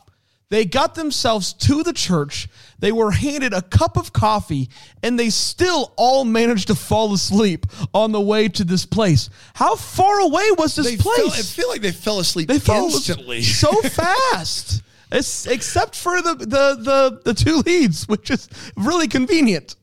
They 0.51 0.65
got 0.65 0.95
themselves 0.95 1.53
to 1.55 1.83
the 1.83 1.93
church. 1.93 2.49
They 2.79 2.91
were 2.91 3.11
handed 3.11 3.53
a 3.53 3.61
cup 3.61 3.99
of 3.99 4.15
coffee, 4.15 4.71
and 5.03 5.19
they 5.19 5.29
still 5.29 5.93
all 5.97 6.25
managed 6.25 6.69
to 6.69 6.75
fall 6.75 7.13
asleep 7.13 7.67
on 7.93 8.13
the 8.13 8.21
way 8.21 8.49
to 8.49 8.65
this 8.65 8.87
place. 8.87 9.29
How 9.53 9.77
far 9.77 10.21
away 10.21 10.51
was 10.57 10.75
this 10.75 10.87
they 10.87 10.97
place? 10.97 11.19
Fell, 11.19 11.31
I 11.33 11.43
feel 11.43 11.69
like 11.69 11.83
they 11.83 11.93
fell 11.93 12.19
asleep 12.19 12.49
they 12.49 12.59
fell 12.59 12.87
instantly. 12.87 13.43
so 13.43 13.73
fast. 13.83 14.83
It's, 15.11 15.47
except 15.47 15.97
for 15.97 16.21
the, 16.21 16.35
the 16.35 16.45
the 16.45 17.21
the 17.25 17.35
two 17.35 17.59
leads, 17.59 18.07
which 18.09 18.31
is 18.31 18.49
really 18.77 19.09
convenient. 19.09 19.75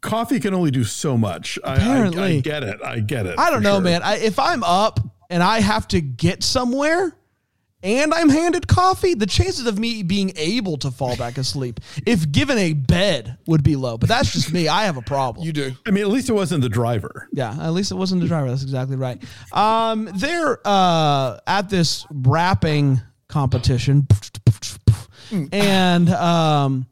Coffee 0.00 0.40
can 0.40 0.54
only 0.54 0.70
do 0.70 0.84
so 0.84 1.16
much. 1.16 1.58
Apparently, 1.62 2.22
I, 2.22 2.26
I, 2.26 2.30
I 2.30 2.40
get 2.40 2.62
it. 2.64 2.82
I 2.82 3.00
get 3.00 3.26
it. 3.26 3.38
I 3.38 3.50
don't 3.50 3.62
know, 3.62 3.74
sure. 3.74 3.82
man. 3.82 4.02
I, 4.02 4.16
if 4.16 4.38
I'm 4.38 4.64
up 4.64 5.00
and 5.30 5.42
I 5.42 5.60
have 5.60 5.86
to 5.88 6.00
get 6.00 6.42
somewhere, 6.42 7.14
and 7.82 8.14
I'm 8.14 8.28
handed 8.28 8.68
coffee, 8.68 9.14
the 9.14 9.26
chances 9.26 9.66
of 9.66 9.78
me 9.78 10.02
being 10.02 10.32
able 10.36 10.76
to 10.78 10.90
fall 10.90 11.16
back 11.16 11.36
asleep, 11.36 11.80
if 12.06 12.30
given 12.30 12.56
a 12.58 12.74
bed, 12.74 13.38
would 13.46 13.64
be 13.64 13.76
low. 13.76 13.98
But 13.98 14.08
that's 14.08 14.32
just 14.32 14.52
me. 14.52 14.68
I 14.68 14.84
have 14.84 14.96
a 14.96 15.02
problem. 15.02 15.42
You 15.52 15.52
do. 15.52 15.72
I 15.86 15.90
mean, 15.90 16.04
at 16.04 16.10
least 16.10 16.28
it 16.28 16.34
wasn't 16.34 16.62
the 16.62 16.68
driver. 16.68 17.28
Yeah, 17.32 17.56
at 17.60 17.72
least 17.72 17.90
it 17.90 17.96
wasn't 17.96 18.20
the 18.20 18.28
driver. 18.28 18.48
That's 18.48 18.62
exactly 18.62 18.94
right. 18.96 19.20
Um, 19.52 20.08
they're 20.14 20.60
uh, 20.64 21.38
at 21.46 21.68
this 21.68 22.06
rapping 22.10 23.00
competition, 23.28 24.06
and 25.52 26.08
um, 26.10 26.86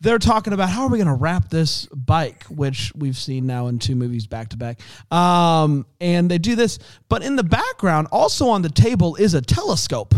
they're 0.00 0.18
talking 0.18 0.52
about 0.52 0.68
how 0.68 0.82
are 0.82 0.88
we 0.88 0.98
going 0.98 1.08
to 1.08 1.14
wrap 1.14 1.48
this 1.48 1.86
bike, 1.86 2.44
which 2.44 2.92
we've 2.94 3.16
seen 3.16 3.46
now 3.46 3.68
in 3.68 3.78
two 3.78 3.96
movies 3.96 4.26
back 4.26 4.50
to 4.50 4.56
back. 4.56 4.80
Um, 5.10 5.86
and 6.00 6.30
they 6.30 6.38
do 6.38 6.54
this, 6.56 6.78
but 7.08 7.22
in 7.22 7.36
the 7.36 7.44
background, 7.44 8.08
also 8.12 8.48
on 8.48 8.62
the 8.62 8.68
table, 8.68 9.16
is 9.16 9.34
a 9.34 9.40
telescope. 9.40 10.14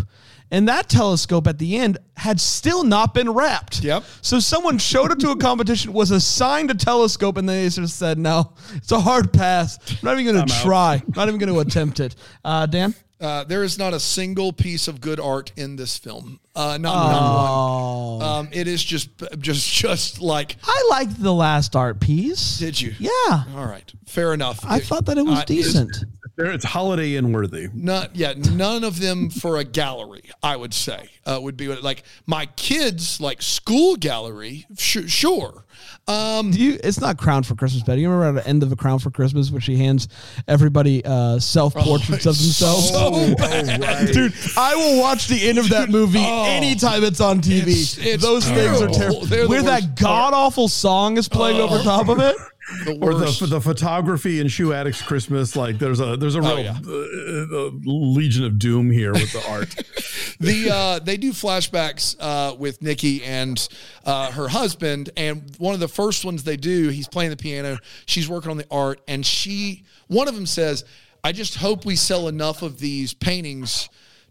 And 0.50 0.66
that 0.68 0.88
telescope 0.88 1.46
at 1.46 1.58
the 1.58 1.76
end 1.76 1.98
had 2.16 2.40
still 2.40 2.82
not 2.82 3.12
been 3.12 3.30
wrapped. 3.30 3.82
Yep. 3.82 4.02
So 4.22 4.40
someone 4.40 4.78
showed 4.78 5.10
up 5.10 5.18
to 5.18 5.30
a 5.30 5.36
competition, 5.36 5.92
was 5.92 6.10
assigned 6.10 6.70
a 6.70 6.74
telescope, 6.74 7.36
and 7.36 7.46
they 7.46 7.68
just 7.68 7.98
said, 7.98 8.18
"No, 8.18 8.54
it's 8.74 8.90
a 8.90 8.98
hard 8.98 9.30
pass. 9.30 9.78
I'm 9.90 9.98
not 10.02 10.18
even 10.18 10.34
going 10.34 10.46
to 10.46 10.62
try. 10.62 10.96
Out. 10.96 11.16
Not 11.16 11.28
even 11.28 11.38
going 11.38 11.52
to 11.52 11.60
attempt 11.60 12.00
it." 12.00 12.16
Uh, 12.42 12.64
Dan. 12.64 12.94
Uh, 13.20 13.42
there 13.44 13.64
is 13.64 13.78
not 13.78 13.92
a 13.92 13.98
single 14.00 14.52
piece 14.52 14.86
of 14.86 15.00
good 15.00 15.18
art 15.18 15.50
in 15.56 15.74
this 15.76 15.98
film. 15.98 16.38
Uh, 16.54 16.78
not, 16.78 16.94
oh. 16.94 17.10
not 17.10 18.26
one. 18.26 18.46
Um, 18.46 18.48
it 18.52 18.68
is 18.68 18.82
just 18.82 19.10
just 19.38 19.72
just 19.72 20.20
like. 20.20 20.56
I 20.62 20.86
liked 20.90 21.20
the 21.20 21.34
last 21.34 21.74
art 21.74 22.00
piece. 22.00 22.58
Did 22.58 22.80
you? 22.80 22.94
Yeah. 22.98 23.44
All 23.56 23.66
right, 23.66 23.90
fair 24.06 24.34
enough. 24.34 24.64
I 24.64 24.76
It- 24.76 24.84
thought 24.84 25.06
that 25.06 25.18
it 25.18 25.24
was 25.24 25.40
uh, 25.40 25.44
decent. 25.44 26.04
There, 26.36 26.52
it's 26.52 26.64
holiday 26.64 27.16
and 27.16 27.34
worthy. 27.34 27.66
Not 27.74 28.14
yeah, 28.14 28.34
none 28.36 28.84
of 28.84 29.00
them 29.00 29.28
for 29.28 29.56
a 29.56 29.64
gallery. 29.64 30.30
I 30.40 30.54
would 30.54 30.72
say 30.72 31.10
uh, 31.26 31.40
would 31.42 31.56
be 31.56 31.66
what, 31.66 31.82
like 31.82 32.04
my 32.26 32.46
kids 32.46 33.20
like 33.20 33.42
school 33.42 33.96
gallery. 33.96 34.64
Sh- 34.76 35.08
sure, 35.08 35.64
um, 36.08 36.50
Do 36.50 36.60
you, 36.62 36.78
it's 36.82 37.00
not 37.00 37.18
Crown 37.18 37.42
for 37.42 37.54
Christmas, 37.54 37.82
Betty. 37.82 38.00
You 38.00 38.10
remember 38.10 38.38
at 38.40 38.44
the 38.44 38.48
end 38.50 38.62
of 38.62 38.72
a 38.72 38.76
Crown 38.76 38.98
for 38.98 39.10
Christmas 39.10 39.50
where 39.50 39.60
she 39.60 39.76
hands 39.76 40.08
everybody 40.48 41.04
uh, 41.04 41.38
self 41.38 41.74
portraits 41.74 42.26
of 42.26 42.36
themselves? 42.36 42.88
so 42.90 43.34
bad. 43.36 44.12
Dude, 44.12 44.32
I 44.56 44.74
will 44.74 45.00
watch 45.00 45.28
the 45.28 45.48
end 45.48 45.58
of 45.58 45.68
that 45.68 45.90
movie 45.90 46.18
anytime 46.24 47.04
it's 47.04 47.20
on 47.20 47.40
TV. 47.40 47.58
It's- 47.68 47.98
it's 47.98 48.22
Those 48.22 48.44
things 48.46 48.80
are 48.80 48.88
terrible. 48.88 49.26
terrible. 49.26 49.26
The 49.26 49.46
Where 49.46 49.62
that 49.62 49.96
god 49.96 50.32
awful 50.34 50.68
song 50.68 51.16
is 51.18 51.28
playing 51.28 51.60
over 51.60 51.82
top 51.82 52.08
of 52.08 52.18
it. 52.20 52.34
the 52.84 52.98
Or 53.00 53.14
the, 53.14 53.46
the 53.46 53.60
photography 53.60 54.40
in 54.40 54.48
Shoe 54.48 54.72
Addicts 54.72 55.00
Christmas, 55.02 55.56
like 55.56 55.78
there's 55.78 56.00
a 56.00 56.16
there's 56.16 56.34
a 56.34 56.40
real 56.40 56.50
Oh, 56.50 56.56
yeah. 56.56 56.78
uh, 56.86 57.66
uh, 57.66 57.70
legion 57.84 58.44
of 58.44 58.58
doom 58.58 58.90
here 58.90 59.12
with 59.12 59.32
the 59.32 59.46
art. 59.48 59.68
the 60.40 60.70
uh, 60.70 60.98
they 60.98 61.16
do 61.16 61.32
flashbacks 61.32 62.16
uh, 62.20 62.54
with 62.56 62.82
Nikki 62.82 63.24
and 63.24 63.68
uh, 64.04 64.30
her 64.32 64.48
husband, 64.48 65.10
and 65.16 65.54
one 65.58 65.74
of 65.74 65.80
the 65.80 65.88
first 65.88 66.24
ones 66.24 66.44
they 66.44 66.56
do, 66.56 66.88
he's 66.88 67.08
playing 67.08 67.30
the 67.30 67.36
piano, 67.36 67.78
she's 68.06 68.28
working 68.28 68.50
on 68.50 68.56
the 68.56 68.66
art, 68.70 69.00
and 69.08 69.24
she 69.24 69.84
one 70.08 70.28
of 70.28 70.34
them 70.34 70.46
says, 70.46 70.84
"I 71.24 71.32
just 71.32 71.56
hope 71.56 71.84
we 71.86 71.96
sell 71.96 72.28
enough 72.28 72.62
of 72.62 72.78
these 72.80 73.14
paintings 73.14 73.88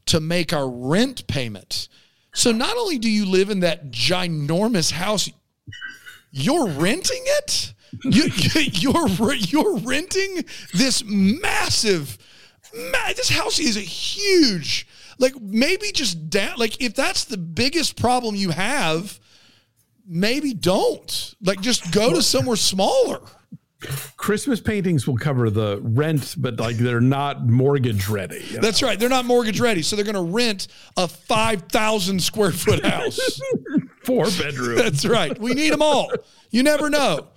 to 0.08 0.20
make 0.20 0.54
our 0.54 0.70
rent 0.70 1.28
payment." 1.28 1.88
So 2.34 2.52
not 2.52 2.78
only 2.78 3.00
do 3.00 3.10
you 3.10 3.26
live 3.26 3.50
in 3.50 3.62
that 3.62 3.90
ginormous 3.90 4.92
house, 4.92 5.28
you're 6.32 6.68
renting 6.68 7.24
it. 7.24 7.74
You, 8.04 8.26
you're 8.72 9.34
you're 9.34 9.78
renting 9.78 10.44
this 10.74 11.04
massive, 11.06 12.18
ma- 12.74 13.14
this 13.16 13.30
house 13.30 13.60
is 13.60 13.78
a 13.78 13.82
huge. 13.82 14.88
Like 15.20 15.40
maybe 15.42 15.92
just 15.92 16.30
down. 16.30 16.58
Like 16.58 16.82
if 16.82 16.94
that's 16.94 17.26
the 17.26 17.38
biggest 17.38 18.00
problem 18.00 18.36
you 18.36 18.52
have, 18.52 19.20
maybe 20.06 20.54
don't. 20.54 21.36
Like 21.42 21.62
just 21.62 21.92
go 21.92 22.14
to 22.14 22.22
somewhere 22.22 22.56
smaller. 22.58 23.22
Christmas 24.18 24.60
paintings 24.60 25.08
will 25.08 25.18
cover 25.18 25.52
the 25.52 25.80
rent, 25.84 26.34
but 26.38 26.60
like 26.60 26.78
they're 26.78 27.00
not 27.00 27.48
mortgage 27.48 28.10
ready. 28.10 28.44
you 28.50 28.56
know? 28.56 28.62
That's 28.62 28.82
right. 28.82 29.00
They're 29.00 29.08
not 29.08 29.26
mortgage 29.26 29.60
ready, 29.60 29.84
so 29.84 29.96
they're 29.96 30.06
going 30.06 30.16
to 30.16 30.34
rent 30.34 30.68
a 30.98 31.08
five 31.08 31.64
thousand 31.64 32.22
square 32.22 32.52
foot 32.52 32.84
house. 32.84 33.40
Four 34.04 34.26
bedroom. 34.32 34.78
That's 34.78 35.06
right. 35.06 35.38
We 35.38 35.54
need 35.54 35.72
them 35.72 35.82
all. 35.82 36.12
You 36.50 36.64
never 36.64 36.90
know. 36.90 37.28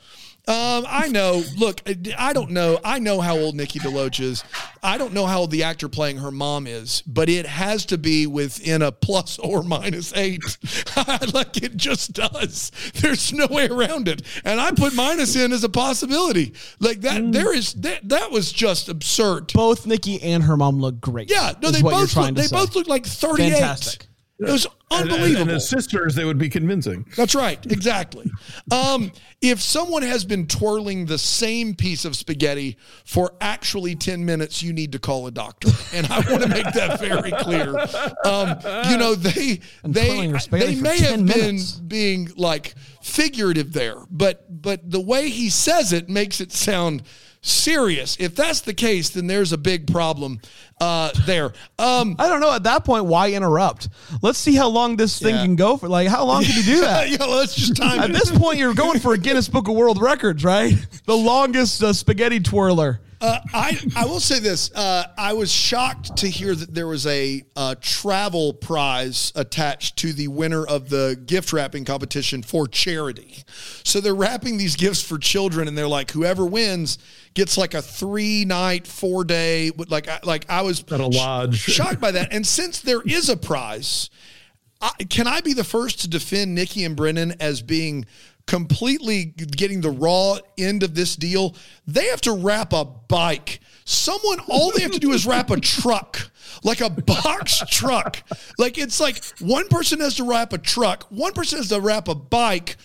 Um, 0.51 0.85
I 0.89 1.07
know. 1.07 1.45
Look, 1.57 1.81
I 2.19 2.33
don't 2.33 2.51
know. 2.51 2.81
I 2.83 2.99
know 2.99 3.21
how 3.21 3.37
old 3.37 3.55
Nikki 3.55 3.79
DeLoach 3.79 4.19
is. 4.19 4.43
I 4.83 4.99
don't 4.99 5.13
know 5.13 5.25
how 5.27 5.41
old 5.41 5.53
the 5.53 5.63
actor 5.63 5.89
playing 5.89 6.19
her 6.19 6.33
mom 6.33 6.67
is, 6.67 7.03
but 7.07 7.29
it 7.29 7.47
has 7.47 7.87
to 7.87 7.99
be 7.99 8.27
within 8.27 8.83
a 8.83 8.91
plus 8.91 9.39
or 9.43 9.63
minus 9.63 10.13
eight. 10.17 10.43
like 11.33 11.63
it 11.63 11.77
just 11.77 12.15
does. 12.15 12.73
There's 12.95 13.33
no 13.33 13.47
way 13.47 13.69
around 13.69 14.09
it. 14.09 14.23
And 14.45 14.61
I 14.61 14.73
put 14.73 14.93
minus 14.95 15.37
in 15.37 15.53
as 15.53 15.63
a 15.63 15.69
possibility. 15.69 16.55
Like 16.81 17.03
that. 17.03 17.31
There 17.31 17.55
is 17.55 17.75
that. 17.75 18.09
That 18.09 18.33
was 18.33 18.51
just 18.51 18.89
absurd. 18.89 19.53
Both 19.53 19.87
Nikki 19.87 20.21
and 20.21 20.43
her 20.43 20.57
mom 20.57 20.81
look 20.81 21.01
great. 21.01 21.31
Yeah. 21.31 21.53
No, 21.63 21.71
they 21.71 21.81
both 21.81 22.17
look, 22.17 22.35
they 22.35 22.43
say. 22.43 22.57
both 22.57 22.75
look 22.75 22.89
like 22.89 23.07
38. 23.07 23.53
Fantastic. 23.53 24.07
It 24.41 24.51
was 24.51 24.67
And- 24.91 25.03
and- 25.03 25.11
unbelievable. 25.13 25.43
And, 25.43 25.51
as 25.53 25.69
sisters, 25.69 26.15
they 26.15 26.25
would 26.25 26.39
be 26.39 26.49
convincing. 26.49 27.07
That's 27.17 27.35
right, 27.35 27.65
exactly. 27.71 28.31
Um, 28.73 29.11
if 29.41 29.61
someone 29.61 30.03
has 30.03 30.25
been 30.25 30.47
twirling 30.47 31.07
the 31.07 31.19
same 31.19 31.75
piece 31.75 32.05
of 32.05 32.15
spaghetti 32.15 32.77
for 33.05 33.33
actually 33.41 33.97
10 33.97 34.25
minutes, 34.25 34.63
you 34.63 34.73
need 34.73 34.93
to 34.93 34.99
call 34.99 35.27
a 35.27 35.31
doctor. 35.31 35.71
And 35.93 36.07
I 36.07 36.21
want 36.31 36.43
to 36.43 36.49
make 36.49 36.71
that 36.75 37.01
very 37.01 37.31
clear. 37.33 37.77
Um, 38.25 38.59
you 38.91 38.97
know, 38.97 39.15
they 39.15 39.61
they 39.83 40.07
twirling 40.07 40.31
your 40.31 40.39
they 40.51 40.75
may 40.77 40.99
10 40.99 41.27
have 41.29 41.37
been 41.37 41.59
being 41.89 42.29
like 42.37 42.75
figurative 43.03 43.73
there, 43.73 43.97
but 44.11 44.63
but 44.63 44.89
the 44.89 45.01
way 45.01 45.29
he 45.31 45.49
says 45.51 45.93
it 45.93 46.09
makes 46.09 46.41
it 46.41 46.53
sound 46.53 47.03
serious. 47.43 48.17
If 48.21 48.35
that's 48.35 48.61
the 48.61 48.75
case, 48.75 49.11
then 49.11 49.27
there's 49.27 49.53
a 49.53 49.59
big 49.59 49.91
problem 49.91 50.41
uh, 50.81 51.11
there. 51.27 51.53
Um, 51.79 52.17
I 52.19 52.29
don't 52.29 52.41
know. 52.41 52.53
At 52.53 52.65
that 52.65 52.85
point, 52.85 53.07
why 53.07 53.33
interrupt? 53.33 53.89
Let's 54.23 54.39
see 54.39 54.55
how 54.55 54.69
long 54.69 54.97
this 54.97 55.19
thing 55.19 55.35
Yeah. 55.35 55.43
can 55.45 55.57
go 55.57 55.77
for. 55.77 55.89
Like, 55.89 56.09
how 56.09 56.25
long 56.25 56.45
can 56.45 56.57
you 56.57 56.63
do 56.63 56.81
that? 56.83 57.09
yeah, 57.11 57.25
let's 57.25 57.55
just 57.55 57.77
time 57.77 58.01
At 58.01 58.11
it. 58.11 58.13
this 58.13 58.31
point, 58.31 58.59
you're 58.59 58.75
going 58.75 59.01
for 59.01 59.15
a 59.15 59.19
Guinness 59.19 59.49
Book 59.49 59.69
of 59.69 59.75
World 59.75 60.01
Records, 60.01 60.45
right? 60.45 60.75
The 61.07 61.17
longest 61.17 61.83
uh, 61.83 61.93
spaghetti 61.93 62.41
twirler. 62.41 63.01
Uh, 63.21 63.39
I 63.53 63.79
I 63.97 64.07
will 64.07 64.21
say 64.21 64.39
this. 64.39 64.71
Uh, 64.75 65.05
I 65.19 65.35
was 65.35 65.53
shocked 65.53 66.17
to 66.19 66.29
hear 66.29 66.55
that 66.55 66.73
there 66.75 66.87
was 66.87 67.07
a 67.07 67.43
uh, 67.55 67.75
travel 67.81 68.55
prize 68.55 69.31
attached 69.37 69.99
to 69.99 70.13
the 70.15 70.29
winner 70.29 70.65
of 70.65 70.89
the 70.89 71.21
gift 71.27 71.53
wrapping 71.53 71.85
competition 71.85 72.43
for 72.43 72.67
charity. 72.67 73.45
So 73.85 74.01
they're 74.01 74.15
wrapping 74.15 74.57
these 74.57 74.75
gifts 74.75 75.03
for 75.03 75.19
children, 75.19 75.69
and 75.69 75.77
they're 75.77 75.87
like, 75.87 76.13
whoever 76.13 76.47
wins 76.47 76.97
gets 77.35 77.59
like 77.59 77.75
a 77.75 77.83
three 77.83 78.45
night, 78.47 78.87
four 78.87 79.25
day. 79.25 79.71
Like 79.89 80.09
I- 80.09 80.21
like 80.25 80.47
I 80.49 80.63
was 80.63 80.81
At 80.91 81.01
a 81.01 81.07
lodge. 81.07 81.59
shocked 81.59 82.01
by 82.01 82.13
that. 82.13 82.33
And 82.33 82.47
since 82.47 82.81
there 82.81 83.03
is 83.03 83.29
a 83.29 83.37
prize, 83.37 84.09
I, 84.81 84.93
can 85.11 85.27
I 85.27 85.43
be 85.43 85.53
the 85.53 85.65
first 85.65 86.01
to 86.01 86.09
defend 86.09 86.55
Nikki 86.55 86.85
and 86.85 86.97
Brennan 86.97 87.35
as 87.39 87.61
being 87.61 88.07
completely 88.51 89.27
getting 89.27 89.81
the 89.81 89.91
raw 89.91 90.37
end 90.59 90.83
of 90.83 90.97
this 90.97 91.15
deal? 91.15 91.55
They 91.87 92.07
have 92.07 92.21
to 92.23 92.33
wrap 92.33 92.73
a 92.73 92.85
bike. 92.85 93.61
Someone, 93.85 94.41
all 94.49 94.73
they 94.73 94.83
have 94.83 94.91
to 94.91 94.99
do 94.99 95.13
is 95.13 95.25
wrap 95.25 95.51
a 95.51 95.61
truck, 95.61 96.31
like 96.65 96.81
a 96.81 96.91
box 96.91 97.63
truck. 97.69 98.23
Like 98.59 98.77
it's 98.77 98.99
like 99.01 99.25
one 99.39 99.69
person 99.69 100.01
has 100.01 100.17
to 100.17 100.25
wrap 100.25 100.53
a 100.53 100.59
truck, 100.59 101.07
one 101.11 101.33
person 101.33 101.59
has 101.59 101.69
to 101.69 101.81
wrap 101.81 102.09
a 102.09 102.15
bike. 102.15 102.77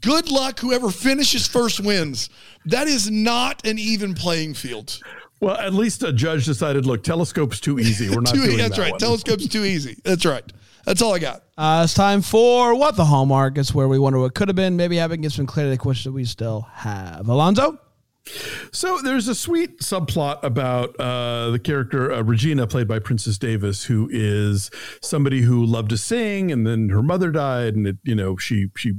Good 0.00 0.30
luck, 0.30 0.58
whoever 0.58 0.90
finishes 0.90 1.46
first 1.46 1.78
wins. 1.78 2.28
That 2.66 2.88
is 2.88 3.08
not 3.10 3.64
an 3.66 3.78
even 3.78 4.14
playing 4.14 4.54
field. 4.54 4.98
Well, 5.40 5.56
at 5.58 5.74
least 5.74 6.02
a 6.02 6.12
judge 6.12 6.46
decided, 6.46 6.86
look, 6.86 7.04
telescope's 7.04 7.60
too 7.60 7.78
easy. 7.78 8.08
We're 8.08 8.22
not 8.22 8.34
Too- 8.34 8.44
doing 8.46 8.56
that's 8.56 8.76
that 8.76 8.82
right. 8.82 8.90
one. 8.92 8.98
Telescope's 9.00 9.46
too 9.46 9.64
easy. 9.64 9.98
That's 10.02 10.24
right. 10.24 10.50
That's 10.84 11.00
all 11.02 11.14
I 11.14 11.18
got. 11.18 11.42
Uh, 11.56 11.82
it's 11.84 11.94
time 11.94 12.20
for 12.22 12.74
What 12.74 12.96
the 12.96 13.04
Hallmark. 13.04 13.58
It's 13.58 13.74
where 13.74 13.88
we 13.88 13.98
wonder 13.98 14.18
what 14.18 14.34
could 14.34 14.48
have 14.48 14.56
been. 14.56 14.76
Maybe 14.76 14.96
having 14.96 15.20
get 15.20 15.32
some 15.32 15.46
clarity 15.46 15.74
to 15.74 15.78
the 15.78 15.82
question 15.82 16.12
that 16.12 16.16
we 16.16 16.24
still 16.24 16.62
have. 16.72 17.28
Alonso? 17.28 17.78
So 18.72 19.00
there's 19.02 19.28
a 19.28 19.34
sweet 19.34 19.80
subplot 19.80 20.42
about 20.42 20.98
uh, 20.98 21.50
the 21.50 21.58
character 21.58 22.10
uh, 22.10 22.22
Regina, 22.22 22.66
played 22.66 22.88
by 22.88 22.98
Princess 22.98 23.36
Davis, 23.36 23.84
who 23.84 24.08
is 24.10 24.70
somebody 25.02 25.42
who 25.42 25.64
loved 25.64 25.90
to 25.90 25.98
sing, 25.98 26.50
and 26.50 26.66
then 26.66 26.88
her 26.88 27.02
mother 27.02 27.30
died, 27.30 27.76
and 27.76 27.86
it, 27.86 27.96
you 28.02 28.14
know 28.14 28.36
she 28.36 28.68
she 28.76 28.94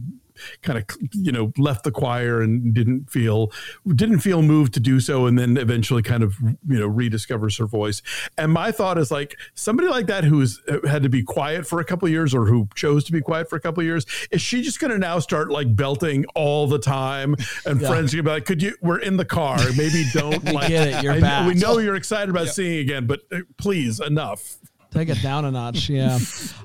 kind 0.61 0.77
of 0.77 0.85
you 1.13 1.31
know 1.31 1.51
left 1.57 1.83
the 1.83 1.91
choir 1.91 2.41
and 2.41 2.73
didn't 2.73 3.09
feel 3.09 3.51
didn't 3.95 4.19
feel 4.19 4.41
moved 4.41 4.73
to 4.73 4.79
do 4.79 4.99
so 4.99 5.25
and 5.25 5.37
then 5.37 5.57
eventually 5.57 6.01
kind 6.01 6.23
of 6.23 6.35
you 6.41 6.79
know 6.79 6.89
rediscovers 6.89 7.57
her 7.59 7.65
voice. 7.65 8.01
And 8.37 8.51
my 8.51 8.71
thought 8.71 8.97
is 8.97 9.11
like 9.11 9.37
somebody 9.53 9.87
like 9.87 10.07
that 10.07 10.23
who's 10.23 10.61
uh, 10.67 10.87
had 10.87 11.03
to 11.03 11.09
be 11.09 11.23
quiet 11.23 11.65
for 11.67 11.79
a 11.79 11.85
couple 11.85 12.05
of 12.05 12.11
years 12.11 12.33
or 12.33 12.45
who 12.45 12.67
chose 12.75 13.03
to 13.05 13.11
be 13.11 13.21
quiet 13.21 13.49
for 13.49 13.55
a 13.55 13.59
couple 13.59 13.81
of 13.81 13.85
years 13.85 14.05
is 14.31 14.41
she 14.41 14.61
just 14.61 14.79
going 14.79 14.91
to 14.91 14.97
now 14.97 15.19
start 15.19 15.49
like 15.51 15.75
belting 15.75 16.25
all 16.35 16.67
the 16.67 16.79
time 16.79 17.35
and 17.65 17.79
friends 17.79 18.13
are 18.13 18.17
gonna 18.17 18.23
be 18.23 18.29
like 18.31 18.45
could 18.45 18.61
you 18.61 18.75
we're 18.81 18.99
in 18.99 19.17
the 19.17 19.25
car. 19.25 19.57
Maybe 19.77 20.05
don't 20.13 20.43
like 20.45 20.69
get 20.69 20.87
it, 20.87 21.03
you're 21.03 21.13
I 21.13 21.19
back. 21.19 21.47
we 21.47 21.55
know 21.55 21.77
you're 21.79 21.95
excited 21.95 22.29
about 22.29 22.47
seeing 22.47 22.79
again 22.79 23.07
but 23.07 23.21
uh, 23.31 23.39
please 23.57 23.99
enough 23.99 24.57
Take 24.95 25.09
it 25.09 25.21
down 25.21 25.43
a 25.45 25.51
notch, 25.51 25.89
yeah. 25.89 26.15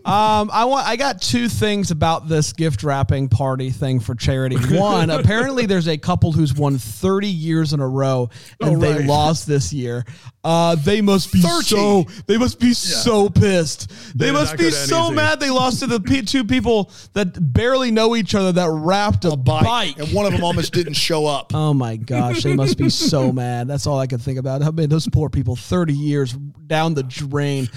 Um, 0.04 0.50
I 0.52 0.64
want. 0.66 0.86
I 0.86 0.96
got 0.96 1.20
two 1.20 1.48
things 1.48 1.90
about 1.90 2.28
this 2.28 2.52
gift 2.52 2.82
wrapping 2.84 3.28
party 3.28 3.70
thing 3.70 3.98
for 4.00 4.14
charity. 4.14 4.56
One, 4.56 5.10
apparently, 5.10 5.66
there's 5.66 5.88
a 5.88 5.98
couple 5.98 6.30
who's 6.32 6.54
won 6.54 6.78
30 6.78 7.26
years 7.28 7.72
in 7.72 7.80
a 7.80 7.88
row, 7.88 8.30
and 8.60 8.76
Oh, 8.76 8.78
they 8.78 8.92
right. 8.94 9.04
lost 9.04 9.46
this 9.46 9.72
year. 9.72 10.04
Uh, 10.42 10.74
they 10.76 11.00
must 11.02 11.32
be 11.32 11.40
30. 11.40 11.64
so. 11.64 12.04
They 12.26 12.38
must 12.38 12.58
be 12.60 12.72
so 12.72 13.28
pissed. 13.28 13.90
They, 14.16 14.26
did 14.26 14.32
must 14.32 14.56
be 14.56 14.70
so 14.70 15.06
easy. 15.06 15.14
mad 15.14 15.38
they 15.40 15.50
lost 15.50 15.80
to 15.80 15.86
the 15.86 16.00
pe- 16.00 16.22
two 16.22 16.44
people 16.44 16.90
that 17.12 17.52
barely 17.52 17.90
know 17.90 18.16
each 18.16 18.34
other 18.34 18.52
that 18.52 18.70
wrapped 18.70 19.24
a, 19.26 19.36
bike, 19.36 19.64
bike. 19.64 19.98
and 19.98 20.12
one 20.14 20.24
of 20.24 20.32
them 20.32 20.42
almost 20.44 20.72
didn't 20.72 20.94
show 20.94 21.26
up. 21.26 21.52
Oh 21.60 21.74
my 21.74 21.96
gosh, 21.96 22.42
they 22.42 22.54
must 22.54 22.78
be 22.78 22.88
so 22.88 23.32
mad. 23.32 23.68
That's 23.68 23.86
all 23.86 23.98
I 23.98 24.06
could 24.06 24.22
think 24.22 24.38
about. 24.38 24.62
I 24.62 24.70
mean, 24.70 24.88
those 24.88 25.06
poor 25.08 25.28
people, 25.28 25.56
30 25.56 25.92
years 25.92 26.32
down 26.32 26.94
the 26.94 27.02
drain. 27.02 27.68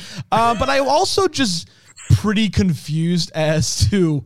Uh, 0.44 0.54
but 0.54 0.70
I'm 0.70 0.90
also 0.90 1.30
just 1.30 1.70
pretty 2.16 2.50
confused 2.50 3.32
as 3.34 3.90
to 3.90 4.26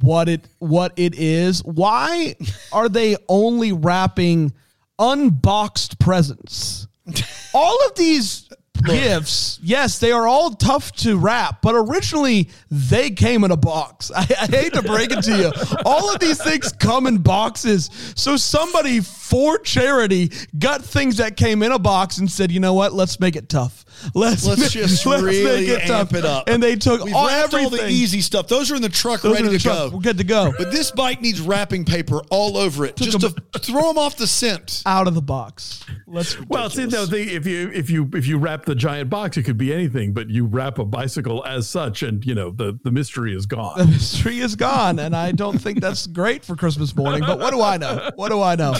what 0.00 0.28
it 0.28 0.48
what 0.58 0.92
it 0.96 1.14
is. 1.14 1.62
Why 1.62 2.34
are 2.72 2.88
they 2.88 3.16
only 3.28 3.70
wrapping 3.72 4.52
unboxed 4.98 6.00
presents? 6.00 6.88
All 7.54 7.78
of 7.86 7.94
these 7.94 8.48
gifts, 8.84 9.58
yes, 9.62 9.98
they 9.98 10.12
are 10.12 10.26
all 10.26 10.50
tough 10.50 10.92
to 10.92 11.16
wrap, 11.16 11.62
but 11.62 11.74
originally 11.74 12.48
they 12.70 13.10
came 13.10 13.44
in 13.44 13.50
a 13.50 13.56
box. 13.56 14.10
I, 14.16 14.20
I 14.40 14.46
hate 14.46 14.72
to 14.74 14.82
break 14.82 15.10
it 15.12 15.22
to 15.24 15.36
you. 15.36 15.52
All 15.84 16.12
of 16.12 16.20
these 16.20 16.42
things 16.42 16.72
come 16.72 17.06
in 17.06 17.18
boxes. 17.18 17.90
So 18.16 18.36
somebody 18.36 19.00
for 19.00 19.58
charity 19.58 20.30
got 20.58 20.82
things 20.84 21.16
that 21.18 21.36
came 21.36 21.62
in 21.62 21.72
a 21.72 21.78
box 21.78 22.18
and 22.18 22.30
said, 22.30 22.50
you 22.52 22.60
know 22.60 22.74
what? 22.74 22.92
Let's 22.92 23.18
make 23.20 23.36
it 23.36 23.48
tough. 23.48 23.84
Let's, 24.14 24.44
Let's 24.46 24.60
ma- 24.62 24.68
just 24.68 25.06
let's 25.06 25.22
really 25.22 25.44
make 25.66 25.68
it 25.68 25.90
amp 25.90 26.10
tough. 26.10 26.18
it 26.18 26.24
up. 26.24 26.48
And 26.48 26.62
they 26.62 26.76
took 26.76 27.00
all, 27.12 27.26
wrapped 27.26 27.54
everything. 27.54 27.80
all 27.80 27.86
the 27.86 27.92
easy 27.92 28.20
stuff. 28.20 28.48
Those 28.48 28.70
are 28.70 28.76
in 28.76 28.82
the 28.82 28.88
truck 28.88 29.20
Those 29.22 29.34
ready 29.34 29.48
the 29.48 29.58
to 29.58 29.62
truck. 29.62 29.90
go. 29.90 29.96
We're 29.96 30.02
good 30.02 30.18
to 30.18 30.24
go. 30.24 30.52
But 30.56 30.72
this 30.72 30.90
bike 30.90 31.20
needs 31.20 31.40
wrapping 31.40 31.84
paper 31.84 32.20
all 32.30 32.56
over 32.56 32.84
it, 32.84 32.96
just 32.96 33.20
to 33.20 33.30
throw 33.60 33.82
them 33.88 33.98
off 33.98 34.16
the 34.16 34.26
scent. 34.26 34.82
Out 34.86 35.06
of 35.08 35.14
the 35.14 35.22
box. 35.22 35.84
Let's 36.06 36.38
Well, 36.46 36.68
see, 36.70 36.86
the 36.86 37.06
thing, 37.06 37.28
if 37.28 37.46
you 37.46 37.70
if 37.72 37.90
you 37.90 38.10
if 38.14 38.26
you 38.26 38.38
wrap 38.38 38.64
the 38.64 38.71
giant 38.74 39.10
box, 39.10 39.36
it 39.36 39.42
could 39.44 39.58
be 39.58 39.72
anything, 39.72 40.12
but 40.12 40.28
you 40.30 40.44
wrap 40.46 40.78
a 40.78 40.84
bicycle 40.84 41.44
as 41.44 41.68
such, 41.68 42.02
and 42.02 42.24
you 42.24 42.34
know 42.34 42.50
the 42.50 42.78
the 42.84 42.90
mystery 42.90 43.34
is 43.34 43.46
gone. 43.46 43.76
the 43.78 43.84
gone. 43.84 43.92
mystery 43.92 44.38
is 44.40 44.56
gone, 44.56 44.98
and 44.98 45.14
I 45.16 45.32
don't 45.32 45.58
think 45.58 45.80
that's 45.80 46.06
great 46.06 46.44
for 46.44 46.56
Christmas 46.56 46.94
morning. 46.94 47.20
But 47.26 47.38
what 47.38 47.50
do 47.52 47.60
I 47.62 47.76
know? 47.76 48.10
What 48.16 48.30
do 48.30 48.40
I 48.42 48.54
know? 48.56 48.74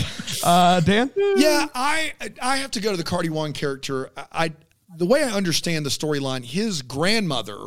Uh, 0.44 0.80
Dan, 0.80 1.10
Yeah, 1.36 1.66
I 1.74 2.12
I 2.40 2.56
have 2.58 2.70
to 2.72 2.80
go 2.80 2.90
to 2.90 2.96
the 2.96 3.04
Cardi 3.04 3.28
One 3.30 3.52
character. 3.52 4.10
I, 4.16 4.26
I 4.32 4.52
the 4.96 5.06
way 5.06 5.22
I 5.24 5.30
understand 5.30 5.86
the 5.86 5.90
storyline, 5.90 6.44
his 6.44 6.82
grandmother 6.82 7.58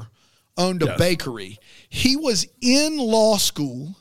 owned 0.57 0.83
a 0.83 0.87
Yes. 0.87 0.97
bakery. 0.99 1.57
He 1.89 2.15
was 2.15 2.45
in 2.61 2.97
law 2.97 3.37
school, 3.37 3.95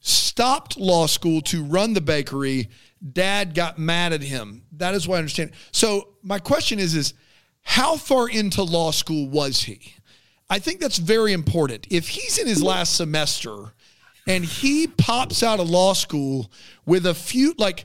stopped 0.00 0.76
law 0.78 1.06
school 1.06 1.40
to 1.42 1.64
run 1.64 1.94
the 1.94 2.00
bakery. 2.00 2.68
Dad 3.12 3.54
got 3.54 3.78
mad 3.78 4.12
at 4.12 4.22
him. 4.22 4.62
That 4.72 4.94
is 4.94 5.06
what 5.06 5.16
I 5.16 5.18
understand. 5.18 5.52
So 5.72 6.14
my 6.22 6.38
question 6.38 6.78
is 6.78 6.94
is 6.94 7.14
how 7.68 7.96
far 7.96 8.28
into 8.28 8.62
law 8.62 8.92
school 8.92 9.28
was 9.28 9.64
he? 9.64 9.94
I 10.48 10.60
think 10.60 10.78
that's 10.78 10.98
very 10.98 11.32
important. 11.32 11.88
If 11.90 12.08
he's 12.08 12.38
in 12.38 12.46
his 12.46 12.62
last 12.62 12.96
semester 12.96 13.72
and 14.26 14.44
he 14.44 14.86
pops 14.86 15.42
out 15.42 15.58
of 15.58 15.68
law 15.68 15.92
school 15.92 16.50
with 16.86 17.04
a 17.06 17.12
few 17.12 17.54
like 17.58 17.84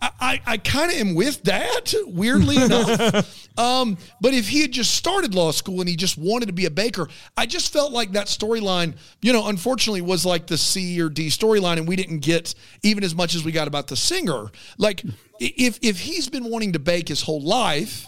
I, 0.00 0.10
I, 0.20 0.42
I 0.46 0.56
kind 0.58 0.92
of 0.92 0.98
am 0.98 1.14
with 1.16 1.42
that, 1.42 1.92
weirdly 2.06 2.56
enough. 2.64 3.48
Um, 3.58 3.98
but 4.20 4.32
if 4.32 4.46
he 4.48 4.62
had 4.62 4.70
just 4.70 4.94
started 4.94 5.34
law 5.34 5.50
school 5.50 5.80
and 5.80 5.88
he 5.88 5.96
just 5.96 6.16
wanted 6.16 6.46
to 6.46 6.52
be 6.52 6.66
a 6.66 6.70
baker, 6.70 7.08
I 7.36 7.46
just 7.46 7.72
felt 7.72 7.92
like 7.92 8.12
that 8.12 8.28
storyline, 8.28 8.94
you 9.22 9.32
know, 9.32 9.48
unfortunately 9.48 10.02
was 10.02 10.24
like 10.24 10.46
the 10.46 10.58
C 10.58 11.00
or 11.00 11.08
D 11.08 11.28
storyline, 11.28 11.78
and 11.78 11.88
we 11.88 11.96
didn't 11.96 12.20
get 12.20 12.54
even 12.84 13.02
as 13.02 13.14
much 13.14 13.34
as 13.34 13.44
we 13.44 13.50
got 13.50 13.66
about 13.66 13.88
the 13.88 13.96
singer. 13.96 14.52
Like 14.78 15.02
if 15.40 15.80
if 15.82 15.98
he's 15.98 16.28
been 16.28 16.44
wanting 16.44 16.74
to 16.74 16.78
bake 16.78 17.08
his 17.08 17.22
whole 17.22 17.42
life, 17.42 18.06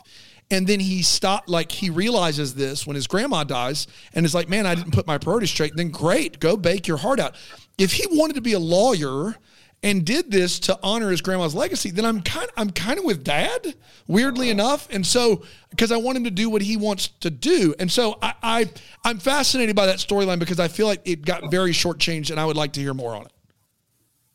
and 0.51 0.67
then 0.67 0.81
he 0.81 1.03
stopped, 1.03 1.49
like 1.49 1.71
he 1.71 1.91
realizes 1.91 2.55
this 2.55 2.87
when 2.87 2.95
his 2.95 3.07
grandma 3.07 3.45
dies 3.45 3.87
and 4.15 4.25
is 4.25 4.35
like, 4.35 4.49
man, 4.49 4.67
I 4.67 4.75
didn't 4.75 4.93
put 4.93 5.07
my 5.07 5.19
priorities 5.19 5.51
straight. 5.51 5.77
Then 5.77 5.91
great, 5.91 6.41
go 6.41 6.57
bake 6.57 6.89
your 6.89 6.97
heart 6.97 7.21
out. 7.21 7.37
If 7.77 7.93
he 7.93 8.07
wanted 8.11 8.35
to 8.35 8.41
be 8.41 8.55
a 8.55 8.59
lawyer 8.59 9.37
and 9.83 10.05
did 10.05 10.31
this 10.31 10.59
to 10.61 10.79
honor 10.83 11.11
his 11.11 11.21
grandma's 11.21 11.55
legacy, 11.55 11.91
then 11.91 12.05
I'm 12.05 12.23
kind 12.23 12.49
I'm 12.57 12.71
kind 12.71 12.99
of 12.99 13.05
with 13.05 13.23
dad, 13.23 13.75
weirdly 14.07 14.51
enough. 14.51 14.89
And 14.91 15.07
so 15.07 15.43
because 15.71 15.93
I 15.93 15.99
want 15.99 16.17
him 16.17 16.25
to 16.25 16.31
do 16.31 16.49
what 16.51 16.63
he 16.63 16.77
wants 16.77 17.09
to 17.21 17.31
do. 17.31 17.75
And 17.79 17.93
so 17.93 18.19
I, 18.23 18.35
I 18.43 18.71
I'm 19.05 19.19
fascinated 19.19 19.77
by 19.77 19.87
that 19.87 19.99
storyline 19.99 20.39
because 20.39 20.59
I 20.59 20.69
feel 20.69 20.87
like 20.87 21.03
it 21.05 21.25
got 21.25 21.51
very 21.51 21.73
shortchanged 21.73 22.31
and 22.31 22.41
I 22.41 22.47
would 22.47 22.57
like 22.57 22.73
to 22.73 22.81
hear 22.81 22.95
more 22.95 23.15
on 23.15 23.27
it. 23.27 23.33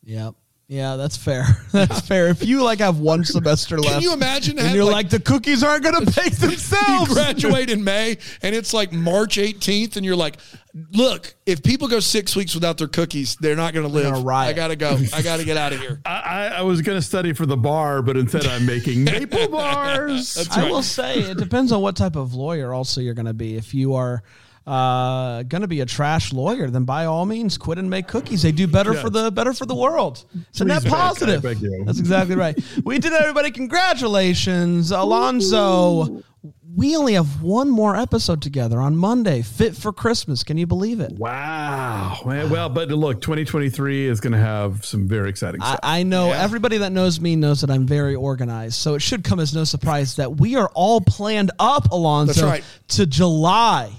Yeah. 0.04 0.32
Yeah, 0.74 0.96
that's 0.96 1.16
fair. 1.18 1.46
That's 1.72 2.02
fair. 2.02 2.30
If 2.30 2.44
you 2.44 2.64
like 2.64 2.80
have 2.80 2.98
one 2.98 3.24
semester 3.24 3.78
left, 3.78 3.94
Can 3.94 4.02
you 4.02 4.12
imagine 4.12 4.58
and 4.58 4.74
you're 4.74 4.84
like- 4.86 4.94
like, 4.94 5.10
the 5.10 5.20
cookies 5.20 5.62
aren't 5.62 5.84
going 5.84 6.04
to 6.04 6.12
bake 6.12 6.32
you 6.32 6.48
themselves. 6.48 7.14
graduate 7.14 7.70
in 7.70 7.84
May 7.84 8.18
and 8.42 8.56
it's 8.56 8.74
like 8.74 8.92
March 8.92 9.38
18th, 9.38 9.98
and 9.98 10.04
you're 10.06 10.16
like, 10.16 10.38
look, 10.92 11.36
if 11.46 11.62
people 11.62 11.88
go 11.88 12.00
six 12.00 12.36
weeks 12.36 12.56
without 12.56 12.80
their 12.80 12.88
cookies, 12.88 13.36
they're 13.36 13.56
not 13.56 13.74
going 13.76 13.86
to 13.86 13.94
live. 13.94 14.14
gonna. 14.14 14.28
I 14.28 14.54
got 14.54 14.70
to 14.70 14.76
go. 14.76 14.98
I 15.14 15.22
got 15.22 15.38
to 15.38 15.46
get 15.46 15.58
out 15.58 15.74
of 15.74 15.80
here. 15.80 16.02
I, 16.06 16.10
I, 16.10 16.46
I 16.48 16.62
was 16.64 16.82
going 16.82 16.98
to 16.98 17.04
study 17.06 17.34
for 17.34 17.46
the 17.46 17.58
bar, 17.58 18.02
but 18.02 18.18
instead 18.18 18.48
I'm 18.48 18.66
making 18.66 19.04
maple 19.04 19.50
bars. 19.50 20.34
That's 20.34 20.58
I 20.58 20.70
will 20.72 20.82
say 20.82 21.20
it 21.20 21.38
depends 21.38 21.72
on 21.72 21.82
what 21.84 21.96
type 21.96 22.16
of 22.16 22.34
lawyer 22.34 22.74
also 22.74 23.00
you're 23.00 23.14
going 23.14 23.28
to 23.28 23.34
be. 23.34 23.56
If 23.58 23.76
you 23.76 23.94
are 23.94 24.24
uh, 24.66 25.44
going 25.44 25.62
to 25.62 25.68
be 25.68 25.82
a 25.82 25.86
trash 25.86 26.32
lawyer, 26.32 26.70
then 26.70 26.84
by 26.86 27.06
all 27.06 27.26
means 27.26 27.58
quit 27.58 27.78
and 27.78 27.90
make 27.90 28.08
cookies. 28.08 28.42
They 28.44 28.52
do 28.52 28.68
better 28.68 28.94
Yeah. 28.94 29.02
for 29.02 29.10
the 29.10 29.32
better 29.32 29.54
for 29.54 29.66
the 29.66 29.76
world. 29.76 30.24
Isn't 30.56 30.68
net 30.68 30.82
Please 30.84 30.86
make, 30.86 30.94
I 30.94 30.98
positive. 30.98 31.42
That's 31.86 32.00
exactly 32.00 32.36
right. 32.36 32.58
We 32.86 32.98
did 33.00 33.12
it, 33.12 33.20
everybody. 33.22 33.52
Congratulations, 33.52 34.92
Alonso. 34.92 36.24
We 36.76 36.96
only 36.98 37.14
have 37.14 37.44
one 37.44 37.70
more 37.70 37.96
episode 37.96 38.42
together 38.42 38.82
on 38.82 38.96
Monday, 38.98 39.44
fit 39.44 39.76
for 39.76 39.94
Christmas. 39.94 40.44
Can 40.44 40.58
you 40.58 40.66
believe 40.66 41.00
it? 41.02 41.12
Wow. 41.12 42.20
Man, 42.26 42.50
Well, 42.50 42.68
but 42.68 42.90
look, 42.90 43.22
2023 43.22 44.08
is 44.08 44.20
going 44.20 44.34
to 44.34 44.40
have 44.40 44.84
some 44.84 45.08
very 45.08 45.30
exciting 45.30 45.62
I, 45.62 45.66
stuff. 45.68 45.80
I 45.84 46.02
know 46.02 46.30
Yeah. 46.30 46.42
everybody 46.42 46.78
that 46.80 46.92
knows 46.92 47.22
me 47.22 47.36
knows 47.36 47.62
that 47.62 47.70
I'm 47.70 47.86
very 47.86 48.16
organized. 48.16 48.74
So 48.76 48.96
it 48.96 49.04
should 49.04 49.24
come 49.24 49.40
as 49.40 49.54
no 49.54 49.66
surprise 49.66 50.16
that 50.16 50.38
we 50.38 50.56
are 50.56 50.72
all 50.74 51.00
planned 51.00 51.52
up, 51.60 51.92
Alonso, 51.92 52.48
right. 52.48 52.64
to 52.90 53.06
July 53.06 53.92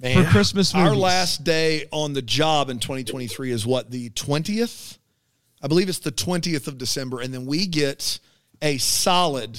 for 0.00 0.24
Christmas 0.24 0.74
movies. 0.74 0.90
Our 0.90 0.96
last 0.96 1.44
day 1.44 1.86
on 1.90 2.12
the 2.12 2.22
job 2.22 2.70
in 2.70 2.78
2023 2.78 3.50
is 3.50 3.66
what, 3.66 3.90
the 3.90 4.10
20th? 4.10 4.98
I 5.62 5.66
believe 5.68 5.88
it's 5.88 5.98
the 6.00 6.12
20th 6.12 6.68
of 6.68 6.76
December. 6.78 7.20
And 7.20 7.32
then 7.32 7.46
we 7.46 7.66
get 7.66 8.18
a 8.60 8.76
solid, 8.78 9.58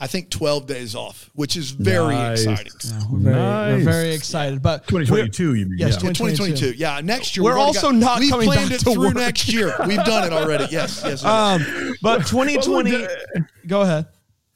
I 0.00 0.06
think, 0.08 0.30
12 0.30 0.66
days 0.66 0.94
off, 0.96 1.30
which 1.34 1.56
is 1.56 1.70
very 1.70 2.14
Nice. 2.16 2.44
exciting. 2.44 2.72
We're 3.10 3.18
very, 3.20 3.36
Nice. 3.36 3.78
we're 3.78 3.92
very 3.92 4.14
excited. 4.14 4.62
But 4.62 4.86
2022, 4.88 5.54
you 5.54 5.66
mean? 5.66 5.76
Yes, 5.78 5.92
yeah. 6.02 6.10
2022. 6.10 6.36
2022. 6.36 6.78
Yeah, 6.78 7.00
next 7.04 7.36
year. 7.36 7.44
We're 7.44 7.52
we've 7.52 7.58
already 7.62 7.78
also 7.78 7.90
not 7.92 8.18
We've 8.18 8.30
coming 8.30 8.46
planned 8.48 8.70
back 8.70 8.80
it 8.80 8.84
to 8.84 8.92
through 8.94 9.04
work. 9.06 9.14
next 9.14 9.52
year. 9.52 9.74
We've 9.86 10.04
done 10.04 10.24
it 10.24 10.32
already. 10.32 10.64
Yes, 10.70 11.02
yes. 11.04 11.22
yes. 11.22 11.24
Um, 11.24 11.94
but 12.02 12.18
2020. 12.26 13.06
Go 13.68 13.82
ahead. 13.82 14.06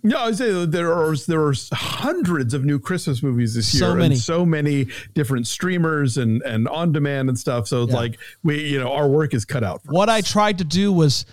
Yeah, 0.05 0.19
I 0.23 0.33
say 0.33 0.65
there 0.65 0.93
are 0.93 1.17
there 1.27 1.43
are 1.45 1.55
hundreds 1.73 2.55
of 2.55 2.65
new 2.65 2.79
Christmas 2.79 3.21
movies 3.23 3.55
this 3.55 3.75
year, 3.75 3.81
So 3.81 3.95
many. 3.97 4.15
and 4.15 4.23
so 4.23 4.47
many 4.47 4.87
different 5.15 5.49
streamers 5.49 6.17
and 6.19 6.41
and 6.43 6.69
on 6.69 6.93
demand 6.93 7.29
and 7.29 7.37
stuff. 7.39 7.67
So 7.67 7.83
it's 7.83 7.93
Yeah. 7.93 7.99
like 7.99 8.19
we, 8.45 8.63
you 8.69 8.79
know, 8.79 8.93
our 8.93 9.09
work 9.09 9.35
is 9.35 9.45
cut 9.45 9.65
out. 9.65 9.83
For 9.83 9.93
What 9.93 10.09
I 10.09 10.21
tried 10.21 10.59
to 10.59 10.65
do 10.65 10.93
was 10.93 11.27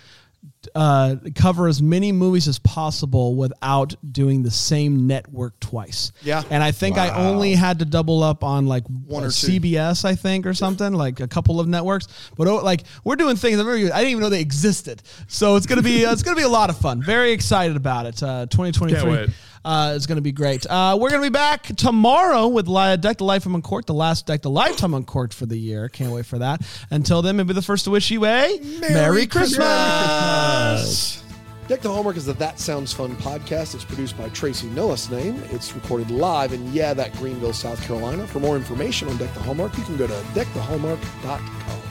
uh, 0.74 1.16
cover 1.34 1.68
as 1.68 1.80
many 1.80 2.12
movies 2.12 2.48
as 2.48 2.58
possible 2.58 3.34
without 3.36 3.94
doing 4.12 4.42
the 4.42 4.50
same 4.50 5.06
network 5.06 5.58
twice. 5.60 6.12
Yeah. 6.22 6.42
And 6.50 6.62
I 6.62 6.72
think 6.72 6.98
I 6.98 7.10
only 7.10 7.54
had 7.54 7.78
to 7.80 7.84
double 7.84 8.22
up 8.22 8.42
on 8.44 8.66
like 8.66 8.84
One 8.86 9.24
or 9.24 9.28
two. 9.28 9.60
CBS, 9.60 10.04
I 10.04 10.14
think, 10.14 10.46
or 10.46 10.54
something, 10.54 10.92
like 10.92 11.20
a 11.20 11.28
couple 11.28 11.60
of 11.60 11.68
networks. 11.68 12.08
But 12.36 12.48
oh, 12.48 12.56
like 12.56 12.82
we're 13.04 13.16
doing 13.16 13.36
things 13.36 13.58
I'm 13.58 13.66
very, 13.66 13.90
I 13.90 13.98
didn't 13.98 14.10
even 14.10 14.22
know 14.22 14.30
they 14.30 14.40
existed. 14.40 15.02
So 15.28 15.56
it's 15.56 15.66
gonna 15.66 15.82
be 15.82 16.04
uh, 16.04 16.12
it's 16.12 16.22
gonna 16.22 16.36
be 16.36 16.42
a 16.42 16.48
lot 16.48 16.70
of 16.70 16.78
fun. 16.78 17.02
Very 17.02 17.32
excited 17.32 17.76
about 17.76 18.06
it. 18.06 18.22
Uh, 18.22 18.46
2023 18.46 19.00
Can't 19.00 19.10
wait. 19.10 19.30
Uh, 19.66 19.94
is 19.96 20.06
going 20.06 20.14
to 20.14 20.22
be 20.22 20.30
great. 20.30 20.64
Uh, 20.64 20.96
we're 20.96 21.10
going 21.10 21.20
to 21.20 21.28
be 21.28 21.32
back 21.32 21.64
tomorrow 21.64 22.46
with 22.46 22.66
Deck 23.02 23.18
the 23.18 23.24
Lifetime 23.24 23.56
Uncorked, 23.56 23.88
the 23.88 23.94
last 23.94 24.24
Deck 24.24 24.42
the 24.42 24.48
Lifetime 24.48 24.94
Uncorked 24.94 25.34
for 25.34 25.44
the 25.44 25.58
year. 25.58 25.88
Can't 25.88 26.12
wait 26.12 26.24
for 26.24 26.38
that. 26.38 26.62
Until 26.90 27.20
then, 27.20 27.36
maybe 27.36 27.52
the 27.52 27.62
first 27.62 27.84
to 27.86 27.90
wish 27.90 28.08
you 28.12 28.24
a 28.26 28.60
Merry, 28.80 29.26
Christmas. 29.26 31.20
Deck 31.66 31.80
the 31.80 31.92
Hallmark 31.92 32.16
is 32.16 32.26
the 32.26 32.32
That 32.34 32.60
Sounds 32.60 32.92
Fun 32.92 33.16
podcast. 33.16 33.74
It's 33.74 33.84
produced 33.84 34.16
by 34.16 34.28
Tracy 34.28 34.68
Nillis 34.68 35.10
name. 35.10 35.42
It's 35.50 35.74
recorded 35.74 36.12
live 36.12 36.52
in, 36.52 36.72
yeah, 36.72 36.94
that 36.94 37.12
Greenville, 37.14 37.52
South 37.52 37.82
Carolina. 37.82 38.24
For 38.24 38.38
more 38.38 38.54
information 38.54 39.08
on 39.08 39.16
Deck 39.16 39.34
the 39.34 39.40
Hallmark, 39.40 39.76
you 39.76 39.82
can 39.82 39.96
go 39.96 40.06
to 40.06 40.12
deckthehallmark.com. 40.12 41.82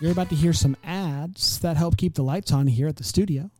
You're 0.00 0.10
about 0.10 0.28
to 0.30 0.34
hear 0.34 0.52
some 0.52 0.76
ads 0.82 1.60
that 1.60 1.76
help 1.76 1.96
keep 1.96 2.14
the 2.14 2.24
lights 2.24 2.50
on 2.50 2.66
here 2.66 2.88
at 2.88 2.96
the 2.96 3.04
studio. 3.04 3.52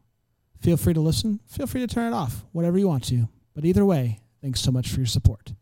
Feel 0.66 0.76
free 0.76 0.94
to 0.94 1.00
listen. 1.00 1.38
Feel 1.46 1.68
free 1.68 1.80
to 1.82 1.86
turn 1.86 2.12
it 2.12 2.16
off, 2.16 2.44
whatever 2.50 2.76
you 2.76 2.88
want 2.88 3.04
to. 3.04 3.28
But 3.54 3.64
either 3.64 3.84
way, 3.84 4.18
thanks 4.42 4.60
so 4.60 4.72
much 4.72 4.88
for 4.88 4.96
your 4.96 5.06
support. 5.06 5.52